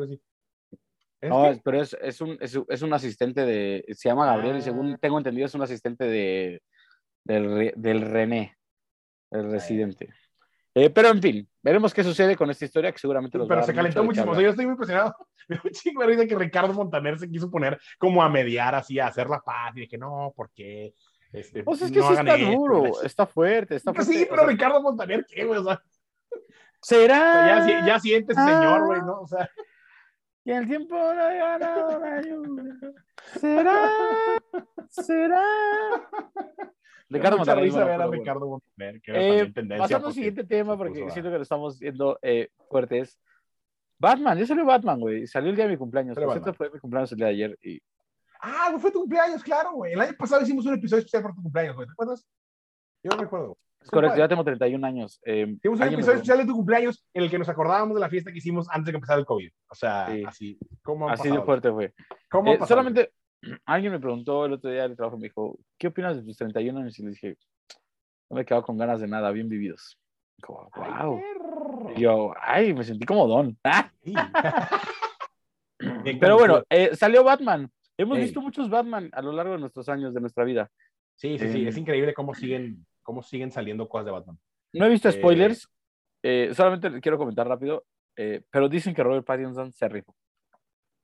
¿Es 1.20 1.30
no, 1.30 1.44
que? 1.52 1.62
pero 1.64 1.82
es, 1.82 1.98
es, 2.02 2.22
un, 2.22 2.38
es, 2.40 2.82
un 2.82 2.94
asistente 2.94 3.46
de, 3.46 3.84
se 3.94 4.10
llama 4.10 4.26
Gabriel 4.28 4.58
y 4.58 4.62
según 4.62 4.94
Ah. 4.94 4.98
tengo 5.02 5.18
entendido 5.18 5.46
es 5.48 5.56
un 5.56 5.64
asistente 5.64 6.06
de, 6.06 6.62
del, 7.24 7.74
del 7.76 8.02
René, 8.02 8.58
el 9.32 9.52
residente. 9.52 10.10
Eh, 10.76 10.92
pero 10.92 11.10
en 11.10 11.20
fin, 11.20 11.50
veremos 11.64 11.92
qué 11.92 12.04
sucede 12.04 12.36
con 12.36 12.52
esta 12.52 12.66
historia 12.66 12.92
que 12.92 13.00
seguramente 13.00 13.36
va 13.40 13.46
a 13.46 13.48
Pero 13.48 13.64
se 13.64 13.74
calentó 13.74 14.04
muchísimo. 14.04 14.32
O 14.32 14.36
sea, 14.36 14.44
yo 14.44 14.50
estoy 14.52 14.66
muy 14.66 14.74
impresionado. 14.74 15.16
Me 15.48 15.60
un 15.64 15.72
chingo 15.72 16.06
de 16.06 16.28
que 16.28 16.36
Ricardo 16.36 16.72
Montaner 16.74 17.18
se 17.18 17.28
quiso 17.32 17.50
poner 17.50 17.80
como 17.98 18.22
a 18.22 18.30
mediar, 18.30 18.76
así, 18.76 19.00
a 19.00 19.08
hacer 19.08 19.28
la 19.28 19.40
paz. 19.40 19.72
Y 19.76 19.88
que 19.88 19.98
no, 19.98 20.32
¿por 20.36 20.52
qué? 20.52 20.94
Este, 21.34 21.64
Pues 21.64 21.82
es 21.82 21.92
que 21.92 21.98
no 22.00 22.08
sí 22.10 22.14
está 22.14 22.36
esto, 22.36 22.52
duro, 22.52 23.02
está 23.04 23.26
fuerte, 23.26 23.76
está 23.76 23.92
Pues 23.92 24.06
fuerte. 24.06 24.24
sí, 24.24 24.28
o 24.28 24.30
pero 24.30 24.44
sea, 24.44 24.52
Ricardo 24.52 24.82
Montaner, 24.84 25.26
¿qué, 25.28 25.46
güey? 25.46 25.60
O 25.60 25.64
sea, 25.64 25.82
será 26.82 27.48
ya, 27.48 27.66
si- 27.66 27.88
ya 27.88 28.00
siente 28.00 28.34
ese 28.34 28.42
señor, 28.44 28.86
güey, 28.86 29.02
¿no? 29.02 29.22
O 29.22 29.28
sea, 29.28 29.50
que 30.48 30.56
el 30.56 30.66
tiempo 30.66 30.96
no 30.96 31.22
ha 31.22 31.34
ganado 31.34 32.00
la 32.00 32.22
lluvia. 32.22 32.80
Será, 33.42 33.92
será. 34.88 35.44
Ricardo 37.10 37.38
Montaner, 37.38 37.64
risa 37.66 37.84
ver 37.84 38.02
a. 38.02 38.08
Ricardo 38.08 38.48
Montaner, 38.48 39.02
que 39.02 39.12
era 39.12 39.22
Eh, 39.22 39.54
pasando 39.78 40.08
al 40.08 40.14
siguiente 40.14 40.46
tema, 40.46 40.78
porque 40.78 41.02
puso 41.02 41.12
siento 41.12 41.30
que 41.30 41.36
lo 41.36 41.44
estamos 41.44 41.78
viendo 41.80 42.18
eh, 42.22 42.50
fuertes. 42.70 43.20
Batman, 44.00 44.38
ya 44.38 44.46
salió 44.46 44.64
Batman, 44.64 45.02
güey. 45.02 45.28
Salió 45.28 45.50
el 45.50 45.58
día 45.58 45.66
de 45.66 45.72
mi 45.72 45.78
cumpleaños. 45.78 46.18
Por 46.18 46.32
cierto, 46.32 46.54
fue 46.54 46.70
mi 46.70 46.80
cumpleaños 46.80 47.12
el 47.12 47.18
día 47.18 47.28
de 47.28 47.34
ayer. 47.34 47.60
Y... 47.62 47.82
Ah, 48.40 48.74
fue 48.80 48.90
tu 48.90 49.02
cumpleaños, 49.02 49.44
claro, 49.44 49.74
güey. 49.74 49.92
El 49.94 50.00
año 50.00 50.14
pasado 50.18 50.44
hicimos 50.44 50.66
un 50.66 50.76
episodio 50.76 51.00
especial 51.00 51.24
por 51.24 51.36
tu 51.36 51.42
cumpleaños, 51.42 51.76
güey. 51.76 51.88
¿Te 51.88 51.92
acuerdas? 51.92 52.26
Yo 53.04 53.12
no 53.12 53.18
recuerdo. 53.18 53.58
Es 53.88 53.92
correcto, 53.92 54.18
ya 54.18 54.28
tengo 54.28 54.44
31 54.44 54.86
años. 54.86 55.20
Eh, 55.26 55.46
un 55.46 55.60
preguntó- 55.60 56.12
especial 56.12 56.38
de 56.40 56.46
tu 56.46 56.54
cumpleaños 56.54 57.06
en 57.14 57.24
el 57.24 57.30
que 57.30 57.40
nos 57.40 57.48
acordábamos 57.48 57.96
de 57.96 58.02
la 58.02 58.10
fiesta 58.10 58.32
que 58.32 58.38
hicimos 58.40 58.68
antes 58.70 58.88
de 58.88 58.92
que 58.92 58.96
empezara 58.98 59.20
el 59.20 59.26
COVID. 59.26 59.50
O 59.70 59.76
sea, 59.76 60.08
Sí. 60.12 60.24
así. 60.28 60.60
¿Cómo 60.84 61.10
Así 61.10 61.30
de 61.30 61.42
fuerte 61.42 61.72
fue. 61.72 61.94
¿Cómo 62.30 62.54
Eh, 62.54 62.60
solamente 62.68 63.12
alguien 63.66 63.94
me 63.94 64.00
preguntó 64.00 64.46
el 64.46 64.54
otro 64.54 64.70
día 64.70 64.84
del 64.84 64.96
trabajo, 64.98 65.18
me 65.18 65.28
dijo, 65.28 65.58
¿qué 65.78 65.88
opinas 65.88 66.18
de 66.18 66.24
tus 66.24 66.36
31 66.38 66.80
años? 66.82 67.00
Y 67.00 67.04
le 67.04 67.10
dije, 67.12 67.38
no 68.30 68.36
me 68.36 68.42
he 68.42 68.46
quedado 68.46 68.64
con 68.64 68.78
ganas 68.78 69.00
de 69.00 69.08
nada, 69.08 69.32
bien 69.32 69.48
vividos. 69.48 69.98
Ay, 70.74 71.06
wow. 71.06 71.20
perro. 71.22 71.92
Y 71.96 72.02
yo, 72.02 72.34
ay, 72.42 72.74
me 72.74 72.84
sentí 72.84 73.06
como 73.06 73.26
don. 73.28 73.58
¡Ah! 73.64 73.90
Sí. 74.04 74.14
Pero 76.20 76.38
bueno, 76.38 76.64
eh, 76.70 76.96
salió 76.96 77.24
Batman. 77.24 77.70
Hemos 77.98 78.18
visto 78.18 78.42
muchos 78.42 78.70
Batman 78.70 79.10
a 79.14 79.22
lo 79.22 79.32
largo 79.32 79.54
de 79.54 79.60
nuestros 79.60 79.88
años, 79.90 80.14
de 80.14 80.22
nuestra 80.22 80.44
vida. 80.44 80.70
Sí, 81.16 81.38
sí, 81.40 81.52
sí. 81.52 81.66
eh, 81.66 81.70
Es 81.70 81.78
increíble 81.78 82.14
cómo 82.14 82.34
siguen, 82.36 82.86
cómo 83.08 83.24
siguen 83.24 83.54
saliendo 83.54 83.88
cosas 83.88 84.06
de 84.06 84.12
Batman. 84.12 84.38
No 84.74 84.86
he 84.86 84.90
visto 84.90 85.08
Eh, 85.08 85.14
spoilers, 85.14 85.70
eh, 86.22 86.52
solamente 86.54 87.00
quiero 87.00 87.18
comentar 87.18 87.48
rápido, 87.48 87.86
eh, 88.18 88.44
pero 88.52 88.68
dicen 88.68 88.94
que 88.94 89.02
Robert 89.02 89.26
Pattinson 89.26 89.72
se 89.72 89.88
rifó. 89.88 90.14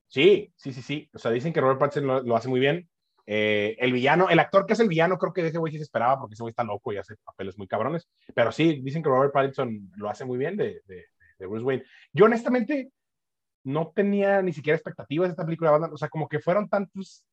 Sí, 0.09 0.51
sí, 0.57 0.73
sí, 0.73 0.81
sí. 0.81 1.09
O 1.13 1.17
sea, 1.17 1.31
dicen 1.31 1.53
que 1.53 1.61
Robert 1.61 1.79
Pattinson 1.79 2.05
lo, 2.05 2.21
lo 2.21 2.35
hace 2.35 2.49
muy 2.49 2.59
bien. 2.59 2.89
Eh, 3.25 3.77
el 3.79 3.93
villano, 3.93 4.29
el 4.29 4.39
actor 4.39 4.65
que 4.65 4.73
es 4.73 4.81
el 4.81 4.89
villano, 4.89 5.17
creo 5.17 5.31
que 5.31 5.43
de 5.43 5.47
ese 5.47 5.57
güey 5.57 5.71
sí 5.71 5.77
se 5.77 5.85
esperaba 5.85 6.19
porque 6.19 6.33
ese 6.33 6.43
güey 6.43 6.51
está 6.51 6.65
loco 6.65 6.91
y 6.91 6.97
hace 6.97 7.15
papeles 7.23 7.57
muy 7.57 7.67
cabrones. 7.67 8.09
Pero 8.35 8.51
sí, 8.51 8.81
dicen 8.83 9.01
que 9.01 9.07
Robert 9.07 9.31
Pattinson 9.31 9.89
lo 9.95 10.09
hace 10.09 10.25
muy 10.25 10.37
bien 10.37 10.57
de, 10.57 10.81
de, 10.85 11.05
de 11.39 11.45
Bruce 11.47 11.63
Wayne. 11.63 11.85
Yo 12.11 12.25
honestamente 12.25 12.91
no 13.63 13.93
tenía 13.95 14.41
ni 14.41 14.51
siquiera 14.51 14.75
expectativas 14.75 15.29
de 15.29 15.31
esta 15.31 15.45
película 15.45 15.69
de 15.69 15.79
Batman. 15.79 15.93
O 15.93 15.97
sea, 15.97 16.09
como 16.09 16.27
que 16.27 16.41
fueron 16.41 16.67
tantos 16.67 17.25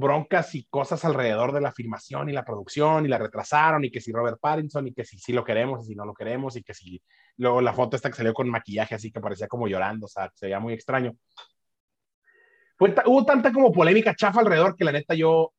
broncas 0.00 0.54
y 0.54 0.64
cosas 0.64 1.04
alrededor 1.04 1.52
de 1.52 1.60
la 1.60 1.72
filmación 1.72 2.28
y 2.28 2.32
la 2.32 2.44
producción 2.44 3.04
y 3.04 3.08
la 3.08 3.18
retrasaron 3.18 3.84
y 3.84 3.90
que 3.90 4.00
si 4.00 4.10
Robert 4.12 4.38
Pattinson 4.40 4.88
y 4.88 4.92
que 4.92 5.04
si 5.04 5.18
sí 5.18 5.32
lo 5.32 5.44
queremos 5.44 5.84
y 5.84 5.88
si 5.90 5.94
no 5.94 6.04
lo 6.04 6.14
queremos 6.14 6.56
y 6.56 6.62
que 6.62 6.74
si 6.74 7.00
luego 7.36 7.60
la 7.60 7.72
foto 7.72 7.96
esta 7.96 8.10
que 8.10 8.16
salió 8.16 8.32
con 8.32 8.48
maquillaje 8.48 8.94
así 8.94 9.12
que 9.12 9.20
parecía 9.20 9.46
como 9.46 9.68
llorando, 9.68 10.06
o 10.06 10.08
sea, 10.08 10.30
se 10.34 10.46
veía 10.46 10.58
muy 10.58 10.72
extraño. 10.72 11.14
Fue 12.76 12.94
hubo 13.06 13.24
tanta 13.24 13.52
como 13.52 13.70
polémica 13.70 14.14
chafa 14.14 14.40
alrededor 14.40 14.74
que 14.74 14.84
la 14.84 14.92
neta 14.92 15.14
yo 15.14 15.52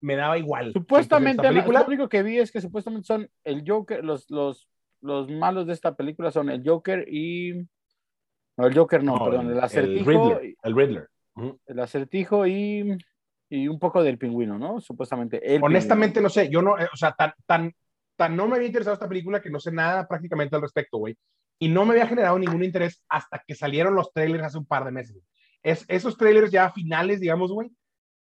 me 0.00 0.16
daba 0.16 0.36
igual. 0.38 0.72
Supuestamente, 0.72 1.46
Entonces, 1.46 1.72
lo 1.72 1.86
único 1.86 2.08
que 2.08 2.22
vi 2.22 2.38
es 2.38 2.50
que 2.50 2.60
supuestamente 2.60 3.06
son 3.06 3.30
el 3.44 3.64
Joker, 3.66 4.04
los, 4.04 4.30
los, 4.30 4.68
los 5.00 5.28
malos 5.30 5.66
de 5.66 5.74
esta 5.74 5.94
película 5.94 6.30
son 6.30 6.50
el 6.50 6.62
Joker 6.66 7.06
y... 7.08 7.66
No, 8.56 8.66
el 8.66 8.74
Joker 8.74 9.04
no, 9.04 9.16
no, 9.16 9.24
perdón, 9.24 9.50
el, 9.52 9.60
acertijo, 9.60 10.10
Riddler, 10.10 10.56
el 10.62 10.76
Riddler. 10.76 11.08
Ujú. 11.36 11.60
el 11.66 11.78
acertijo 11.78 12.46
y, 12.46 12.98
y 13.50 13.68
un 13.68 13.78
poco 13.78 14.02
del 14.02 14.16
pingüino, 14.16 14.58
¿no? 14.58 14.80
Supuestamente. 14.80 15.42
Honestamente 15.60 16.20
no 16.20 16.30
sé, 16.30 16.48
yo 16.48 16.62
no, 16.62 16.78
eh, 16.78 16.88
o 16.90 16.96
sea, 16.96 17.12
tan, 17.12 17.34
tan, 17.44 17.74
tan 18.16 18.36
no 18.36 18.46
me 18.46 18.54
había 18.56 18.68
interesado 18.68 18.94
esta 18.94 19.08
película 19.08 19.42
que 19.42 19.50
no 19.50 19.58
sé 19.58 19.72
nada 19.72 20.06
prácticamente 20.06 20.54
al 20.54 20.62
respecto, 20.62 20.98
güey. 20.98 21.18
Y 21.58 21.68
no 21.68 21.84
me 21.84 21.92
había 21.92 22.06
generado 22.06 22.38
ningún 22.38 22.64
interés 22.64 23.02
hasta 23.08 23.42
que 23.46 23.54
salieron 23.54 23.94
los 23.94 24.12
trailers 24.12 24.44
hace 24.44 24.58
un 24.58 24.66
par 24.66 24.84
de 24.84 24.92
meses. 24.92 25.22
Es, 25.62 25.84
esos 25.88 26.16
trailers 26.16 26.50
ya 26.50 26.70
finales, 26.70 27.20
digamos, 27.20 27.52
güey, 27.52 27.70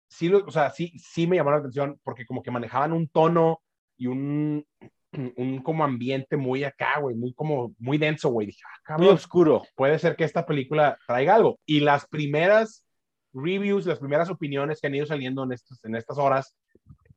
sí, 0.08 0.32
o 0.32 0.50
sea, 0.50 0.70
sí, 0.70 0.92
sí 0.98 1.26
me 1.26 1.36
llamaron 1.36 1.60
la 1.60 1.60
atención 1.60 1.98
porque 2.02 2.26
como 2.26 2.42
que 2.42 2.50
manejaban 2.50 2.92
un 2.92 3.08
tono 3.08 3.62
y 3.96 4.08
un, 4.08 4.66
un 5.36 5.62
como 5.62 5.84
ambiente 5.84 6.36
muy 6.36 6.64
acá, 6.64 6.98
güey, 7.00 7.14
muy 7.16 7.32
como, 7.34 7.74
muy 7.78 7.98
denso, 7.98 8.30
güey. 8.30 8.48
Dije, 8.48 8.62
ah, 8.66 8.98
Muy 8.98 9.06
cabrón, 9.06 9.14
oscuro. 9.14 9.62
puede 9.76 9.98
ser 9.98 10.16
que 10.16 10.24
esta 10.24 10.44
película 10.44 10.98
traiga 11.06 11.36
algo. 11.36 11.60
Y 11.64 11.80
las 11.80 12.06
primeras 12.08 12.84
reviews, 13.34 13.86
las 13.86 13.98
primeras 13.98 14.30
opiniones 14.30 14.80
que 14.80 14.86
han 14.86 14.94
ido 14.94 15.06
saliendo 15.06 15.44
en, 15.44 15.52
estos, 15.52 15.84
en 15.84 15.96
estas 15.96 16.18
horas, 16.18 16.56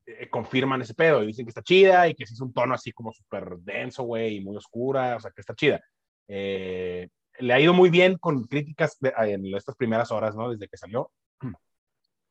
eh, 0.06 0.30
confirman 0.30 0.82
ese 0.82 0.94
pedo 0.94 1.24
y 1.24 1.28
dicen 1.28 1.46
que 1.46 1.50
está 1.50 1.62
chida 1.62 2.08
y 2.08 2.16
que 2.16 2.26
sí 2.26 2.34
es 2.34 2.42
un 2.42 2.54
tono 2.54 2.74
así 2.74 2.92
como 2.92 3.12
súper 3.12 3.58
denso, 3.60 4.04
güey, 4.04 4.38
y 4.38 4.42
muy 4.42 4.56
oscura, 4.56 5.16
o 5.16 5.20
sea, 5.20 5.32
que 5.32 5.42
está 5.42 5.54
chida. 5.54 5.82
Eh, 6.28 7.10
le 7.40 7.54
ha 7.54 7.60
ido 7.60 7.74
muy 7.74 7.90
bien 7.90 8.18
con 8.18 8.44
críticas 8.46 8.98
en 9.02 9.56
estas 9.56 9.76
primeras 9.76 10.12
horas, 10.12 10.36
¿no? 10.36 10.50
Desde 10.50 10.68
que 10.68 10.78
salió. 10.78 11.12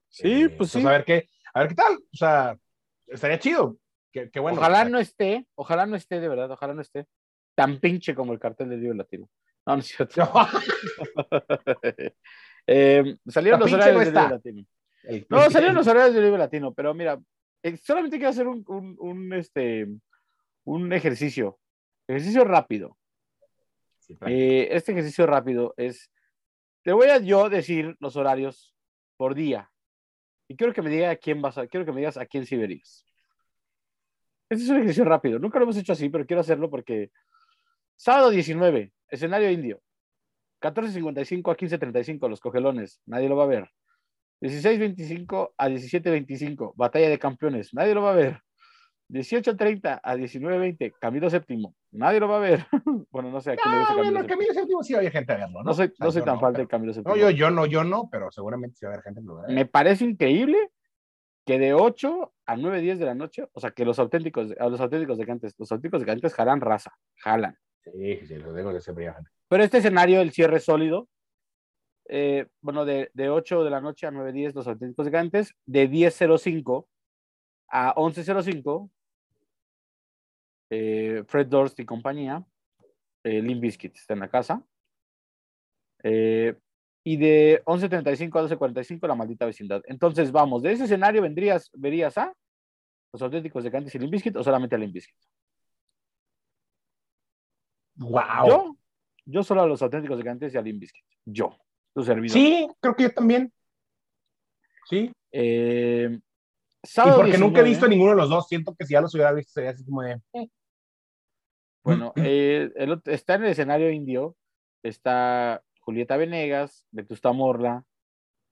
Sí, 0.08 0.44
Eh, 0.44 0.48
pues 0.50 0.70
sí. 0.70 0.84
A 0.84 0.90
ver 0.90 1.04
qué, 1.04 1.28
a 1.52 1.60
ver 1.60 1.68
qué 1.68 1.74
tal. 1.74 1.94
O 1.96 2.16
sea, 2.16 2.56
estaría 3.06 3.38
chido. 3.38 3.76
Qué, 4.12 4.30
qué 4.30 4.40
bueno. 4.40 4.58
ojalá 4.58 4.78
O 4.78 4.82
sea, 4.82 4.90
no 4.90 4.98
esté, 4.98 5.46
ojalá 5.54 5.86
no 5.86 5.96
esté, 5.96 6.20
de 6.20 6.28
verdad, 6.28 6.50
ojalá 6.50 6.74
no 6.74 6.80
esté 6.80 7.06
tan 7.54 7.78
pinche 7.78 8.14
como 8.14 8.32
el 8.32 8.38
cartel 8.38 8.68
del 8.68 8.80
Vive 8.80 8.94
Latino. 8.94 9.28
No, 9.66 9.74
no 9.74 9.80
es 9.80 9.86
cierto. 9.86 10.22
Eh, 12.66 13.16
salieron 13.28 13.60
los 13.60 13.72
horarios 13.72 13.94
no 13.94 13.98
del 14.00 14.08
está. 14.08 14.30
Latino. 14.30 14.64
el- 15.04 15.26
No, 15.30 15.44
el- 15.44 15.52
salieron 15.52 15.76
los 15.76 15.86
horarios 15.86 16.14
del 16.14 16.24
Vive 16.24 16.38
Latino, 16.38 16.74
pero 16.74 16.94
mira, 16.94 17.20
eh, 17.62 17.76
solamente 17.76 18.16
quiero 18.16 18.30
hacer 18.30 18.46
un, 18.48 18.64
un, 18.68 18.96
un, 18.98 19.32
este, 19.34 19.86
un 20.64 20.92
ejercicio. 20.92 21.58
Ejercicio 22.08 22.44
rápido. 22.44 22.96
Sí. 23.98 24.16
Eh, 24.26 24.68
este 24.70 24.92
ejercicio 24.92 25.26
rápido 25.26 25.74
es, 25.76 26.10
te 26.82 26.92
voy 26.92 27.08
a 27.08 27.18
yo 27.18 27.48
decir 27.48 27.96
los 28.00 28.16
horarios 28.16 28.74
por 29.16 29.34
día. 29.34 29.70
Y 30.48 30.54
quiero 30.56 30.72
que 30.72 30.82
me 30.82 30.90
diga 30.90 31.10
a 31.10 31.16
quién 31.16 31.42
vas 31.42 31.58
a, 31.58 31.66
quiero 31.66 31.84
que 31.84 31.90
me 31.92 31.98
digas 31.98 32.16
a 32.16 32.26
quién 32.26 32.46
sí 32.46 32.56
verías. 32.56 33.04
Este 34.48 34.62
es 34.62 34.70
un 34.70 34.76
ejercicio 34.76 35.04
rápido. 35.04 35.40
Nunca 35.40 35.58
lo 35.58 35.64
hemos 35.64 35.76
hecho 35.76 35.92
así, 35.92 36.08
pero 36.08 36.24
quiero 36.24 36.40
hacerlo 36.40 36.70
porque 36.70 37.10
sábado 37.96 38.30
19, 38.30 38.92
escenario 39.08 39.50
indio. 39.50 39.82
14.55 40.60 41.52
a 41.52 41.56
15.35, 41.56 42.28
los 42.28 42.40
cogelones. 42.40 43.00
Nadie 43.06 43.28
lo 43.28 43.36
va 43.36 43.44
a 43.44 43.48
ver. 43.48 43.70
16.25 44.42 45.52
a 45.56 45.68
17.25, 45.68 46.72
batalla 46.76 47.08
de 47.08 47.18
campeones. 47.18 47.72
Nadie 47.74 47.94
lo 47.94 48.02
va 48.02 48.10
a 48.12 48.14
ver. 48.14 48.40
18.30 49.08 50.00
a 50.02 50.16
19.20, 50.16 50.94
Camilo 51.00 51.28
VII. 51.30 51.68
Nadie 51.92 52.20
lo 52.20 52.28
va 52.28 52.36
a 52.38 52.40
ver. 52.40 52.66
bueno, 53.10 53.30
no 53.30 53.40
sé 53.40 53.52
a 53.52 53.56
quién 53.56 53.72
le 53.72 53.78
gusta 53.80 53.94
Camilo 53.94 54.12
bueno. 54.12 54.28
Camilo 54.28 54.52
Séptimo 54.54 54.82
sí 54.82 54.94
había 54.94 55.10
gente 55.10 55.32
a 55.32 55.36
verlo, 55.36 55.62
¿no? 55.62 55.64
No 55.64 55.74
soy, 55.74 55.86
O 55.86 55.94
sea, 55.94 56.06
no 56.06 56.12
soy 56.12 56.22
tan 56.22 56.40
fan 56.40 56.52
pero- 56.52 56.64
de 56.64 56.68
Camilo 56.68 56.92
VII. 56.92 57.02
No, 57.04 57.16
yo, 57.16 57.30
yo 57.30 57.50
no, 57.50 57.66
yo 57.66 57.84
no, 57.84 58.08
pero 58.10 58.30
seguramente 58.30 58.76
sí 58.76 58.84
va 58.84 58.90
a 58.90 58.94
haber 58.94 59.04
gente 59.04 59.20
que 59.20 59.26
lo 59.26 59.36
vea. 59.42 59.54
Me 59.54 59.66
parece 59.66 60.04
increíble 60.04 60.70
que 61.46 61.58
de 61.60 61.72
8 61.74 62.32
a 62.46 62.56
9, 62.56 62.80
10 62.80 62.98
de 62.98 63.04
la 63.04 63.14
noche, 63.14 63.46
o 63.52 63.60
sea, 63.60 63.70
que 63.70 63.84
los 63.84 63.98
auténticos, 64.00 64.52
a 64.58 64.68
los 64.68 64.80
auténticos 64.80 65.16
de 65.18 65.26
Cantes, 65.26 65.54
los 65.58 65.70
auténticos 65.70 66.00
de 66.00 66.06
Cantes 66.06 66.34
jalan 66.34 66.60
raza, 66.60 66.92
jalan. 67.18 67.56
Sí, 67.92 68.16
sí, 68.16 68.26
sí, 68.26 68.34
lo 68.36 68.52
digo 68.52 68.72
que 68.72 68.80
siempre 68.80 69.12
gente. 69.12 69.30
Pero 69.48 69.62
este 69.62 69.78
escenario, 69.78 70.20
el 70.20 70.32
cierre 70.32 70.60
sólido, 70.60 71.08
eh, 72.08 72.46
bueno, 72.60 72.84
de, 72.84 73.10
de 73.14 73.28
8 73.28 73.64
de 73.64 73.70
la 73.70 73.80
noche 73.80 74.06
a 74.06 74.10
9, 74.10 74.32
10, 74.32 74.54
los 74.54 74.66
auténticos 74.66 75.06
de 75.06 75.12
Cantes, 75.12 75.54
de 75.66 75.88
10.05 75.88 76.86
a 77.68 77.94
11.05, 77.94 78.90
eh, 80.70 81.24
Fred 81.26 81.46
Durst 81.46 81.78
y 81.80 81.84
compañía, 81.84 82.44
eh, 83.24 83.40
Limp 83.40 83.60
Bizkit 83.60 83.96
está 83.96 84.14
en 84.14 84.20
la 84.20 84.28
casa. 84.28 84.64
Eh, 86.02 86.56
y 87.04 87.16
de 87.16 87.62
11.35 87.64 88.38
a 88.38 88.48
12.45 88.48 89.06
la 89.06 89.14
maldita 89.14 89.46
vecindad. 89.46 89.82
Entonces, 89.86 90.32
vamos, 90.32 90.62
de 90.62 90.72
ese 90.72 90.84
escenario 90.84 91.22
vendrías, 91.22 91.70
verías 91.72 92.18
a 92.18 92.32
los 93.12 93.22
auténticos 93.22 93.62
de 93.64 93.70
Cantes 93.70 93.94
y 93.94 93.98
Limp 93.98 94.12
Bizkit 94.12 94.36
o 94.36 94.42
solamente 94.42 94.74
a 94.74 94.78
Limp 94.78 94.92
Bizkit. 94.92 95.16
¡Wow! 97.96 98.46
Yo, 98.48 98.76
yo 99.24 99.42
solo 99.42 99.62
a 99.62 99.66
los 99.66 99.82
auténticos 99.82 100.18
de 100.18 100.24
Cantes 100.24 100.54
y 100.54 100.58
a 100.58 100.62
Limp 100.62 100.80
Bizkit. 100.80 101.04
Yo, 101.24 101.56
tu 101.94 102.02
servidor. 102.02 102.32
Sí, 102.32 102.68
creo 102.80 102.94
que 102.94 103.02
yo 103.04 103.10
también. 103.12 103.52
Sí. 104.88 105.10
Eh, 105.32 106.08
Y 106.12 107.10
porque 107.16 107.38
nunca 107.38 107.60
he 107.60 107.64
19, 107.64 107.68
visto 107.70 107.88
ninguno 107.88 108.10
de 108.12 108.16
los 108.18 108.28
dos. 108.30 108.46
Siento 108.48 108.74
que 108.78 108.86
si 108.86 108.92
ya 108.92 109.00
los 109.00 109.12
hubiera 109.14 109.32
visto 109.32 109.52
sería 109.52 109.70
así 109.70 109.84
como 109.84 110.02
de. 110.02 110.20
Bueno, 111.82 112.12
eh, 112.16 112.70
el 112.76 112.92
otro- 112.92 113.12
está 113.12 113.34
en 113.34 113.44
el 113.44 113.50
escenario 113.50 113.90
indio, 113.90 114.36
está 114.82 115.62
Julieta 115.80 116.16
Venegas, 116.16 116.84
Vetusta 116.90 117.32
Morla, 117.32 117.84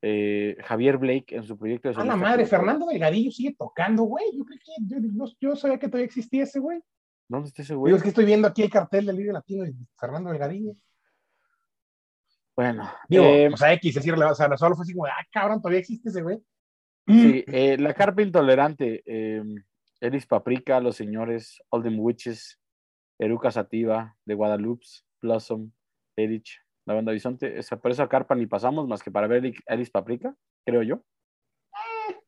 eh, 0.03 0.57
Javier 0.65 0.99
Blake 0.99 1.35
en 1.37 1.43
su 1.45 1.57
proyecto 1.59 1.89
de 1.89 2.01
A 2.01 2.05
la 2.05 2.17
madre, 2.17 2.47
Fernando 2.47 2.87
Delgadillo 2.87 3.31
sigue 3.33 3.55
tocando, 3.59 4.03
güey. 4.05 4.25
Yo 4.37 4.45
creo 4.45 4.59
que 4.59 4.73
yo, 4.87 4.97
no- 5.01 5.27
yo 5.41 5.57
sabía 5.57 5.79
que 5.79 5.89
todavía 5.89 6.07
existía 6.07 6.45
ese, 6.45 6.61
güey. 6.61 6.81
¿Dónde 7.29 7.49
está 7.49 7.63
ese 7.63 7.73
Digo, 7.73 7.81
güey? 7.81 7.95
es 7.95 8.03
que 8.03 8.09
estoy 8.11 8.25
viendo 8.25 8.47
aquí 8.49 8.63
el 8.63 8.71
cartel 8.71 9.07
del 9.07 9.17
Libre 9.17 9.33
Latino 9.33 9.67
y 9.67 9.75
Fernando 9.99 10.31
Delgadillo. 10.31 10.75
Bueno, 12.57 12.89
Digo, 13.09 13.25
eh, 13.25 13.51
o 13.53 13.57
sea, 13.57 13.73
X, 13.75 13.97
es 13.97 14.07
irrelevante. 14.07 14.33
O 14.33 14.37
sea, 14.49 14.57
solo 14.57 14.77
fue 14.77 14.85
así 14.85 14.93
como, 14.93 15.07
ah, 15.07 15.27
cabrón, 15.33 15.61
todavía 15.61 15.81
existe 15.81 16.09
ese, 16.11 16.23
güey. 16.23 16.39
sí, 17.07 17.45
eh, 17.49 17.77
La 17.79 17.95
Carpa 17.95 18.23
Intolerante, 18.23 19.03
eh, 19.07 19.43
Elis 20.01 20.27
Paprika, 20.27 20.79
Los 20.81 20.97
Señores, 20.97 21.61
All 21.71 21.83
Them 21.83 21.99
Witches, 21.99 22.61
Eruca 23.19 23.51
Sativa, 23.51 24.17
de 24.25 24.35
Guadalupe, 24.35 24.87
Blossom, 25.21 25.73
Erich, 26.17 26.61
La 26.85 26.95
Banda 26.95 27.11
Horizonte. 27.11 27.59
Esa, 27.59 27.77
por 27.81 27.91
esa 27.91 28.09
carpa 28.09 28.35
ni 28.37 28.47
pasamos 28.47 28.87
más 28.87 29.03
que 29.03 29.11
para 29.11 29.27
ver 29.27 29.53
Elis 29.67 29.91
Paprika, 29.91 30.35
creo 30.65 30.83
yo. 30.83 31.03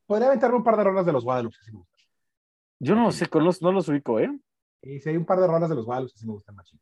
Podría 0.07 0.29
aventarme 0.29 0.57
un 0.57 0.65
par 0.65 0.77
de 0.77 0.85
rolas 0.85 1.07
de 1.07 1.13
los 1.13 1.25
Guadalupe. 1.25 1.57
Yo 2.81 2.95
no 2.95 3.11
sé, 3.13 3.27
con 3.29 3.45
los- 3.45 3.63
no 3.63 3.73
los 3.73 3.89
ubico, 3.89 4.19
¿eh? 4.21 4.31
Y 4.87 5.01
si 5.01 5.09
hay 5.11 5.17
un 5.17 5.25
par 5.27 5.41
de 5.41 5.47
rolas 5.49 5.69
de 5.69 5.75
los 5.75 5.85
Guadalupe, 5.85 6.13
así 6.15 6.27
me 6.27 6.33
gustan 6.33 6.55
más. 6.55 6.73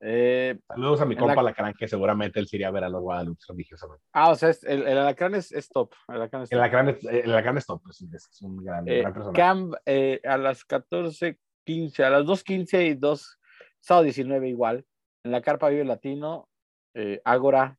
Eh, 0.00 0.58
Saludos 0.66 1.00
a 1.00 1.04
mi 1.04 1.14
compa 1.16 1.36
la- 1.36 1.40
Alacrán, 1.42 1.74
que 1.74 1.86
seguramente 1.86 2.40
él 2.40 2.48
se 2.48 2.56
iría 2.56 2.68
a 2.68 2.72
ver 2.72 2.82
a 2.82 2.88
los 2.88 3.00
Guadalupe 3.00 3.40
religiosamente. 3.48 4.04
ah, 4.12 4.30
o 4.30 4.34
sea, 4.34 4.48
es- 4.50 4.64
el, 4.64 4.82
el 4.82 4.98
alacrán 4.98 5.36
es, 5.36 5.52
es 5.52 5.68
top. 5.68 5.92
El 6.08 6.16
alacrán 6.16 6.42
es 6.42 6.50
El 6.50 6.58
top. 6.58 6.62
Alacrán 6.64 6.88
es, 6.88 7.04
el 7.04 7.30
Alacrán 7.30 7.58
es 7.58 7.66
top, 7.66 7.82
es, 7.88 8.00
es 8.02 8.42
un 8.42 8.56
gran, 8.64 8.88
Eh, 8.88 9.00
gran 9.00 9.12
personaje. 9.14 9.36
Cam 9.40 9.70
eh, 9.86 10.20
a 10.24 10.36
las 10.38 10.66
14.15, 10.66 12.02
a 12.04 12.10
las 12.10 12.24
2.15 12.24 12.84
y 12.88 12.94
2, 12.94 13.38
sábado 13.78 14.04
19 14.04 14.48
igual. 14.48 14.84
En 15.24 15.30
la 15.30 15.40
carpa 15.40 15.68
vive 15.68 15.84
latino, 15.84 16.48
eh, 16.94 17.20
Ágora, 17.24 17.78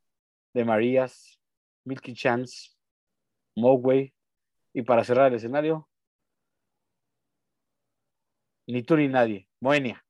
de 0.53 0.63
Marías, 0.63 1.41
Milky 1.83 2.13
Chance, 2.13 2.69
Moway. 3.57 4.13
Y 4.71 4.83
para 4.83 5.03
cerrar 5.03 5.27
el 5.27 5.33
escenario, 5.35 5.89
ni 8.67 8.81
tú 8.81 8.95
ni 8.95 9.07
nadie, 9.09 9.47
Moenia. 9.63 10.03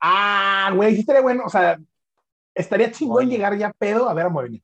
Ah, 0.00 0.72
güey, 0.74 0.94
sí 0.94 1.00
estaría 1.00 1.22
bueno. 1.22 1.44
O 1.46 1.48
sea, 1.48 1.78
estaría 2.54 2.90
chingón 2.90 3.28
llegar 3.30 3.56
ya 3.56 3.72
pedo 3.72 4.08
a 4.08 4.14
ver 4.14 4.26
a 4.26 4.28
Moenia 4.30 4.60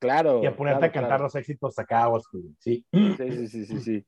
Claro. 0.00 0.42
y 0.42 0.46
a 0.46 0.56
ponerte 0.56 0.80
claro, 0.80 0.90
a 0.90 0.92
cantar 0.92 1.08
claro. 1.10 1.24
los 1.24 1.34
éxitos 1.36 1.78
acá. 1.78 2.06
así, 2.06 2.54
Sí. 2.58 2.84
Sí, 2.92 3.14
sí, 3.16 3.48
sí, 3.48 3.66
sí, 3.66 3.80
sí. 3.80 4.06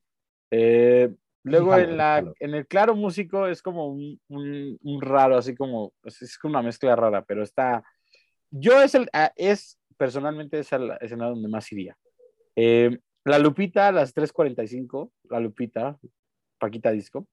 Eh, 0.51 1.09
luego 1.43 1.75
en, 1.77 1.95
la, 1.95 2.23
en 2.39 2.53
el 2.53 2.67
claro 2.67 2.95
músico 2.95 3.47
es 3.47 3.61
como 3.61 3.87
un, 3.87 4.19
un- 4.27 4.77
un 4.83 5.01
raro, 5.01 5.37
así 5.37 5.55
como, 5.55 5.93
es, 6.03 6.37
como 6.37 6.51
una 6.53 6.61
mezcla 6.63 6.95
rara, 6.97 7.23
pero 7.23 7.43
está, 7.43 7.81
yo 8.51 8.81
es 8.81 8.93
el, 8.93 9.09
ah, 9.13 9.31
es, 9.37 9.79
personalmente 9.97 10.59
es 10.59 10.71
el 10.73 10.91
escenario 10.99 11.35
donde 11.35 11.49
más 11.49 11.71
iría. 11.71 11.95
Eh, 12.57 12.99
la 13.23 13.39
Lupita 13.39 13.87
a 13.87 13.91
las 13.93 14.13
3.45, 14.13 15.11
la 15.29 15.39
Lupita, 15.39 15.97
Paquita 16.59 16.91
Disco. 16.91 17.25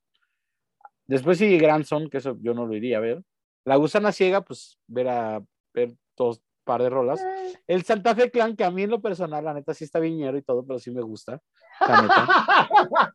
Después 1.11 1.38
sigue 1.38 1.59
Grandson, 1.59 2.09
que 2.09 2.18
eso 2.18 2.37
yo 2.40 2.55
no 2.55 2.66
lo 2.66 2.77
iría 2.77 2.99
a 2.99 3.01
ver. 3.01 3.20
La 3.64 3.75
Gusana 3.75 4.12
Ciega, 4.12 4.42
pues 4.42 4.79
ver 4.87 5.09
a 5.09 5.42
ver 5.75 5.92
dos 6.16 6.40
par 6.62 6.83
de 6.83 6.88
rolas. 6.88 7.20
El 7.66 7.83
Santa 7.83 8.14
Fe 8.14 8.31
Clan, 8.31 8.55
que 8.55 8.62
a 8.62 8.70
mí 8.70 8.85
en 8.85 8.90
lo 8.90 9.03
personal, 9.03 9.44
la 9.44 9.53
neta 9.55 9.75
sí 9.75 9.83
está 9.83 9.99
viñero 9.99 10.38
y 10.38 10.42
todo, 10.42 10.64
pero 10.64 10.79
sí 10.79 10.92
me 10.92 11.03
gusta. 11.03 11.40
La 11.81 12.03
neta. 12.03 12.29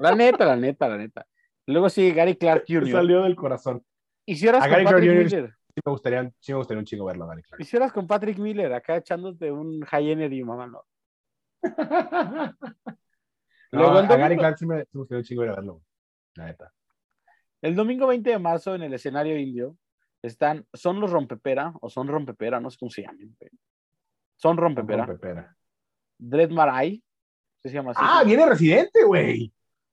La 0.00 0.14
neta, 0.14 0.44
la 0.44 0.56
neta, 0.56 0.88
la 0.88 0.98
neta. 0.98 1.24
Luego 1.66 1.88
sigue 1.88 2.12
Gary 2.12 2.36
Clark 2.36 2.64
Jr. 2.68 2.90
Salió 2.90 3.22
del 3.22 3.36
corazón. 3.36 3.82
Y 4.26 4.36
cierras 4.36 4.64
A 4.64 4.68
Gary 4.68 4.82
Clark 4.84 4.96
Patrick 4.96 5.12
Jr. 5.12 5.24
Miller. 5.24 5.54
Sí 5.74 5.80
me 5.86 5.92
gustaría, 5.92 6.32
sí 6.40 6.52
me 6.52 6.58
gustaría 6.58 6.78
un 6.80 6.84
chingo 6.84 7.04
verlo, 7.06 7.26
Gary 7.26 7.42
Clark. 7.42 7.62
Y 7.62 7.64
cierras 7.64 7.92
con 7.92 8.06
Patrick 8.06 8.36
Miller, 8.38 8.70
acá 8.74 8.96
echándote 8.96 9.50
un 9.50 9.80
high 9.82 10.10
energy, 10.10 10.42
mamá, 10.44 10.66
no. 10.66 10.84
No, 11.62 12.52
Luego 13.80 13.98
el 14.00 14.04
a 14.04 14.08
Gary 14.08 14.22
domingo- 14.36 14.40
Clark 14.40 14.58
sí 14.58 14.66
me, 14.66 14.80
sí 14.82 14.88
me 14.92 14.98
gustaría 14.98 15.18
un 15.20 15.24
chingo 15.24 15.44
ir 15.44 15.50
a 15.50 15.54
verlo. 15.54 15.80
La 16.34 16.46
neta. 16.46 16.72
El 17.62 17.74
domingo 17.74 18.06
20 18.06 18.28
de 18.30 18.38
marzo 18.38 18.74
en 18.74 18.82
el 18.82 18.92
escenario 18.94 19.38
indio 19.38 19.76
están, 20.22 20.66
son 20.72 21.00
los 21.00 21.10
Rompepera, 21.10 21.72
o 21.80 21.88
son 21.88 22.08
Rompepera, 22.08 22.60
no 22.60 22.70
sé 22.70 22.76
cómo 22.78 22.90
se 22.90 23.02
llaman. 23.02 23.36
Son 24.36 24.56
Rompepera. 24.56 25.06
Pepera. 25.06 25.56
Dread 26.18 26.50
Marai, 26.50 27.02
se 27.62 27.70
llama 27.70 27.92
así. 27.92 28.00
Ah, 28.02 28.22
viene 28.24 28.46
Residente, 28.46 29.04
güey. 29.04 29.52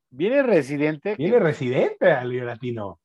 Viene 0.10 0.44
Residente. 0.44 1.16
que- 1.16 1.24
Viene 1.24 1.40
Residente 1.40 2.12
al 2.12 2.46
Latino. 2.46 3.00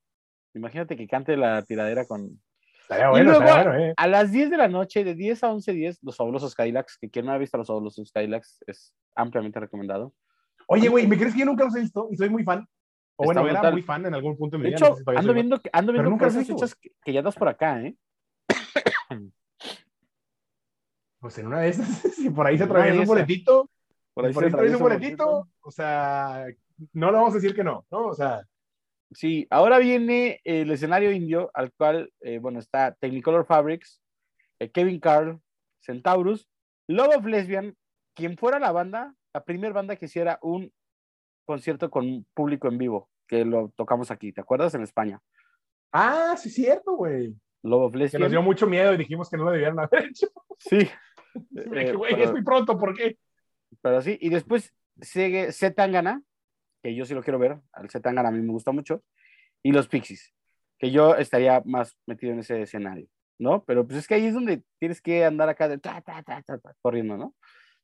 imagínate 0.54 0.96
que 0.96 1.06
cante 1.06 1.36
la 1.36 1.62
tiradera 1.62 2.04
con. 2.06 2.40
Estaría 2.80 3.10
bueno, 3.10 3.30
luego- 3.32 3.44
estaría 3.44 3.70
bueno, 3.70 3.84
eh. 3.84 3.94
A 3.96 4.06
las 4.06 4.32
10 4.32 4.48
de 4.50 4.56
la 4.56 4.68
noche, 4.68 5.04
de 5.04 5.14
10 5.14 5.42
a 5.44 5.50
11.10, 5.52 5.98
los 6.02 6.16
fabulosos 6.16 6.52
Skylax, 6.52 6.98
que 6.98 7.10
quien 7.10 7.26
no 7.26 7.32
ha 7.32 7.38
visto 7.38 7.56
a 7.56 7.58
los 7.58 7.66
fabulosos 7.68 8.08
Skylax 8.08 8.64
es 8.66 8.94
ampliamente 9.14 9.60
recomendado. 9.60 10.14
Oye, 10.68 10.88
güey, 10.88 11.06
¿me 11.06 11.16
crees 11.18 11.34
que 11.34 11.40
yo 11.40 11.46
nunca 11.46 11.64
los 11.64 11.76
he 11.76 11.80
visto? 11.80 12.08
Y 12.10 12.16
soy 12.16 12.30
muy 12.30 12.42
fan. 12.44 12.66
O 13.18 13.24
bueno, 13.24 13.40
era 13.42 13.52
brutal. 13.54 13.72
muy 13.72 13.82
fan 13.82 14.06
en 14.06 14.14
algún 14.14 14.36
punto 14.36 14.56
de 14.56 14.58
mi 14.58 14.64
De 14.64 14.68
vida. 14.70 14.76
hecho, 14.78 14.88
no 14.90 14.94
sé 14.94 14.98
si 14.98 15.04
todavía 15.04 15.20
ando 15.20 15.34
viendo, 15.34 15.60
que- 15.60 15.70
ando 15.72 15.92
viendo 15.92 16.10
nunca 16.10 16.26
por 16.26 16.34
los 16.34 16.36
he 16.36 16.38
esas 16.40 16.48
visto. 16.48 16.66
fechas 16.66 16.74
que, 16.76 16.90
que 17.02 17.12
ya 17.12 17.20
andas 17.20 17.34
por 17.36 17.48
acá, 17.48 17.82
¿eh? 17.82 17.96
Pues 21.20 21.38
en 21.38 21.46
una 21.46 21.60
de 21.60 21.68
esas, 21.70 21.88
si 22.16 22.30
por 22.30 22.46
ahí 22.46 22.58
se 22.58 22.64
de 22.64 22.70
atraviesa 22.70 23.00
un 23.00 23.06
boletito, 23.06 23.70
Por 24.14 24.24
por 24.24 24.26
ahí 24.26 24.34
se 24.34 24.46
atraviesa 24.54 24.76
un 24.76 24.82
boletito, 24.82 25.48
o 25.60 25.70
sea, 25.70 26.46
no 26.92 27.06
le 27.10 27.16
vamos 27.16 27.32
a 27.32 27.36
decir 27.36 27.54
que 27.54 27.64
no, 27.64 27.86
¿no? 27.90 28.06
O 28.06 28.14
sea, 28.14 28.42
Sí, 29.12 29.46
ahora 29.50 29.78
viene 29.78 30.40
el 30.42 30.68
escenario 30.72 31.12
indio, 31.12 31.48
al 31.54 31.72
cual, 31.72 32.12
eh, 32.22 32.38
bueno, 32.40 32.58
está 32.58 32.92
Technicolor 32.92 33.46
Fabrics, 33.46 34.02
eh, 34.58 34.68
Kevin 34.72 34.98
Carl, 34.98 35.40
Centaurus, 35.80 36.48
Love 36.88 37.18
of 37.18 37.24
Lesbian, 37.26 37.76
quien 38.16 38.36
fuera 38.36 38.58
la 38.58 38.72
banda, 38.72 39.14
la 39.32 39.44
primera 39.44 39.72
banda 39.72 39.94
que 39.94 40.06
hiciera 40.06 40.40
un 40.42 40.72
concierto 41.46 41.90
con 41.90 42.26
público 42.34 42.68
en 42.68 42.76
vivo, 42.78 43.08
que 43.26 43.44
lo 43.44 43.72
tocamos 43.76 44.10
aquí, 44.10 44.32
¿te 44.32 44.40
acuerdas? 44.42 44.74
En 44.74 44.82
España. 44.82 45.20
Ah, 45.92 46.34
sí, 46.36 46.50
cierto, 46.50 46.94
güey. 46.96 47.34
Love 47.62 47.84
of 47.86 47.92
Que 47.92 47.98
Lesbian. 47.98 48.22
nos 48.22 48.30
dio 48.30 48.42
mucho 48.42 48.66
miedo 48.66 48.92
y 48.92 48.98
dijimos 48.98 49.30
que 49.30 49.36
no 49.38 49.44
lo 49.44 49.50
debieran 49.52 49.78
haber 49.78 50.04
hecho. 50.10 50.26
Sí. 50.58 50.78
Eh, 51.54 51.92
Güey, 51.92 52.14
pero- 52.14 52.24
es 52.24 52.32
muy 52.32 52.42
pronto, 52.42 52.78
¿por 52.78 52.96
qué? 52.96 53.18
Pero 53.82 54.00
sí, 54.00 54.16
y 54.22 54.30
después 54.30 54.72
sigue 55.02 55.52
Zetangana, 55.52 56.22
que 56.82 56.94
yo 56.94 57.04
sí 57.04 57.12
lo 57.12 57.22
quiero 57.22 57.38
ver, 57.38 57.58
al 57.72 57.90
Zetangana 57.90 58.30
a 58.30 58.32
mí 58.32 58.40
me 58.40 58.52
gusta 58.52 58.72
mucho, 58.72 59.02
y 59.62 59.70
los 59.72 59.86
Pixies, 59.86 60.32
que 60.78 60.90
yo 60.90 61.14
estaría 61.16 61.60
más 61.66 61.94
metido 62.06 62.32
en 62.32 62.38
ese 62.38 62.62
escenario, 62.62 63.06
¿no? 63.38 63.62
Pero 63.66 63.86
pues 63.86 63.98
es 63.98 64.06
que 64.08 64.14
ahí 64.14 64.24
es 64.24 64.32
donde 64.32 64.62
tienes 64.78 65.02
que 65.02 65.26
andar 65.26 65.50
acá 65.50 65.68
de 65.68 65.76
ta, 65.76 66.00
ta, 66.00 66.22
ta, 66.22 66.40
ta, 66.40 66.56
ta, 66.56 66.74
corriendo, 66.80 67.18
¿no? 67.18 67.34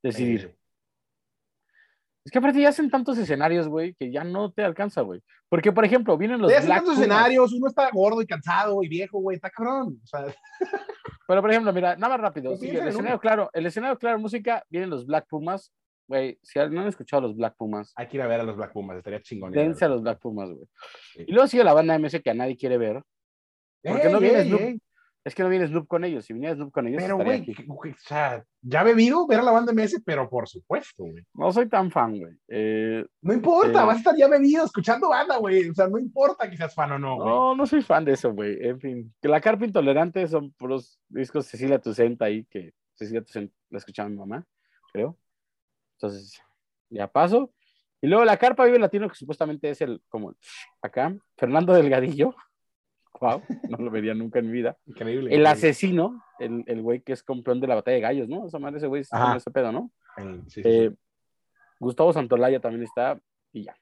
Decidir. 0.02 0.56
Es 2.24 2.30
que 2.30 2.38
aparte 2.38 2.60
ya 2.60 2.68
hacen 2.68 2.88
tantos 2.88 3.18
escenarios, 3.18 3.66
güey, 3.68 3.94
que 3.94 4.12
ya 4.12 4.22
no 4.22 4.52
te 4.52 4.62
alcanza, 4.62 5.00
güey. 5.00 5.20
Porque, 5.48 5.72
por 5.72 5.84
ejemplo, 5.84 6.16
vienen 6.16 6.40
los 6.40 6.50
ya 6.52 6.58
hacen 6.58 6.70
tantos 6.70 6.94
Pumas. 6.94 6.98
escenarios, 7.00 7.52
uno 7.52 7.66
está 7.66 7.90
gordo 7.92 8.22
y 8.22 8.26
cansado 8.26 8.82
y 8.82 8.88
viejo, 8.88 9.18
güey, 9.18 9.34
está 9.34 9.50
cabrón. 9.50 10.00
O 10.02 10.06
sea, 10.06 10.26
Pero, 11.26 11.40
por 11.40 11.50
ejemplo, 11.50 11.72
mira, 11.72 11.96
nada 11.96 12.14
más 12.16 12.20
rápido. 12.20 12.56
Sí, 12.56 12.68
el 12.70 12.76
en 12.76 12.88
escenario 12.88 13.14
uno. 13.14 13.20
claro, 13.20 13.50
el 13.52 13.66
escenario 13.66 13.98
claro, 13.98 14.18
música, 14.18 14.64
vienen 14.68 14.90
los 14.90 15.04
Black 15.06 15.26
Pumas. 15.28 15.72
Güey, 16.08 16.38
si 16.42 16.58
no 16.58 16.80
han 16.82 16.88
escuchado 16.88 17.24
a 17.24 17.26
los 17.28 17.36
Black 17.36 17.54
Pumas, 17.56 17.92
hay 17.96 18.06
que 18.06 18.16
ir 18.18 18.22
a 18.22 18.26
ver 18.26 18.40
a 18.40 18.44
los 18.44 18.56
Black 18.56 18.72
Pumas, 18.72 18.96
estaría 18.98 19.20
chingón. 19.20 19.50
dense 19.52 19.84
a 19.84 19.88
los 19.88 20.02
Black 20.02 20.18
Pumas, 20.20 20.48
güey. 20.50 20.66
Sí. 21.14 21.24
Y 21.26 21.32
luego 21.32 21.48
sigue 21.48 21.64
la 21.64 21.72
banda 21.74 21.98
MS 21.98 22.20
que 22.22 22.30
a 22.30 22.34
nadie 22.34 22.56
quiere 22.56 22.76
ver. 22.78 23.02
porque 23.82 24.08
no 24.10 24.20
viene 24.20 24.40
ey, 24.40 24.48
Snoop. 24.48 24.60
ey. 24.60 24.80
Es 25.24 25.36
que 25.36 25.42
no 25.44 25.48
viene 25.48 25.68
Snoop 25.68 25.86
con 25.86 26.04
ellos. 26.04 26.24
Si 26.24 26.32
viniera 26.32 26.54
Snoop 26.56 26.72
con 26.72 26.88
ellos, 26.88 27.00
Pero, 27.00 27.16
güey, 27.16 27.48
o 27.68 27.94
sea, 27.98 28.44
ya 28.60 28.82
bebido 28.82 29.24
ver 29.28 29.38
a 29.38 29.42
la 29.44 29.52
banda 29.52 29.72
MS, 29.72 30.02
pero 30.04 30.28
por 30.28 30.48
supuesto, 30.48 31.04
güey. 31.04 31.24
No 31.34 31.52
soy 31.52 31.68
tan 31.68 31.92
fan, 31.92 32.18
güey. 32.18 32.34
Eh, 32.48 33.04
No 33.20 33.32
importa, 33.32 33.82
Eh. 33.82 33.86
vas 33.86 33.94
a 33.96 33.98
estar 33.98 34.16
ya 34.16 34.26
bebido 34.26 34.64
escuchando 34.64 35.10
banda, 35.10 35.36
güey. 35.38 35.68
O 35.68 35.74
sea, 35.74 35.86
no 35.86 35.98
importa 35.98 36.50
que 36.50 36.56
seas 36.56 36.74
fan 36.74 36.90
o 36.92 36.98
no, 36.98 37.16
güey. 37.16 37.28
no, 37.28 37.54
no 37.54 37.66
soy 37.66 37.82
fan 37.82 38.04
de 38.04 38.12
eso, 38.14 38.32
güey. 38.32 38.56
En 38.66 38.80
fin, 38.80 39.14
que 39.22 39.28
la 39.28 39.40
Carpa 39.40 39.64
Intolerante 39.64 40.26
son 40.26 40.50
puros 40.52 40.98
discos 41.08 41.46
Cecilia 41.46 41.78
Tucent 41.78 42.20
ahí, 42.20 42.44
que 42.50 42.72
Cecilia 42.94 43.22
Tucent 43.22 43.52
la 43.70 43.78
escuchaba 43.78 44.08
mi 44.08 44.16
mamá, 44.16 44.44
creo. 44.92 45.16
Entonces, 45.98 46.42
ya 46.90 47.06
paso. 47.06 47.52
Y 48.00 48.08
luego 48.08 48.24
la 48.24 48.36
Carpa 48.36 48.64
Vive 48.64 48.80
Latino, 48.80 49.08
que 49.08 49.14
supuestamente 49.14 49.70
es 49.70 49.80
el, 49.80 50.02
como 50.08 50.34
acá, 50.82 51.14
Fernando 51.36 51.72
Delgadillo. 51.72 52.34
Wow, 53.20 53.42
no 53.68 53.76
lo 53.78 53.90
vería 53.90 54.14
nunca 54.14 54.40
en 54.40 54.46
mi 54.46 54.52
vida. 54.52 54.76
Increíble. 54.86 55.26
El 55.32 55.40
increíble. 55.40 55.48
asesino, 55.48 56.24
el, 56.40 56.64
el 56.66 56.82
güey 56.82 57.00
que 57.02 57.12
es 57.12 57.22
campeón 57.22 57.60
de 57.60 57.66
la 57.68 57.76
batalla 57.76 57.94
de 57.96 58.00
gallos, 58.00 58.28
¿no? 58.28 58.46
Esa 58.46 58.58
madre, 58.58 58.78
ese 58.78 58.86
güey 58.88 59.04
con 59.04 59.36
ese 59.36 59.50
pedo, 59.50 59.70
¿no? 59.70 59.90
El- 60.16 60.42
sí, 60.44 60.50
sí, 60.50 60.62
sí. 60.62 60.68
Eh, 60.68 60.94
Gustavo 61.78 62.12
Santolaya 62.12 62.58
también 62.60 62.82
está 62.84 63.20
y 63.52 63.64
ya. 63.64 63.76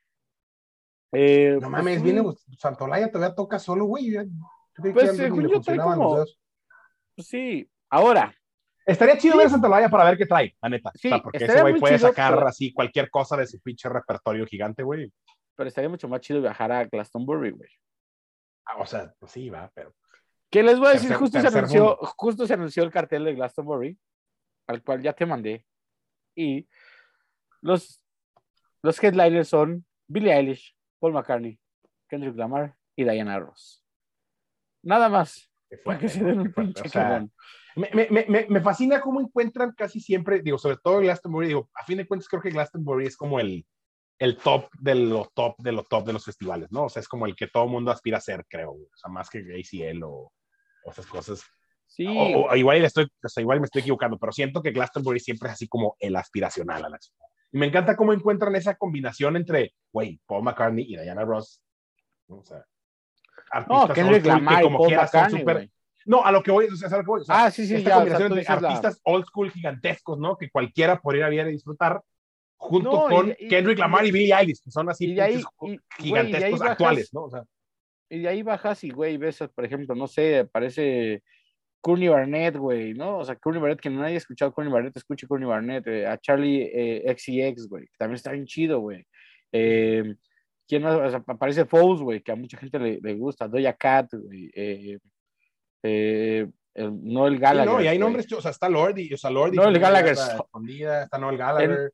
Eh, 1.12 1.52
no 1.54 1.60
pues, 1.60 1.70
mames, 1.70 2.02
viene 2.02 2.22
Santolaya, 2.58 3.10
todavía 3.10 3.34
toca 3.34 3.58
solo, 3.58 3.84
güey. 3.86 4.12
yo 4.12 4.20
Pues, 4.92 5.16
según 5.16 5.48
yo, 5.48 5.60
trae 5.60 5.78
como- 5.78 6.16
pues, 6.16 6.38
sí. 7.26 7.68
Ahora, 7.88 8.34
Estaría 8.86 9.16
chido 9.18 9.32
Sí. 9.34 9.38
ver 9.38 9.46
a 9.46 9.50
Santolaya 9.50 9.88
para 9.88 10.04
ver 10.04 10.16
qué 10.18 10.26
trae, 10.26 10.56
la 10.60 10.68
neta. 10.68 10.90
Sí, 10.94 11.08
O 11.08 11.10
sea, 11.10 11.22
porque 11.22 11.44
ese 11.44 11.60
güey 11.60 11.78
puede 11.78 11.96
chido, 11.96 12.08
sacar 12.08 12.34
pero- 12.34 12.48
así 12.48 12.72
cualquier 12.72 13.08
cosa 13.10 13.36
de 13.36 13.46
su 13.46 13.60
pinche 13.60 13.88
repertorio 13.88 14.44
gigante, 14.46 14.82
güey. 14.82 15.12
pero 15.54 15.68
estaría 15.68 15.90
mucho 15.90 16.08
más 16.08 16.20
chido 16.22 16.40
viajar 16.40 16.72
a 16.72 16.84
Glastonbury, 16.86 17.50
güey. 17.50 17.68
Ah, 18.72 18.76
o 18.78 18.86
sea, 18.86 19.12
pues 19.18 19.32
sí, 19.32 19.50
va, 19.50 19.70
pero. 19.74 19.94
Que 20.50 20.62
les 20.62 20.78
voy 20.78 20.88
a 20.88 20.92
decir, 20.92 21.10
Tercer- 21.10 21.18
justo, 21.18 21.38
se 21.38 21.42
tercer 21.42 21.58
anunció, 21.58 21.82
mundo. 21.84 22.12
justo 22.16 22.46
se 22.46 22.54
anunció 22.54 22.82
el 22.82 22.90
cartel 22.90 23.24
de 23.24 23.34
Glastonbury, 23.34 23.98
al 24.66 24.82
cual 24.82 25.02
ya 25.02 25.12
te 25.12 25.26
mandé. 25.26 25.64
Y 26.34 26.68
los, 27.60 28.02
los 28.82 29.02
headliners 29.02 29.48
son 29.48 29.84
Billie 30.08 30.32
Eilish, 30.32 30.76
Paul 30.98 31.12
McCartney, 31.12 31.58
Kendrick 32.08 32.36
Lamar 32.36 32.76
y 32.96 33.04
Diana 33.04 33.38
Ross. 33.38 33.84
Nada 34.82 35.08
más, 35.08 35.50
qué 35.68 35.76
para 35.78 35.98
que 35.98 36.08
fuerte, 36.08 36.18
se 36.20 36.24
den 36.24 36.40
un 36.40 36.52
pinche 36.52 36.82
O 36.84 36.88
sea, 36.88 37.26
me- 37.76 37.90
me- 38.10 38.26
me- 38.28 38.46
me 38.48 38.60
fascina 38.60 39.00
cómo 39.00 39.20
encuentran 39.20 39.72
casi 39.76 40.00
siempre, 40.00 40.40
digo, 40.42 40.58
sobre 40.58 40.78
todo 40.78 40.98
Glastonbury, 41.00 41.48
digo, 41.48 41.70
a 41.74 41.84
fin 41.84 41.98
de 41.98 42.06
cuentas 42.08 42.28
creo 42.28 42.42
que 42.42 42.50
Glastonbury 42.50 43.06
es 43.06 43.16
como 43.16 43.38
el, 43.38 43.64
el 44.20 44.36
top 44.36 44.68
de 44.78 44.94
los 44.94 45.32
top 45.34 45.56
de 45.58 45.72
los 45.72 45.88
top 45.88 46.04
de 46.06 46.12
los 46.12 46.24
festivales, 46.24 46.70
¿no? 46.70 46.84
O 46.84 46.88
sea, 46.88 47.00
es 47.00 47.08
como 47.08 47.26
el 47.26 47.34
que 47.34 47.48
todo 47.48 47.66
mundo 47.66 47.90
aspira 47.90 48.18
a 48.18 48.20
ser, 48.20 48.44
creo, 48.48 48.70
o 48.72 48.88
sea, 48.94 49.10
más 49.10 49.28
que 49.28 49.38
ACL 49.40 50.02
o, 50.04 50.32
o 50.84 50.90
esas 50.90 51.06
cosas. 51.06 51.42
Sí, 51.86 52.06
O, 52.06 52.46
o 52.48 52.54
igual, 52.54 52.84
estoy, 52.84 53.04
o 53.04 53.28
sea, 53.28 53.40
igual 53.40 53.58
me 53.60 53.64
estoy 53.64 53.80
equivocando, 53.80 54.16
pero 54.18 54.30
siento 54.30 54.62
que 54.62 54.70
Glastonbury 54.70 55.18
siempre 55.18 55.48
es 55.48 55.54
así 55.54 55.66
como 55.66 55.96
el 55.98 56.14
aspiracional 56.14 56.84
a 56.84 56.88
la 56.88 56.98
chica. 56.98 57.24
Y 57.50 57.58
me 57.58 57.66
encanta 57.66 57.96
cómo 57.96 58.12
encuentran 58.12 58.54
esa 58.54 58.76
combinación 58.76 59.36
entre, 59.36 59.74
güey, 59.92 60.20
Paul 60.26 60.44
McCartney 60.44 60.84
y 60.84 60.96
Diana 60.96 61.24
Ross. 61.24 61.60
¿no? 62.28 62.36
O 62.36 62.44
sea, 62.44 62.58
no, 62.58 62.64
artistas 63.82 63.92
Kendrick 63.96 64.24
school 64.24 64.46
que 64.48 64.62
como 64.62 64.78
Paul 64.78 64.86
quiera 64.88 65.06
son 65.08 65.18
McCartney, 65.20 65.40
súper- 65.40 65.56
güey. 65.56 65.72
No, 66.06 66.24
a 66.24 66.32
lo 66.32 66.42
que 66.42 66.50
voy, 66.50 66.66
o 66.66 66.76
sea, 66.76 66.88
a 66.88 66.96
lo 66.98 67.02
que 67.02 67.06
voy. 67.10 67.20
o 67.20 67.24
sea, 67.24 67.44
Ah, 67.44 67.50
sí, 67.50 67.66
sí, 67.66 67.74
esta 67.74 67.90
ya, 67.90 67.98
o 67.98 68.06
sea, 68.06 68.28
la- 68.28 68.68
artistas 68.68 69.00
old 69.04 69.24
school 69.26 69.50
gigantescos, 69.50 70.18
¿no? 70.18 70.36
Que 70.36 70.50
cualquiera 70.50 71.00
podría 71.00 71.28
ver 71.28 71.48
y 71.48 71.52
disfrutar, 71.52 72.00
junto 72.62 72.90
No, 72.92 73.06
y- 73.06 73.14
con 73.16 73.36
y- 73.38 73.48
Kendrick 73.48 73.78
y- 73.78 73.80
Lamar 73.80 74.06
y, 74.06 74.12
Billie 74.12 74.34
Eilish, 74.34 74.62
que 74.62 74.70
son 74.70 74.88
así 74.90 75.12
y 75.12 75.18
ahí- 75.20 75.40
y- 75.40 75.42
güey, 75.58 75.74
y 75.74 76.02
gigantescos 76.02 76.60
bajas- 76.60 76.72
actuales, 76.72 77.14
¿no? 77.14 77.22
O 77.24 77.30
sea, 77.30 77.42
Y 78.12 78.18
de 78.22 78.28
ahí 78.28 78.42
bajas 78.42 78.82
y, 78.84 78.90
güey, 78.90 79.16
ves, 79.16 79.38
por 79.54 79.64
ejemplo, 79.64 79.94
no 79.94 80.06
sé, 80.08 80.40
aparece 80.40 81.22
Courtney 81.80 82.08
Barnett, 82.08 82.56
güey, 82.56 82.92
¿no? 82.92 83.18
O 83.18 83.24
sea, 83.24 83.36
Courtney 83.36 83.62
Barnett, 83.62 83.80
que 83.80 83.88
no 83.88 84.02
haya 84.02 84.16
escuchado 84.16 84.52
Courtney 84.52 84.72
Barnett, 84.72 84.96
escuche 84.96 85.26
Courtney 85.28 85.48
Barnett, 85.48 85.86
eh, 85.86 86.06
a 86.06 86.18
Charlie 86.18 86.70
eh, 86.74 87.04
XCX, 87.16 87.68
güey, 87.68 87.84
que 87.86 87.96
también 87.96 88.16
está 88.16 88.32
bien 88.32 88.46
chido, 88.46 88.80
güey. 88.80 89.06
Eh, 89.52 90.14
¿Quién 90.68 90.82
más? 90.82 90.96
O 90.96 91.08
sea, 91.10 91.22
aparece 91.26 91.64
Foles, 91.64 92.00
güey, 92.02 92.20
que 92.20 92.32
a 92.32 92.36
mucha 92.36 92.58
gente 92.58 92.78
le, 92.78 93.00
le 93.00 93.14
gusta, 93.14 93.48
Doja 93.48 93.72
Cat, 93.74 94.08
güey. 94.12 94.50
Eh, 94.54 94.98
eh, 95.82 96.46
el 96.74 97.04
Noel 97.04 97.34
sí, 97.34 97.40
Gallagher. 97.40 97.70
no, 97.72 97.82
y 97.82 97.86
hay 97.88 97.98
nombres, 97.98 98.30
o 98.32 98.40
sea, 98.40 98.50
está 98.50 98.68
Lordi, 98.68 99.12
o 99.14 99.16
sea, 99.16 99.30
Lordi. 99.30 99.56
Noel 99.56 99.78
Gallagher. 99.78 100.12
está 100.12 100.34
escondida, 100.36 101.04
está 101.04 101.18
Noel 101.18 101.36
Gallagher. 101.38 101.92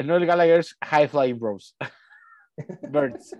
El 0.00 0.06
Noel 0.06 0.24
Gallagher 0.24 0.60
es 0.60 0.76
High 0.80 1.08
Flying 1.08 1.38
Bros. 1.38 1.76
Birds. 2.90 3.34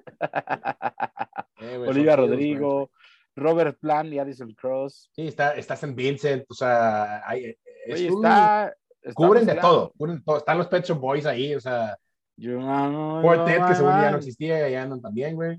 Eh, 1.61 1.74
son 1.74 1.88
Olivia. 1.88 2.16
Rodrigo, 2.16 2.90
Robert 3.34 3.78
Plant 3.80 4.12
y 4.12 4.18
Addison 4.18 4.52
Cross. 4.52 5.11
Sí, 5.14 5.28
está, 5.28 5.54
está 5.54 5.72
St. 5.74 5.94
Vincent, 5.94 6.44
o 6.48 6.54
sea, 6.54 7.26
hay, 7.26 7.56
es 7.86 8.00
Güey, 8.02 8.11
un- 8.11 8.24
está, 8.26 8.74
cubren 9.14 9.46
de 9.46 9.54
todo, 9.54 9.92
cubren 9.96 10.16
de 10.18 10.22
todo. 10.22 10.36
Están 10.36 10.58
los 10.58 10.68
Pet 10.68 10.84
Shop 10.84 10.98
Boys 10.98 11.24
ahí, 11.24 11.54
o 11.54 11.61
sea, 11.61 11.96
Yo, 12.36 12.58
mano, 12.61 13.20
Quartet, 13.22 13.61
yo, 13.61 13.66
que 13.66 13.74
según 13.74 13.92
ya 13.92 14.11
no 14.11 14.18
existía, 14.18 14.68
ya 14.68 14.82
andan 14.82 15.00
también, 15.00 15.34
güey. 15.36 15.56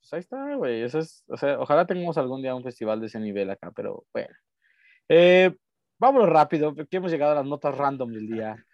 Pues 0.00 0.12
ahí 0.12 0.20
está, 0.20 0.54
güey. 0.54 0.82
Eso 0.82 1.00
es, 1.00 1.24
o 1.26 1.36
sea, 1.36 1.58
ojalá 1.58 1.86
tengamos 1.86 2.16
algún 2.18 2.40
día 2.40 2.54
un 2.54 2.62
festival 2.62 3.00
de 3.00 3.06
ese 3.06 3.18
nivel 3.18 3.50
acá, 3.50 3.72
pero 3.74 4.04
bueno. 4.12 4.32
Eh, 5.08 5.52
vámonos 5.98 6.28
rápido, 6.28 6.74
porque 6.74 6.96
hemos 6.96 7.10
llegado 7.10 7.32
a 7.32 7.34
las 7.36 7.46
notas 7.46 7.76
random 7.76 8.12
del 8.12 8.26
día. 8.28 8.64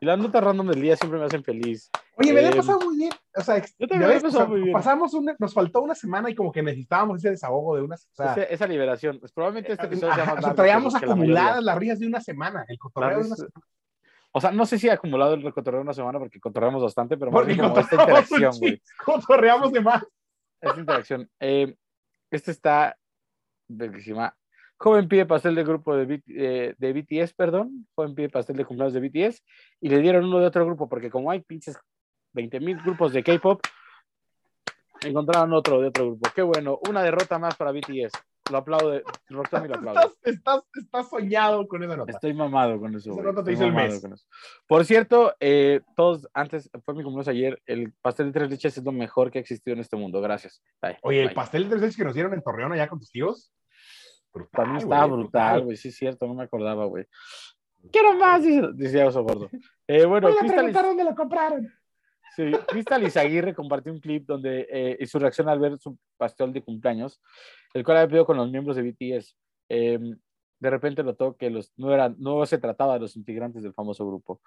Y 0.00 0.06
las 0.06 0.18
notas 0.18 0.42
random 0.42 0.68
del 0.68 0.80
día 0.80 0.96
siempre 0.96 1.18
me 1.18 1.26
hacen 1.26 1.44
feliz. 1.44 1.90
Oye, 2.16 2.32
me 2.32 2.42
la 2.42 2.48
he 2.48 2.52
Eh, 2.52 2.56
pasado 2.56 2.80
muy 2.80 2.96
bien. 2.96 3.12
O 3.36 3.40
sea, 3.42 3.58
yo 3.78 3.86
también 3.88 4.08
me 4.08 4.14
he 4.14 4.18
o 4.18 4.22
pasado 4.22 4.44
sea, 4.44 4.46
muy 4.48 4.60
bien. 4.62 4.72
pasamos 4.72 5.14
una, 5.14 5.36
nos 5.38 5.52
faltó 5.54 5.82
una 5.82 5.94
semana 5.94 6.30
y 6.30 6.34
como 6.34 6.50
que 6.52 6.62
necesitábamos 6.62 7.18
ese 7.18 7.30
desahogo 7.30 7.76
de 7.76 7.82
una. 7.82 7.94
O 7.96 7.98
sea, 8.14 8.32
Ese- 8.32 8.52
esa 8.54 8.66
liberación. 8.66 9.18
Pues 9.20 9.32
probablemente 9.32 9.72
este 9.72 9.86
episodio 9.86 10.14
sea 10.14 10.24
más 10.24 10.32
o 10.32 10.36
sea, 10.36 10.42
largo 10.42 10.56
traíamos 10.56 10.94
que 10.94 11.06
la 11.06 11.12
acumuladas 11.12 11.62
las 11.64 11.78
risas 11.78 11.98
de 12.00 12.06
una 12.06 12.20
semana, 12.20 12.64
el 12.68 12.78
cotorreo 12.78 13.20
de 13.20 13.26
una 13.26 13.36
semana. 13.36 13.52
O 14.32 14.40
sea, 14.40 14.52
no 14.52 14.64
sé 14.64 14.78
si 14.78 14.88
ha 14.88 14.94
acumulado 14.94 15.34
el 15.34 15.52
cotorreo 15.52 15.80
una 15.80 15.92
semana 15.92 16.18
porque 16.20 16.38
cotorreamos 16.40 16.82
bastante, 16.82 17.16
pero 17.16 17.30
más 17.32 17.40
Porque 17.40 17.54
bien 17.54 17.66
como 17.68 17.80
esta 17.80 17.96
interacción, 17.96 18.52
güey. 18.60 18.80
Cotorreamos 19.04 19.72
de 19.72 19.80
más. 19.80 20.04
Esta 20.60 20.78
interacción. 20.78 21.28
Eh, 21.40 21.74
este 22.30 22.50
está 22.52 22.96
bellísima. 23.68 24.36
Joven 24.82 25.08
pide 25.08 25.26
pastel 25.26 25.54
de 25.54 25.62
grupo 25.62 25.94
de, 25.94 26.06
B- 26.06 26.22
eh, 26.28 26.74
de 26.78 26.92
BTS, 26.94 27.34
perdón. 27.34 27.86
Joven 27.94 28.14
pide 28.14 28.30
pastel 28.30 28.56
de 28.56 28.64
cumpleaños 28.64 28.94
de 28.94 29.00
BTS. 29.00 29.42
Y 29.82 29.90
le 29.90 29.98
dieron 29.98 30.24
uno 30.24 30.38
de 30.40 30.46
otro 30.46 30.64
grupo, 30.64 30.88
porque 30.88 31.10
como 31.10 31.30
hay 31.30 31.40
pinches 31.40 31.78
20 32.32 32.60
mil 32.60 32.78
grupos 32.78 33.12
de 33.12 33.22
K-pop, 33.22 33.60
encontraron 35.02 35.52
otro 35.52 35.80
de 35.80 35.88
otro 35.88 36.06
grupo. 36.06 36.30
Qué 36.34 36.42
bueno. 36.42 36.78
Una 36.88 37.02
derrota 37.02 37.38
más 37.38 37.56
para 37.56 37.72
BTS. 37.72 38.12
Lo 38.50 38.58
aplaudo. 38.58 39.00
Roxanne 39.28 39.68
lo 39.68 39.74
aplaude. 39.76 40.00
Estás, 40.24 40.34
estás, 40.34 40.62
estás 40.74 41.10
soñado 41.10 41.68
con 41.68 41.82
esa 41.84 41.96
nota. 41.96 42.12
Estoy 42.12 42.34
mamado 42.34 42.80
con 42.80 42.94
eso. 42.94 43.12
Esa 43.12 43.22
nota 43.22 43.44
te 43.44 43.52
hizo 43.52 43.64
el 43.64 43.72
mes. 43.72 44.00
con 44.00 44.12
eso. 44.14 44.26
Por 44.66 44.84
cierto, 44.84 45.34
eh, 45.40 45.82
todos 45.94 46.26
antes, 46.34 46.68
fue 46.84 46.94
mi 46.94 47.02
cumpleaños 47.04 47.28
ayer, 47.28 47.62
el 47.66 47.92
pastel 48.00 48.26
de 48.26 48.32
tres 48.32 48.50
leches 48.50 48.76
es 48.78 48.84
lo 48.84 48.92
mejor 48.92 49.30
que 49.30 49.38
ha 49.38 49.40
existido 49.42 49.74
en 49.74 49.80
este 49.80 49.96
mundo. 49.96 50.20
Gracias. 50.20 50.62
Bye. 50.82 50.98
Oye, 51.02 51.22
el 51.22 51.34
pastel 51.34 51.64
de 51.64 51.68
tres 51.70 51.82
leches 51.82 51.96
que 51.96 52.04
nos 52.04 52.14
dieron 52.14 52.32
en 52.34 52.42
Torreón 52.42 52.72
allá 52.72 52.88
con 52.88 52.98
tus 52.98 53.10
tíos. 53.10 53.52
Brutal, 54.32 54.50
También 54.52 54.76
estaba 54.76 55.06
brutal, 55.06 55.64
güey, 55.64 55.76
sí 55.76 55.88
es 55.88 55.96
cierto, 55.96 56.26
no 56.26 56.34
me 56.34 56.44
acordaba, 56.44 56.84
güey. 56.84 57.06
Quiero 57.90 58.14
más, 58.14 58.42
dice, 58.42 58.68
decía 58.74 59.06
Oso 59.06 59.22
Gordo. 59.22 59.48
Eh, 59.86 60.04
bueno, 60.04 60.28
Voy 60.28 60.36
a 60.36 60.40
Crystal, 60.40 60.56
preguntar 60.58 60.84
dónde 60.84 61.04
lo 61.04 61.14
compraron. 61.14 61.72
Sí, 62.36 62.52
Crystal 62.68 63.02
Izaguirre 63.02 63.54
compartió 63.54 63.92
un 63.92 63.98
clip 63.98 64.24
donde 64.26 64.66
eh, 64.70 64.96
y 65.00 65.06
su 65.06 65.18
reacción 65.18 65.48
al 65.48 65.58
ver 65.58 65.78
su 65.78 65.98
pastel 66.16 66.52
de 66.52 66.62
cumpleaños, 66.62 67.20
el 67.74 67.84
cual 67.84 67.96
había 67.96 68.08
pedido 68.08 68.26
con 68.26 68.36
los 68.36 68.50
miembros 68.50 68.76
de 68.76 68.82
BTS. 68.82 69.36
Em, 69.68 70.16
de 70.60 70.70
repente 70.70 71.02
notó 71.02 71.36
que 71.36 71.50
los, 71.50 71.72
no, 71.76 71.92
eran, 71.92 72.14
no 72.18 72.44
se 72.46 72.58
trataba 72.58 72.94
de 72.94 73.00
los 73.00 73.16
integrantes 73.16 73.62
del 73.62 73.74
famoso 73.74 74.06
grupo. 74.06 74.40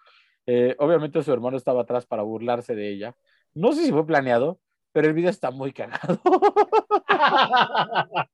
Eh, 0.45 0.75
obviamente 0.79 1.21
su 1.23 1.33
hermano 1.33 1.57
estaba 1.57 1.81
atrás 1.81 2.05
para 2.05 2.23
burlarse 2.23 2.75
de 2.75 2.89
ella. 2.89 3.15
No 3.53 3.73
sé 3.73 3.83
si 3.83 3.91
fue 3.91 4.05
planeado, 4.05 4.59
pero 4.93 5.07
el 5.07 5.13
video 5.13 5.29
está 5.29 5.51
muy 5.51 5.73
cagado. 5.73 6.21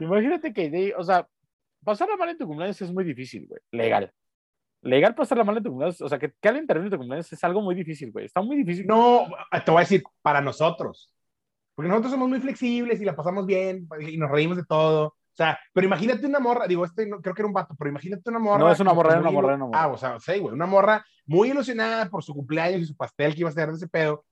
Imagínate 0.00 0.52
que, 0.52 0.94
o 0.96 1.02
sea, 1.02 1.26
pasarla 1.84 2.16
mal 2.16 2.28
en 2.30 2.38
tu 2.38 2.46
cumpleaños 2.46 2.80
es 2.80 2.92
muy 2.92 3.04
difícil, 3.04 3.46
güey. 3.46 3.60
Legal. 3.70 4.12
Legal 4.82 5.14
pasarla 5.14 5.44
mal 5.44 5.56
en 5.56 5.62
tu 5.62 5.70
cumpleaños, 5.70 6.00
o 6.00 6.08
sea, 6.08 6.18
que, 6.18 6.32
que 6.40 6.48
alguien 6.48 6.66
termine 6.66 6.90
tu 6.90 6.96
cumpleaños 6.98 7.32
es 7.32 7.44
algo 7.44 7.62
muy 7.62 7.74
difícil, 7.74 8.10
güey. 8.10 8.26
Está 8.26 8.42
muy 8.42 8.56
difícil. 8.56 8.86
No, 8.86 9.26
te 9.64 9.70
voy 9.70 9.78
a 9.78 9.84
decir, 9.84 10.02
para 10.22 10.40
nosotros. 10.40 11.14
Porque 11.74 11.88
nosotros 11.88 12.12
somos 12.12 12.28
muy 12.28 12.40
flexibles 12.40 13.00
y 13.00 13.04
la 13.04 13.16
pasamos 13.16 13.46
bien 13.46 13.88
y 14.00 14.16
nos 14.18 14.30
reímos 14.30 14.56
de 14.56 14.64
todo. 14.64 15.06
O 15.06 15.34
sea, 15.34 15.58
pero 15.72 15.86
imagínate 15.86 16.26
una 16.26 16.40
morra, 16.40 16.66
digo, 16.66 16.84
este 16.84 17.06
no, 17.06 17.22
creo 17.22 17.34
que 17.34 17.40
era 17.40 17.46
un 17.46 17.54
vato, 17.54 17.74
pero 17.78 17.88
imagínate 17.88 18.28
una 18.28 18.38
morra. 18.38 18.58
No, 18.58 18.70
es 18.70 18.80
una 18.80 18.92
morra, 18.92 19.12
muy 19.14 19.20
una 19.20 19.30
morra, 19.30 19.48
ilu- 19.52 19.56
una 19.56 19.64
morra. 19.64 19.82
Ah, 19.82 19.88
o 19.88 19.96
sea, 19.96 20.20
sí, 20.20 20.38
güey, 20.38 20.52
una 20.52 20.66
morra 20.66 21.06
muy 21.24 21.50
ilusionada 21.50 22.10
por 22.10 22.22
su 22.22 22.34
cumpleaños 22.34 22.82
y 22.82 22.84
su 22.84 22.94
pastel 22.94 23.32
que 23.34 23.40
iba 23.40 23.48
a 23.48 23.52
ser 23.52 23.70
de 23.70 23.76
ese 23.76 23.88
pedo. 23.88 24.26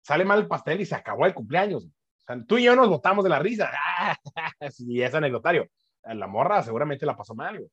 Sale 0.00 0.24
mal 0.24 0.38
el 0.38 0.46
pastel 0.48 0.80
y 0.80 0.86
se 0.86 0.94
acabó 0.94 1.26
el 1.26 1.34
cumpleaños. 1.34 1.84
O 1.84 1.90
sea, 2.28 2.44
tú 2.46 2.58
y 2.58 2.64
yo 2.64 2.76
nos 2.76 2.88
botamos 2.88 3.24
de 3.24 3.30
la 3.30 3.38
risa. 3.38 3.70
y 4.78 5.02
es 5.02 5.14
anecdotario. 5.14 5.68
La 6.04 6.26
morra 6.26 6.62
seguramente 6.62 7.04
la 7.06 7.16
pasó 7.16 7.34
mal, 7.34 7.58
güey. 7.58 7.70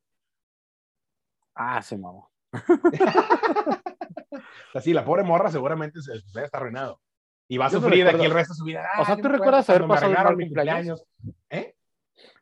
Ah, 1.54 1.80
se 1.82 1.96
mamó. 1.96 2.30
O 4.36 4.72
sea, 4.72 4.80
sí, 4.82 4.92
la 4.92 5.04
pobre 5.04 5.22
morra 5.22 5.50
seguramente 5.50 6.02
se, 6.02 6.20
se 6.20 6.44
está 6.44 6.58
arruinado. 6.58 7.00
Y 7.48 7.58
va 7.58 7.66
a 7.66 7.70
sufrir 7.70 8.04
de 8.04 8.10
aquí 8.10 8.24
el 8.24 8.32
resto 8.32 8.54
de 8.54 8.58
su 8.58 8.64
vida. 8.64 8.84
O 8.98 9.04
sea, 9.04 9.16
¿tú 9.16 9.28
recuerdas 9.28 9.68
haber 9.70 9.86
pasado 9.86 10.10
un 10.10 10.16
mal 10.16 10.36
cumpleaños? 10.36 11.06
¿Eh? 11.48 11.74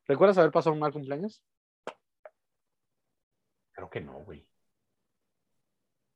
¿Recuerdas 0.07 0.39
haber 0.39 0.51
pasado 0.51 0.73
un 0.73 0.81
mal 0.81 0.93
cumpleaños? 0.93 1.43
Creo 3.73 3.91
que 3.91 4.01
no, 4.01 4.15
güey. 4.21 4.47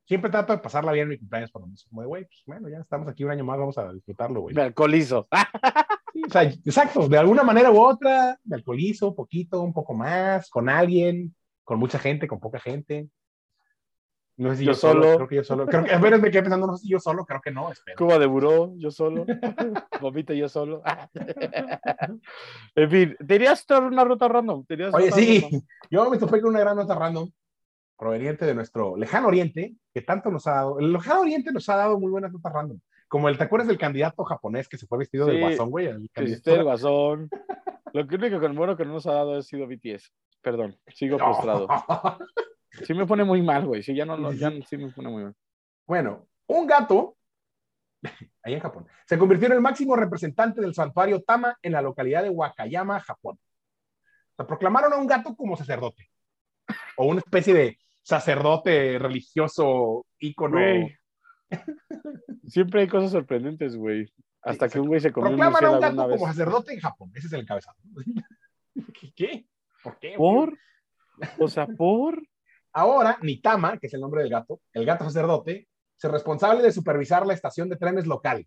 Siempre 0.07 0.30
trato 0.30 0.55
de 0.55 0.59
pasarla 0.61 0.92
bien 0.92 1.03
en 1.05 1.11
mi 1.11 1.18
cumpleaños 1.18 1.51
por 1.51 1.61
lo 1.61 1.66
menos. 1.66 1.84
Como 1.84 2.01
de, 2.01 2.07
güey, 2.07 2.24
pues 2.24 2.42
bueno, 2.46 2.68
ya 2.70 2.78
estamos 2.78 3.09
aquí 3.09 3.24
un 3.24 3.30
año 3.30 3.44
más, 3.44 3.59
vamos 3.59 3.76
a 3.76 3.92
disfrutarlo, 3.92 4.40
güey. 4.40 4.55
Me 4.55 4.62
alcoholizo. 4.62 5.28
O 6.27 6.31
sea, 6.31 6.43
exacto, 6.43 7.09
de 7.09 7.19
alguna 7.19 7.43
manera 7.43 7.71
u 7.71 7.79
otra, 7.79 8.39
me 8.45 8.57
alcoholizo 8.57 9.09
un 9.09 9.14
poquito, 9.14 9.62
un 9.62 9.73
poco 9.73 9.95
más, 9.95 10.49
con 10.51 10.69
alguien, 10.69 11.35
con 11.64 11.79
mucha 11.79 11.99
gente, 11.99 12.27
con 12.27 12.41
poca 12.41 12.61
gente. 12.61 13.09
No 14.37 14.51
sé 14.51 14.59
si 14.59 14.64
Yo 14.64 14.73
yo, 14.73 14.79
solo, 14.79 15.03
solo. 15.03 15.16
creo 15.16 15.29
que 15.29 15.35
yo 15.37 15.45
solo, 15.45 15.66
creo 15.66 15.85
que, 15.85 15.93
a 15.93 15.99
ver, 15.99 16.21
me 16.21 16.31
quedé 16.31 16.43
pensando, 16.43 16.66
no 16.69 16.77
sé 16.77 16.85
si 16.85 16.91
yo 16.91 17.01
solo, 17.01 17.25
creo 17.25 17.41
que 17.41 17.51
no, 17.51 17.73
espero. 17.73 17.97
Cuba 17.99 18.19
de 18.21 18.27
buró, 18.27 18.73
yo 18.77 18.91
solo. 18.91 19.27
Vomito 20.01 20.33
yo 20.33 20.49
solo. 20.49 20.81
en 22.77 22.91
fin, 22.91 23.16
¿tenías 23.27 23.66
una 23.71 24.05
ruta 24.05 24.29
random? 24.29 24.64
¿Tenías 24.64 24.95
Oye, 24.95 25.07
ruta 25.07 25.16
sí, 25.16 25.41
random? 25.41 25.61
yo 25.91 26.11
me 26.11 26.19
topé 26.19 26.41
con 26.41 26.51
una 26.51 26.61
gran 26.61 26.77
nota 26.77 26.95
random 26.95 27.29
proveniente 27.99 28.47
de 28.47 28.55
nuestro 28.55 28.97
lejano 28.97 29.27
oriente, 29.27 29.75
que 29.93 30.03
tanto 30.03 30.31
nos 30.31 30.47
ha 30.47 30.53
dado, 30.53 30.79
el 30.79 30.93
lejano 30.93 31.23
oriente 31.23 31.51
nos 31.51 31.69
ha 31.69 31.77
dado 31.77 31.99
muy 31.99 32.11
buenas 32.11 32.33
notas 32.33 32.53
random. 32.53 32.79
Como 33.09 33.29
el, 33.29 33.39
¿te 33.39 33.45
acuerdas 33.45 33.69
del 33.69 33.79
candidato 33.79 34.23
japonés 34.25 34.69
que 34.69 34.77
se 34.77 34.87
fue 34.87 34.99
vestido 34.99 35.29
Sí, 35.31 35.41
guasón, 35.41 35.71
güey? 35.71 35.87
El 35.87 36.11
candidato- 36.11 36.23
hiciste 36.25 36.55
el 36.55 36.65
guasón. 36.65 37.31
Lo 37.93 38.07
que 38.07 38.17
único 38.17 38.39
que 38.39 38.49
bueno 38.49 38.77
que 38.77 38.85
no 38.85 38.93
nos 38.93 39.07
ha 39.07 39.15
dado 39.15 39.37
ha 39.39 39.43
sido 39.43 39.67
BTS. 39.67 40.13
Perdón, 40.43 40.79
sigo 40.89 41.19
frustrado. 41.19 41.67
Sí 42.85 42.95
me 42.95 43.07
pone 43.07 43.25
muy 43.25 43.43
mal, 43.43 43.67
güey. 43.67 43.83
Sí, 43.83 43.95
ya 43.95 44.05
no, 44.05 44.17
no, 44.17 44.33
ya 44.33 44.53
sí 44.69 44.77
me 44.77 44.93
pone 44.93 45.09
muy 45.09 45.25
mal. 45.25 45.35
Bueno, 45.87 46.29
un 46.47 46.67
gato, 46.67 47.17
ahí 48.43 48.55
en 48.55 48.61
Japón, 48.61 48.87
se 49.07 49.19
convirtió 49.19 49.47
en 49.47 49.55
el 49.55 49.61
máximo 49.61 49.97
representante 49.97 50.61
del 50.61 50.75
santuario 50.75 51.23
Tama 51.23 51.57
en 51.63 51.73
la 51.73 51.83
localidad 51.83 52.23
de 52.23 52.31
Wakayama, 52.31 53.01
Japón. 53.01 53.37
O 53.37 54.37
sea, 54.37 54.47
proclamaron 54.47 54.93
a 54.93 54.97
un 54.97 55.07
gato 55.07 55.35
como 55.35 55.57
sacerdote, 55.57 56.09
o 56.97 57.07
una 57.07 57.19
especie 57.21 57.55
de 57.55 57.79
sacerdote 58.03 58.99
religioso 58.99 60.07
ícono. 60.19 60.59
Güey. 60.59 60.97
Siempre 62.46 62.82
hay 62.82 62.88
cosas 62.88 63.11
sorprendentes, 63.11 63.76
güey. 63.76 64.12
Hasta 64.42 64.68
que 64.68 64.80
un 64.80 64.86
güey 64.86 65.01
se 65.01 65.12
comió 65.12 65.30
un 65.30 65.36
Proclaman 65.36 65.64
a 65.64 65.70
un 65.70 65.80
gato 65.80 66.11
como 66.11 66.26
sacerdote 66.26 66.72
en 66.72 66.80
Japón. 66.80 67.11
Ese 67.14 67.26
es 67.26 67.32
el 67.32 67.40
encabezado. 67.40 67.76
¿Qué? 69.16 69.46
¿Por 69.82 69.99
qué? 69.99 70.14
¿Por? 70.16 70.57
O 71.38 71.49
sea, 71.49 71.66
¿por? 71.66 72.22
Ahora, 72.72 73.18
Nitama, 73.22 73.78
que 73.78 73.88
es 73.88 73.94
el 73.94 74.01
nombre 74.01 74.22
del 74.22 74.30
gato, 74.30 74.61
el 74.72 74.84
gato 74.84 75.05
sacerdote, 75.05 75.68
es 76.01 76.11
responsable 76.11 76.62
de 76.62 76.72
supervisar 76.72 77.26
la 77.26 77.34
estación 77.34 77.68
de 77.68 77.76
trenes 77.76 78.07
local. 78.07 78.46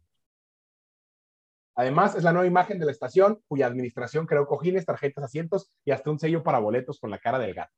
Además, 1.76 2.16
es 2.16 2.24
la 2.24 2.32
nueva 2.32 2.48
imagen 2.48 2.80
de 2.80 2.86
la 2.86 2.92
estación, 2.92 3.42
cuya 3.48 3.68
administración 3.68 4.26
creó 4.26 4.46
cojines, 4.46 4.86
tarjetas, 4.86 5.26
asientos 5.26 5.72
y 5.84 5.92
hasta 5.92 6.12
un 6.12 6.20
sello 6.20 6.44
para 6.44 6.60
boletos 6.60 7.00
con 7.00 7.10
la 7.10 7.20
cara 7.20 7.40
del 7.40 7.54
gato. 7.54 7.74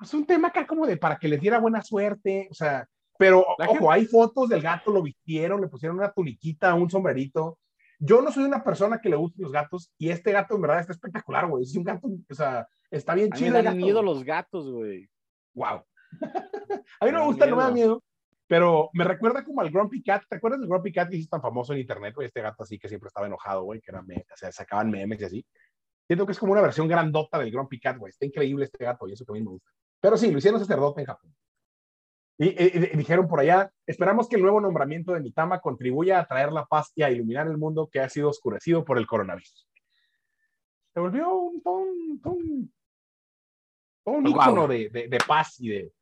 Es 0.00 0.12
un 0.14 0.26
tema 0.26 0.48
acá 0.48 0.66
como 0.66 0.86
de 0.86 0.96
para 0.96 1.16
que 1.16 1.28
les 1.28 1.40
diera 1.40 1.60
buena 1.60 1.82
suerte, 1.82 2.48
o 2.50 2.54
sea, 2.54 2.88
pero 3.22 3.46
La 3.58 3.64
ojo, 3.66 3.74
gente- 3.74 3.88
hay 3.90 4.04
fotos 4.06 4.48
del 4.48 4.60
gato, 4.62 4.90
lo 4.90 5.02
vistieron, 5.02 5.60
le 5.60 5.68
pusieron 5.68 5.96
una 5.98 6.12
tuniquita, 6.12 6.74
un 6.74 6.90
sombrerito. 6.90 7.58
Yo 7.98 8.20
no 8.20 8.32
soy 8.32 8.44
una 8.44 8.64
persona 8.64 9.00
que 9.00 9.08
le 9.08 9.16
gusten 9.16 9.44
los 9.44 9.52
gatos 9.52 9.92
y 9.96 10.10
este 10.10 10.32
gato 10.32 10.56
en 10.56 10.62
verdad 10.62 10.80
está 10.80 10.92
espectacular, 10.92 11.46
güey. 11.46 11.62
Es 11.62 11.76
un 11.76 11.84
gato, 11.84 12.08
o 12.08 12.34
sea, 12.34 12.66
está 12.90 13.14
bien 13.14 13.28
A 13.32 13.36
mí 13.36 13.38
chido. 13.40 13.52
me 13.52 13.62
dan 13.62 13.76
miedo 13.76 14.02
los 14.02 14.24
gatos, 14.24 14.68
güey. 14.70 15.08
Wow. 15.54 15.84
a 17.00 17.06
mí 17.06 17.12
no 17.12 17.12
me 17.12 17.18
da 17.18 17.24
gusta, 17.26 17.46
no 17.46 17.56
me 17.56 17.62
da 17.62 17.70
miedo. 17.70 17.88
miedo, 17.88 18.04
pero 18.48 18.90
me 18.92 19.04
recuerda 19.04 19.44
como 19.44 19.60
al 19.60 19.70
Grumpy 19.70 20.02
Cat. 20.02 20.24
¿Te 20.28 20.36
acuerdas 20.36 20.60
del 20.60 20.68
Grumpy 20.68 20.92
Cat 20.92 21.10
que 21.10 21.16
es 21.18 21.28
tan 21.28 21.40
famoso 21.40 21.72
en 21.72 21.78
internet, 21.80 22.14
güey? 22.14 22.26
Este 22.26 22.42
gato 22.42 22.64
así 22.64 22.78
que 22.78 22.88
siempre 22.88 23.06
estaba 23.08 23.26
enojado, 23.28 23.62
güey, 23.62 23.80
que 23.80 23.90
era 23.92 24.02
me 24.02 24.16
o 24.16 24.36
sea, 24.36 24.50
sacaban 24.50 24.90
memes 24.90 25.20
y 25.20 25.24
así. 25.24 25.46
Siento 26.06 26.26
que 26.26 26.32
es 26.32 26.38
como 26.38 26.52
una 26.52 26.60
versión 26.60 26.88
grandota 26.88 27.38
del 27.38 27.52
Grumpy 27.52 27.78
Cat, 27.78 27.98
güey. 27.98 28.10
Está 28.10 28.26
increíble 28.26 28.64
este 28.64 28.84
gato 28.84 29.06
y 29.06 29.12
eso 29.12 29.24
que 29.24 29.30
a 29.32 29.34
mí 29.34 29.40
me 29.42 29.50
gusta. 29.50 29.70
Pero 30.00 30.16
sí, 30.16 30.30
lo 30.32 30.38
hicieron 30.38 30.58
sacerdote 30.58 31.00
en 31.02 31.06
Japón. 31.06 31.32
Y, 32.42 32.48
y- 32.48 32.90
y 32.92 32.96
dijeron 32.96 33.28
por 33.28 33.38
allá, 33.38 33.70
esperamos 33.86 34.28
que 34.28 34.34
el 34.36 34.42
nuevo 34.42 34.60
nombramiento 34.60 35.12
de 35.12 35.20
Mitama 35.20 35.60
contribuya 35.60 36.18
a 36.18 36.26
traer 36.26 36.50
la 36.50 36.64
paz 36.66 36.90
y 36.96 37.02
a 37.02 37.10
iluminar 37.10 37.46
el 37.46 37.56
mundo 37.56 37.88
que 37.90 38.00
ha 38.00 38.08
sido 38.08 38.28
oscurecido 38.30 38.84
por 38.84 38.98
el 38.98 39.06
coronavirus. 39.06 39.68
Se 40.92 40.98
volvió 41.00 41.32
un, 41.32 41.62
un, 41.64 42.20
un, 42.24 42.72
un 44.04 44.24
Guau. 44.24 44.50
ícono 44.50 44.66
de, 44.66 44.88
de- 44.90 45.08
de 45.08 45.18
paz 45.26 45.60
y 45.60 45.68
de, 45.68 45.92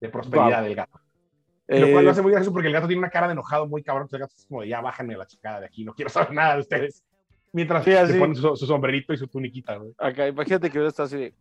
de 0.00 0.08
prosperidad 0.08 0.62
del 0.62 0.74
gato. 0.74 0.98
Lo 1.68 1.86
cual 1.90 1.98
Eh, 1.98 2.02
lo 2.02 2.10
hace 2.10 2.22
muy 2.22 2.32
gracioso 2.32 2.52
porque 2.52 2.68
el 2.68 2.74
gato 2.74 2.86
tiene 2.86 2.98
una 3.00 3.10
cara 3.10 3.26
de 3.28 3.32
enojado 3.34 3.66
muy 3.68 3.82
cabrón. 3.82 4.04
entonces 4.06 4.20
El 4.20 4.26
gato 4.26 4.34
es 4.38 4.46
como 4.46 4.62
de 4.62 4.68
ya 4.68 4.80
bájenme 4.80 5.16
la 5.16 5.26
chingada 5.26 5.60
de 5.60 5.66
aquí, 5.66 5.84
no 5.84 5.94
quiero 5.94 6.10
saber 6.10 6.32
nada 6.32 6.54
de 6.54 6.60
ustedes. 6.62 7.04
Mientras 7.52 7.84
Sí, 7.84 7.90
se 7.92 7.98
así. 7.98 8.18
pone 8.18 8.34
su, 8.34 8.56
su 8.56 8.66
sombrerito 8.66 9.12
y 9.12 9.18
su 9.18 9.26
tuniquita, 9.28 9.78
acá, 9.98 10.26
imagínate 10.28 10.70
que 10.70 10.78
ahora 10.78 10.88
está 10.88 11.02
así 11.02 11.16
de. 11.18 11.34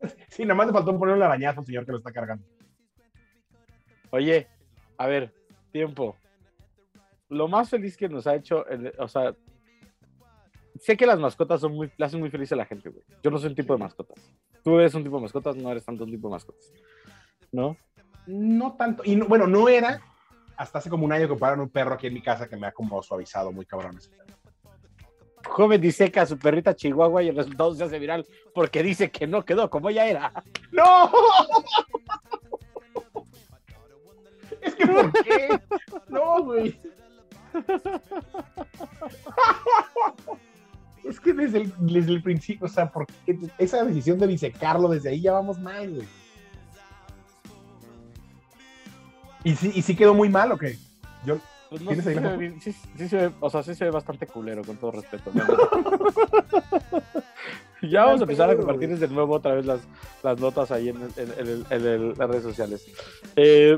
Sí, 0.28 0.42
nada 0.44 0.54
más 0.54 0.66
le 0.68 0.72
faltó 0.72 0.98
ponerle 0.98 1.20
la 1.20 1.26
arañazo 1.26 1.60
al 1.60 1.66
señor 1.66 1.84
que 1.84 1.92
lo 1.92 1.98
está 1.98 2.12
cargando. 2.12 2.44
Oye, 4.10 4.48
a 4.98 5.06
ver, 5.06 5.32
tiempo. 5.72 6.16
Lo 7.28 7.46
más 7.48 7.68
feliz 7.70 7.96
que 7.96 8.08
nos 8.08 8.26
ha 8.26 8.34
hecho, 8.34 8.66
el- 8.66 8.92
o 8.98 9.06
sea, 9.08 9.34
sé 10.76 10.96
que 10.96 11.06
las 11.06 11.18
mascotas 11.20 11.60
son 11.60 11.72
muy, 11.72 11.90
le 11.96 12.04
hacen 12.04 12.18
muy 12.20 12.30
feliz 12.30 12.50
a 12.52 12.56
la 12.56 12.64
gente, 12.66 12.88
güey. 12.88 13.04
Yo 13.22 13.30
no 13.30 13.38
soy 13.38 13.50
un 13.50 13.54
tipo 13.54 13.72
de 13.74 13.78
mascotas. 13.78 14.18
Tú 14.64 14.78
eres 14.78 14.94
un 14.94 15.04
tipo 15.04 15.16
de 15.16 15.22
mascotas, 15.22 15.56
no 15.56 15.70
eres 15.70 15.84
tanto 15.84 16.04
un 16.04 16.10
tipo 16.10 16.28
de 16.28 16.32
mascotas. 16.32 16.72
¿No? 17.52 17.76
No 18.26 18.74
tanto. 18.76 19.02
Y 19.04 19.16
no- 19.16 19.26
bueno, 19.26 19.46
no 19.46 19.68
era 19.68 20.00
hasta 20.56 20.78
hace 20.78 20.90
como 20.90 21.04
un 21.04 21.12
año 21.12 21.28
que 21.28 21.36
pararon 21.36 21.60
un 21.60 21.70
perro 21.70 21.94
aquí 21.94 22.06
en 22.08 22.14
mi 22.14 22.22
casa 22.22 22.48
que 22.48 22.56
me 22.56 22.66
ha 22.66 22.72
como 22.72 23.02
suavizado 23.02 23.52
muy 23.52 23.64
cabrón. 23.64 23.96
ese 23.96 24.10
pedo. 24.10 24.24
Joven 25.46 25.80
diseca 25.80 26.22
a 26.22 26.26
su 26.26 26.38
perrita 26.38 26.74
chihuahua 26.74 27.22
y 27.22 27.28
el 27.28 27.36
resultado 27.36 27.74
se 27.74 27.84
hace 27.84 27.98
viral 27.98 28.26
porque 28.54 28.82
dice 28.82 29.10
que 29.10 29.26
no 29.26 29.44
quedó 29.44 29.68
como 29.70 29.90
ella 29.90 30.06
era. 30.06 30.32
¡No! 30.70 31.10
Es 34.60 34.74
que 34.74 34.86
¿por 34.86 35.12
qué? 35.12 35.60
No, 36.08 36.44
güey. 36.44 36.78
Es 41.04 41.18
que 41.18 41.32
desde 41.32 41.62
el, 41.62 41.74
desde 41.78 42.12
el 42.12 42.22
principio, 42.22 42.66
o 42.66 42.68
sea, 42.68 42.90
porque 42.90 43.12
esa 43.58 43.82
decisión 43.84 44.18
de 44.18 44.26
disecarlo 44.26 44.88
desde 44.88 45.08
ahí 45.08 45.22
ya 45.22 45.32
vamos 45.32 45.58
mal, 45.58 45.94
güey. 45.94 46.06
¿Y 49.42 49.56
sí, 49.56 49.72
¿Y 49.74 49.82
sí 49.82 49.96
quedó 49.96 50.14
muy 50.14 50.28
mal 50.28 50.52
o 50.52 50.58
qué? 50.58 50.76
Yo, 51.24 51.38
Pues 51.70 51.82
no 51.82 51.88
¿Tienes 51.88 52.04
sé, 52.04 52.10
ahí 52.10 52.16
sí, 52.16 52.22
se 52.22 52.28
ve 52.28 52.36
bien- 52.36 52.60
sí- 52.60 52.72
sí 52.98 53.08
se 53.08 53.16
ve- 53.16 53.30
o 53.38 53.48
sea, 53.48 53.62
sí 53.62 53.74
se 53.76 53.84
ve 53.84 53.90
bastante 53.92 54.26
culero, 54.26 54.62
con 54.64 54.76
todo 54.76 54.90
respeto. 54.90 55.30
ya 57.82 58.04
vamos 58.04 58.20
a 58.20 58.24
empezar 58.24 58.50
a 58.50 58.56
compartir 58.56 58.88
güey. 58.88 59.00
de 59.00 59.08
nuevo 59.08 59.34
otra 59.34 59.54
vez 59.54 59.64
las, 59.66 59.80
las 60.22 60.38
notas 60.40 60.70
ahí 60.72 60.88
en, 60.90 60.96
el- 61.00 61.12
en 61.16 61.30
el- 61.48 61.66
en 61.70 61.86
el- 61.86 62.08
las 62.18 62.28
redes 62.28 62.42
sociales. 62.42 62.86
Eh, 63.36 63.76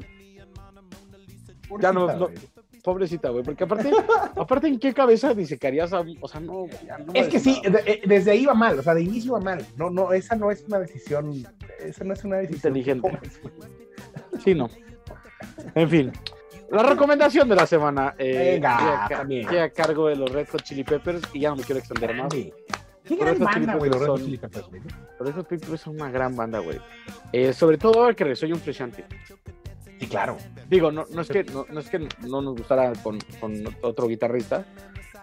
Ya 1.81 1.93
no- 1.93 2.07
pobrecita, 2.07 2.19
no- 2.19 2.27
güey. 2.27 2.39
pobrecita, 2.83 3.29
güey, 3.31 3.45
porque 3.45 3.65
aparte, 3.65 3.91
aparte, 4.37 4.69
¿en 4.69 4.79
qué 4.79 4.93
cabeza 4.95 5.35
disecarías 5.35 5.93
a 5.93 6.03
O 6.21 6.29
sea, 6.29 6.41
no, 6.41 6.53
güey, 6.53 6.71
ya 6.87 6.99
no 6.99 7.13
Es 7.15 7.29
que 7.29 7.39
sí, 7.39 7.61
de- 7.63 7.83
eh, 7.93 8.03
desde 8.07 8.31
ahí 8.33 8.45
va 8.47 8.55
mal, 8.55 8.79
o 8.79 8.83
sea, 8.83 8.95
de 8.95 9.03
inicio 9.03 9.35
va 9.35 9.41
mal. 9.41 9.65
No, 9.77 9.91
no, 9.91 10.13
esa 10.13 10.35
no 10.35 10.51
es 10.51 10.65
una 10.67 10.79
decisión, 10.81 11.33
esa 11.79 12.05
no 12.05 12.15
es 12.15 12.25
una 12.25 12.37
decisión 12.39 12.75
Inteligente. 12.77 13.19
Sí, 14.43 14.55
no. 14.55 14.69
En 15.75 15.89
fin, 15.89 16.13
la 16.73 16.83
recomendación 16.83 17.49
de 17.49 17.55
la 17.57 17.67
semana. 17.67 18.15
Eh, 18.19 18.53
Venga, 18.55 19.05
a 19.65 19.71
cargo 19.71 20.09
de 20.09 20.17
los 20.17 20.31
Red 20.31 20.49
Hot 20.51 20.63
Chili 20.63 20.85
Peppers 20.85 21.23
y 21.33 21.41
ya 21.41 21.51
no 21.51 21.57
me 21.57 21.63
quiero 21.63 21.79
extender 21.81 22.11
más. 22.15 22.29
Grande. 22.33 22.55
Qué 23.05 23.17
gran 23.17 23.35
eso 23.35 23.45
banda, 23.45 23.75
güey, 23.75 23.91
los 23.91 24.01
Red 24.01 24.07
Peppers 24.07 24.09
Hot 24.11 24.19
son- 24.19 24.25
Chili 24.27 24.39
Peppers, 24.39 24.67
güey. 24.69 24.83
Por 25.19 25.29
eso 25.29 25.45
Peppers 25.45 25.81
son 25.81 25.95
una 25.97 26.11
gran 26.11 26.37
banda, 26.37 26.59
güey. 26.61 26.79
Eh, 27.33 27.53
sobre 27.53 27.79
todo 27.79 28.01
ahora 28.03 28.15
que 28.15 28.25
regresó 28.25 28.47
John 28.49 28.61
Frusciante. 28.61 29.05
Sí, 30.01 30.07
claro. 30.07 30.37
Digo, 30.69 30.91
no, 30.91 31.05
no, 31.11 31.21
es 31.23 31.29
que, 31.29 31.45
no, 31.45 31.67
no 31.71 31.81
es 31.81 31.89
que 31.89 31.99
no 31.99 32.43
nos 32.43 32.57
gustara 32.57 32.93
con, 33.03 33.19
con 33.41 33.63
otro 33.83 34.09
guitarrista, 34.09 34.65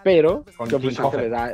pero 0.02 0.44
Con 0.56 0.70
John 0.70 0.80
Frusciante 0.80 1.16
le 1.18 1.28
da 1.28 1.52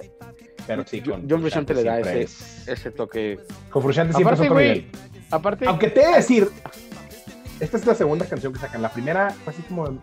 Pero 0.66 0.84
sí, 0.86 1.00
con 1.00 1.28
John 1.28 1.40
Frusciante 1.40 1.74
le 1.74 1.82
da 1.84 2.00
ese, 2.00 2.22
es- 2.22 2.68
ese 2.68 2.90
toque. 2.92 3.38
Con 3.70 3.82
Frusciante 3.82 4.14
siempre 4.14 4.34
es 4.34 4.40
Aparte, 4.40 4.44
otro 4.52 4.54
güey, 4.54 4.68
nivel. 4.82 4.90
aparte, 5.30 5.66
Aunque 5.66 5.88
te 5.90 6.02
he 6.02 6.06
de 6.08 6.14
decir, 6.16 6.48
esta 7.60 7.76
es 7.76 7.86
la 7.86 7.94
segunda 7.94 8.26
canción 8.26 8.52
que 8.52 8.58
sacan. 8.58 8.82
La 8.82 8.90
primera 8.90 9.30
fue 9.44 9.52
así 9.52 9.62
como. 9.62 9.98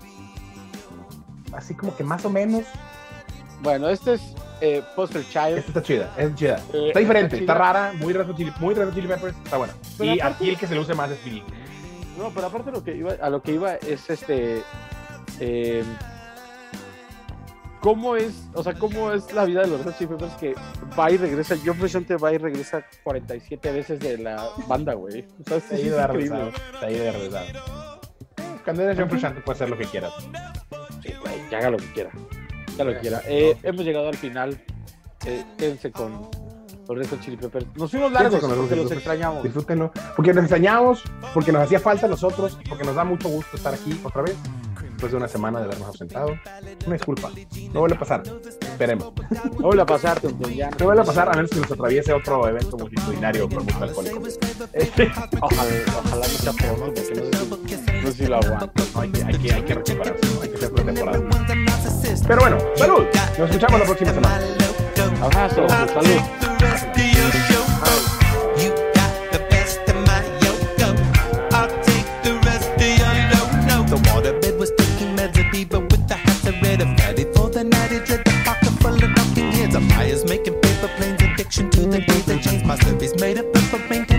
Así 1.54 1.74
como 1.76 1.96
que 1.96 2.04
más 2.04 2.26
o 2.26 2.30
menos. 2.30 2.64
bueno, 3.62 3.88
este 3.90 4.14
es 4.16 4.22
eh, 4.62 4.82
Poster 4.96 5.24
Child. 5.28 5.58
Esta 5.60 5.68
está 5.70 5.82
chida, 5.84 6.14
es 6.18 6.34
chida. 6.36 6.60
Eh, 6.74 6.88
Está 6.88 7.00
diferente, 7.00 7.38
está 7.38 7.54
rara, 7.54 7.94
muy 7.94 8.14
Red 8.14 8.34
Chili, 8.36 8.52
muy 8.60 8.74
Red 8.74 8.94
Chili 8.94 9.08
Peppers, 9.08 9.36
está 9.44 9.58
buena. 9.58 9.74
Pero 9.98 10.16
y 10.16 10.20
aparte- 10.20 10.36
aquí 10.44 10.50
el 10.50 10.58
que 10.58 10.68
se 10.68 10.74
le 10.74 10.80
use 10.80 10.94
más 10.96 11.12
es 11.12 11.20
Philly. 11.20 11.44
No, 12.18 12.30
pero 12.32 12.48
aparte 12.48 12.72
lo 12.72 12.84
que 12.84 12.96
iba, 12.96 13.14
a 13.22 13.30
lo 13.30 13.42
que 13.42 13.54
iba 13.54 13.76
es 13.76 14.10
este. 14.10 14.62
eh, 15.40 15.84
¿Cómo 17.84 18.16
es, 18.16 18.48
o 18.54 18.64
sea, 18.64 18.74
cómo 18.74 19.12
es 19.12 19.34
la 19.34 19.44
vida 19.44 19.60
de 19.60 19.68
los 19.68 19.84
Red 19.84 19.96
Chili 19.98 20.12
Peppers 20.12 20.34
que 20.36 20.56
va 20.98 21.12
y 21.12 21.18
regresa? 21.18 21.58
John 21.66 21.76
Frusciante 21.76 22.16
va 22.16 22.32
y 22.32 22.38
regresa 22.38 22.82
47 23.04 23.74
veces 23.74 24.00
de 24.00 24.20
la 24.20 24.52
banda, 24.70 24.94
güey. 24.94 25.28
O 25.42 25.44
sea, 25.46 25.58
Está 25.58 25.76
es 25.76 25.82
ahí 25.82 25.90
de 25.90 26.08
regresado. 26.08 26.48
Está 26.48 26.86
ahí 26.86 26.98
de 26.98 27.12
regresado. 27.12 28.00
Cuando 28.64 28.84
eres 28.84 28.98
John 28.98 29.10
Frusciante 29.10 29.42
puedes 29.42 29.62
hacer 29.62 29.70
lo 29.70 29.78
que 29.78 29.84
quieras. 29.84 30.14
Sí, 31.02 31.14
güey, 31.20 31.50
que 31.50 31.56
haga 31.58 31.72
lo 31.72 31.78
que 31.78 31.92
quiera. 31.92 32.12
Que 32.68 32.82
haga 32.82 32.84
lo 32.86 32.94
que 32.94 33.00
quiera. 33.02 33.22
Eh, 33.28 33.58
hemos 33.64 33.84
llegado 33.84 34.08
al 34.08 34.16
final. 34.16 34.64
Eh, 35.26 35.44
quédense 35.58 35.92
con 35.92 36.30
los 36.88 36.98
Red 36.98 37.20
Chili 37.20 37.36
Peppers. 37.36 37.66
Nos 37.76 37.92
fuimos 37.92 38.14
largos 38.14 38.40
con 38.40 38.50
los 38.50 38.60
porque 38.60 38.78
los 38.78 38.92
extrañamos. 38.94 39.44
Disfrútenlo. 39.44 39.92
Porque 40.16 40.34
nos 40.34 40.44
extrañamos, 40.46 41.04
porque 41.34 41.52
nos 41.52 41.64
hacía 41.64 41.82
falta 41.82 42.06
a 42.06 42.10
nosotros, 42.10 42.58
porque 42.70 42.86
nos 42.86 42.96
da 42.96 43.04
mucho 43.04 43.28
gusto 43.28 43.58
estar 43.58 43.74
aquí 43.74 44.00
otra 44.06 44.22
vez. 44.22 44.38
Después 45.04 45.12
de 45.12 45.18
una 45.18 45.28
semana 45.28 45.60
de 45.60 45.66
habernos 45.66 45.90
ausentado. 45.90 46.30
Una 46.86 46.94
disculpa. 46.96 47.30
No 47.74 47.82
vuelve 47.82 47.98
a 47.98 48.00
pasar. 48.00 48.24
Esperemos. 48.62 49.12
No 49.60 49.68
vuelve 49.68 49.82
a 49.82 49.86
pasar, 49.86 50.18
Tonton, 50.22 50.54
ya. 50.54 50.70
No 50.80 50.86
vuelve 50.86 51.02
a 51.02 51.04
pasar 51.04 51.28
a 51.28 51.34
menos 51.34 51.52
que 51.52 51.60
nos 51.60 51.70
atraviese 51.70 52.14
otro 52.14 52.48
evento 52.48 52.78
multitudinario 52.78 53.50
con 53.50 53.66
mucho 53.66 53.84
alcohólico. 53.84 54.22
Ojalá, 55.42 55.64
ojalá 56.06 56.26
no 56.26 56.34
sea 56.34 56.54
por 56.54 56.80
¿no? 56.80 56.86
porque 56.86 57.02
no 57.02 57.06
sé, 57.06 57.16
si, 57.76 57.92
no 58.02 58.08
sé 58.08 58.14
si 58.14 58.28
lo 58.28 58.38
aguanto. 58.38 58.72
No, 58.96 59.02
hay, 59.02 59.12
que, 59.12 59.24
hay, 59.26 59.38
que, 59.40 59.54
hay 59.54 59.62
que 59.64 59.74
recuperarse. 59.74 60.28
Hay 60.42 60.50
que 60.50 60.56
hacer 60.56 60.72
pretemporada. 60.72 61.20
Pero 62.26 62.40
bueno, 62.40 62.58
salud. 62.78 63.04
Nos 63.38 63.50
escuchamos 63.50 63.80
la 63.82 63.86
próxima 63.86 64.14
semana. 64.14 64.40
Abrazo, 65.22 65.68
salud. 65.68 66.22
and 76.84 77.00
ready 77.00 77.24
for 77.34 77.50
the 77.50 77.64
night. 77.64 77.92
He 77.92 78.00
dread 78.00 78.24
the 78.26 78.34
pocket 78.46 78.74
full 78.82 78.96
of 78.96 79.10
knocking 79.16 79.52
heads. 79.52 79.76
a 79.76 79.82
fire's 79.82 80.24
making 80.26 80.56
paper 80.62 80.90
planes. 80.98 81.22
Addiction 81.22 81.70
to 81.72 81.82
the 81.82 82.00
days 82.02 82.26
that 82.26 82.42
change. 82.44 82.64
My 82.66 82.78
service 82.78 83.14
made 83.20 83.38
up 83.38 83.56
of 83.56 83.74
a 83.74 83.78
rain. 83.90 84.13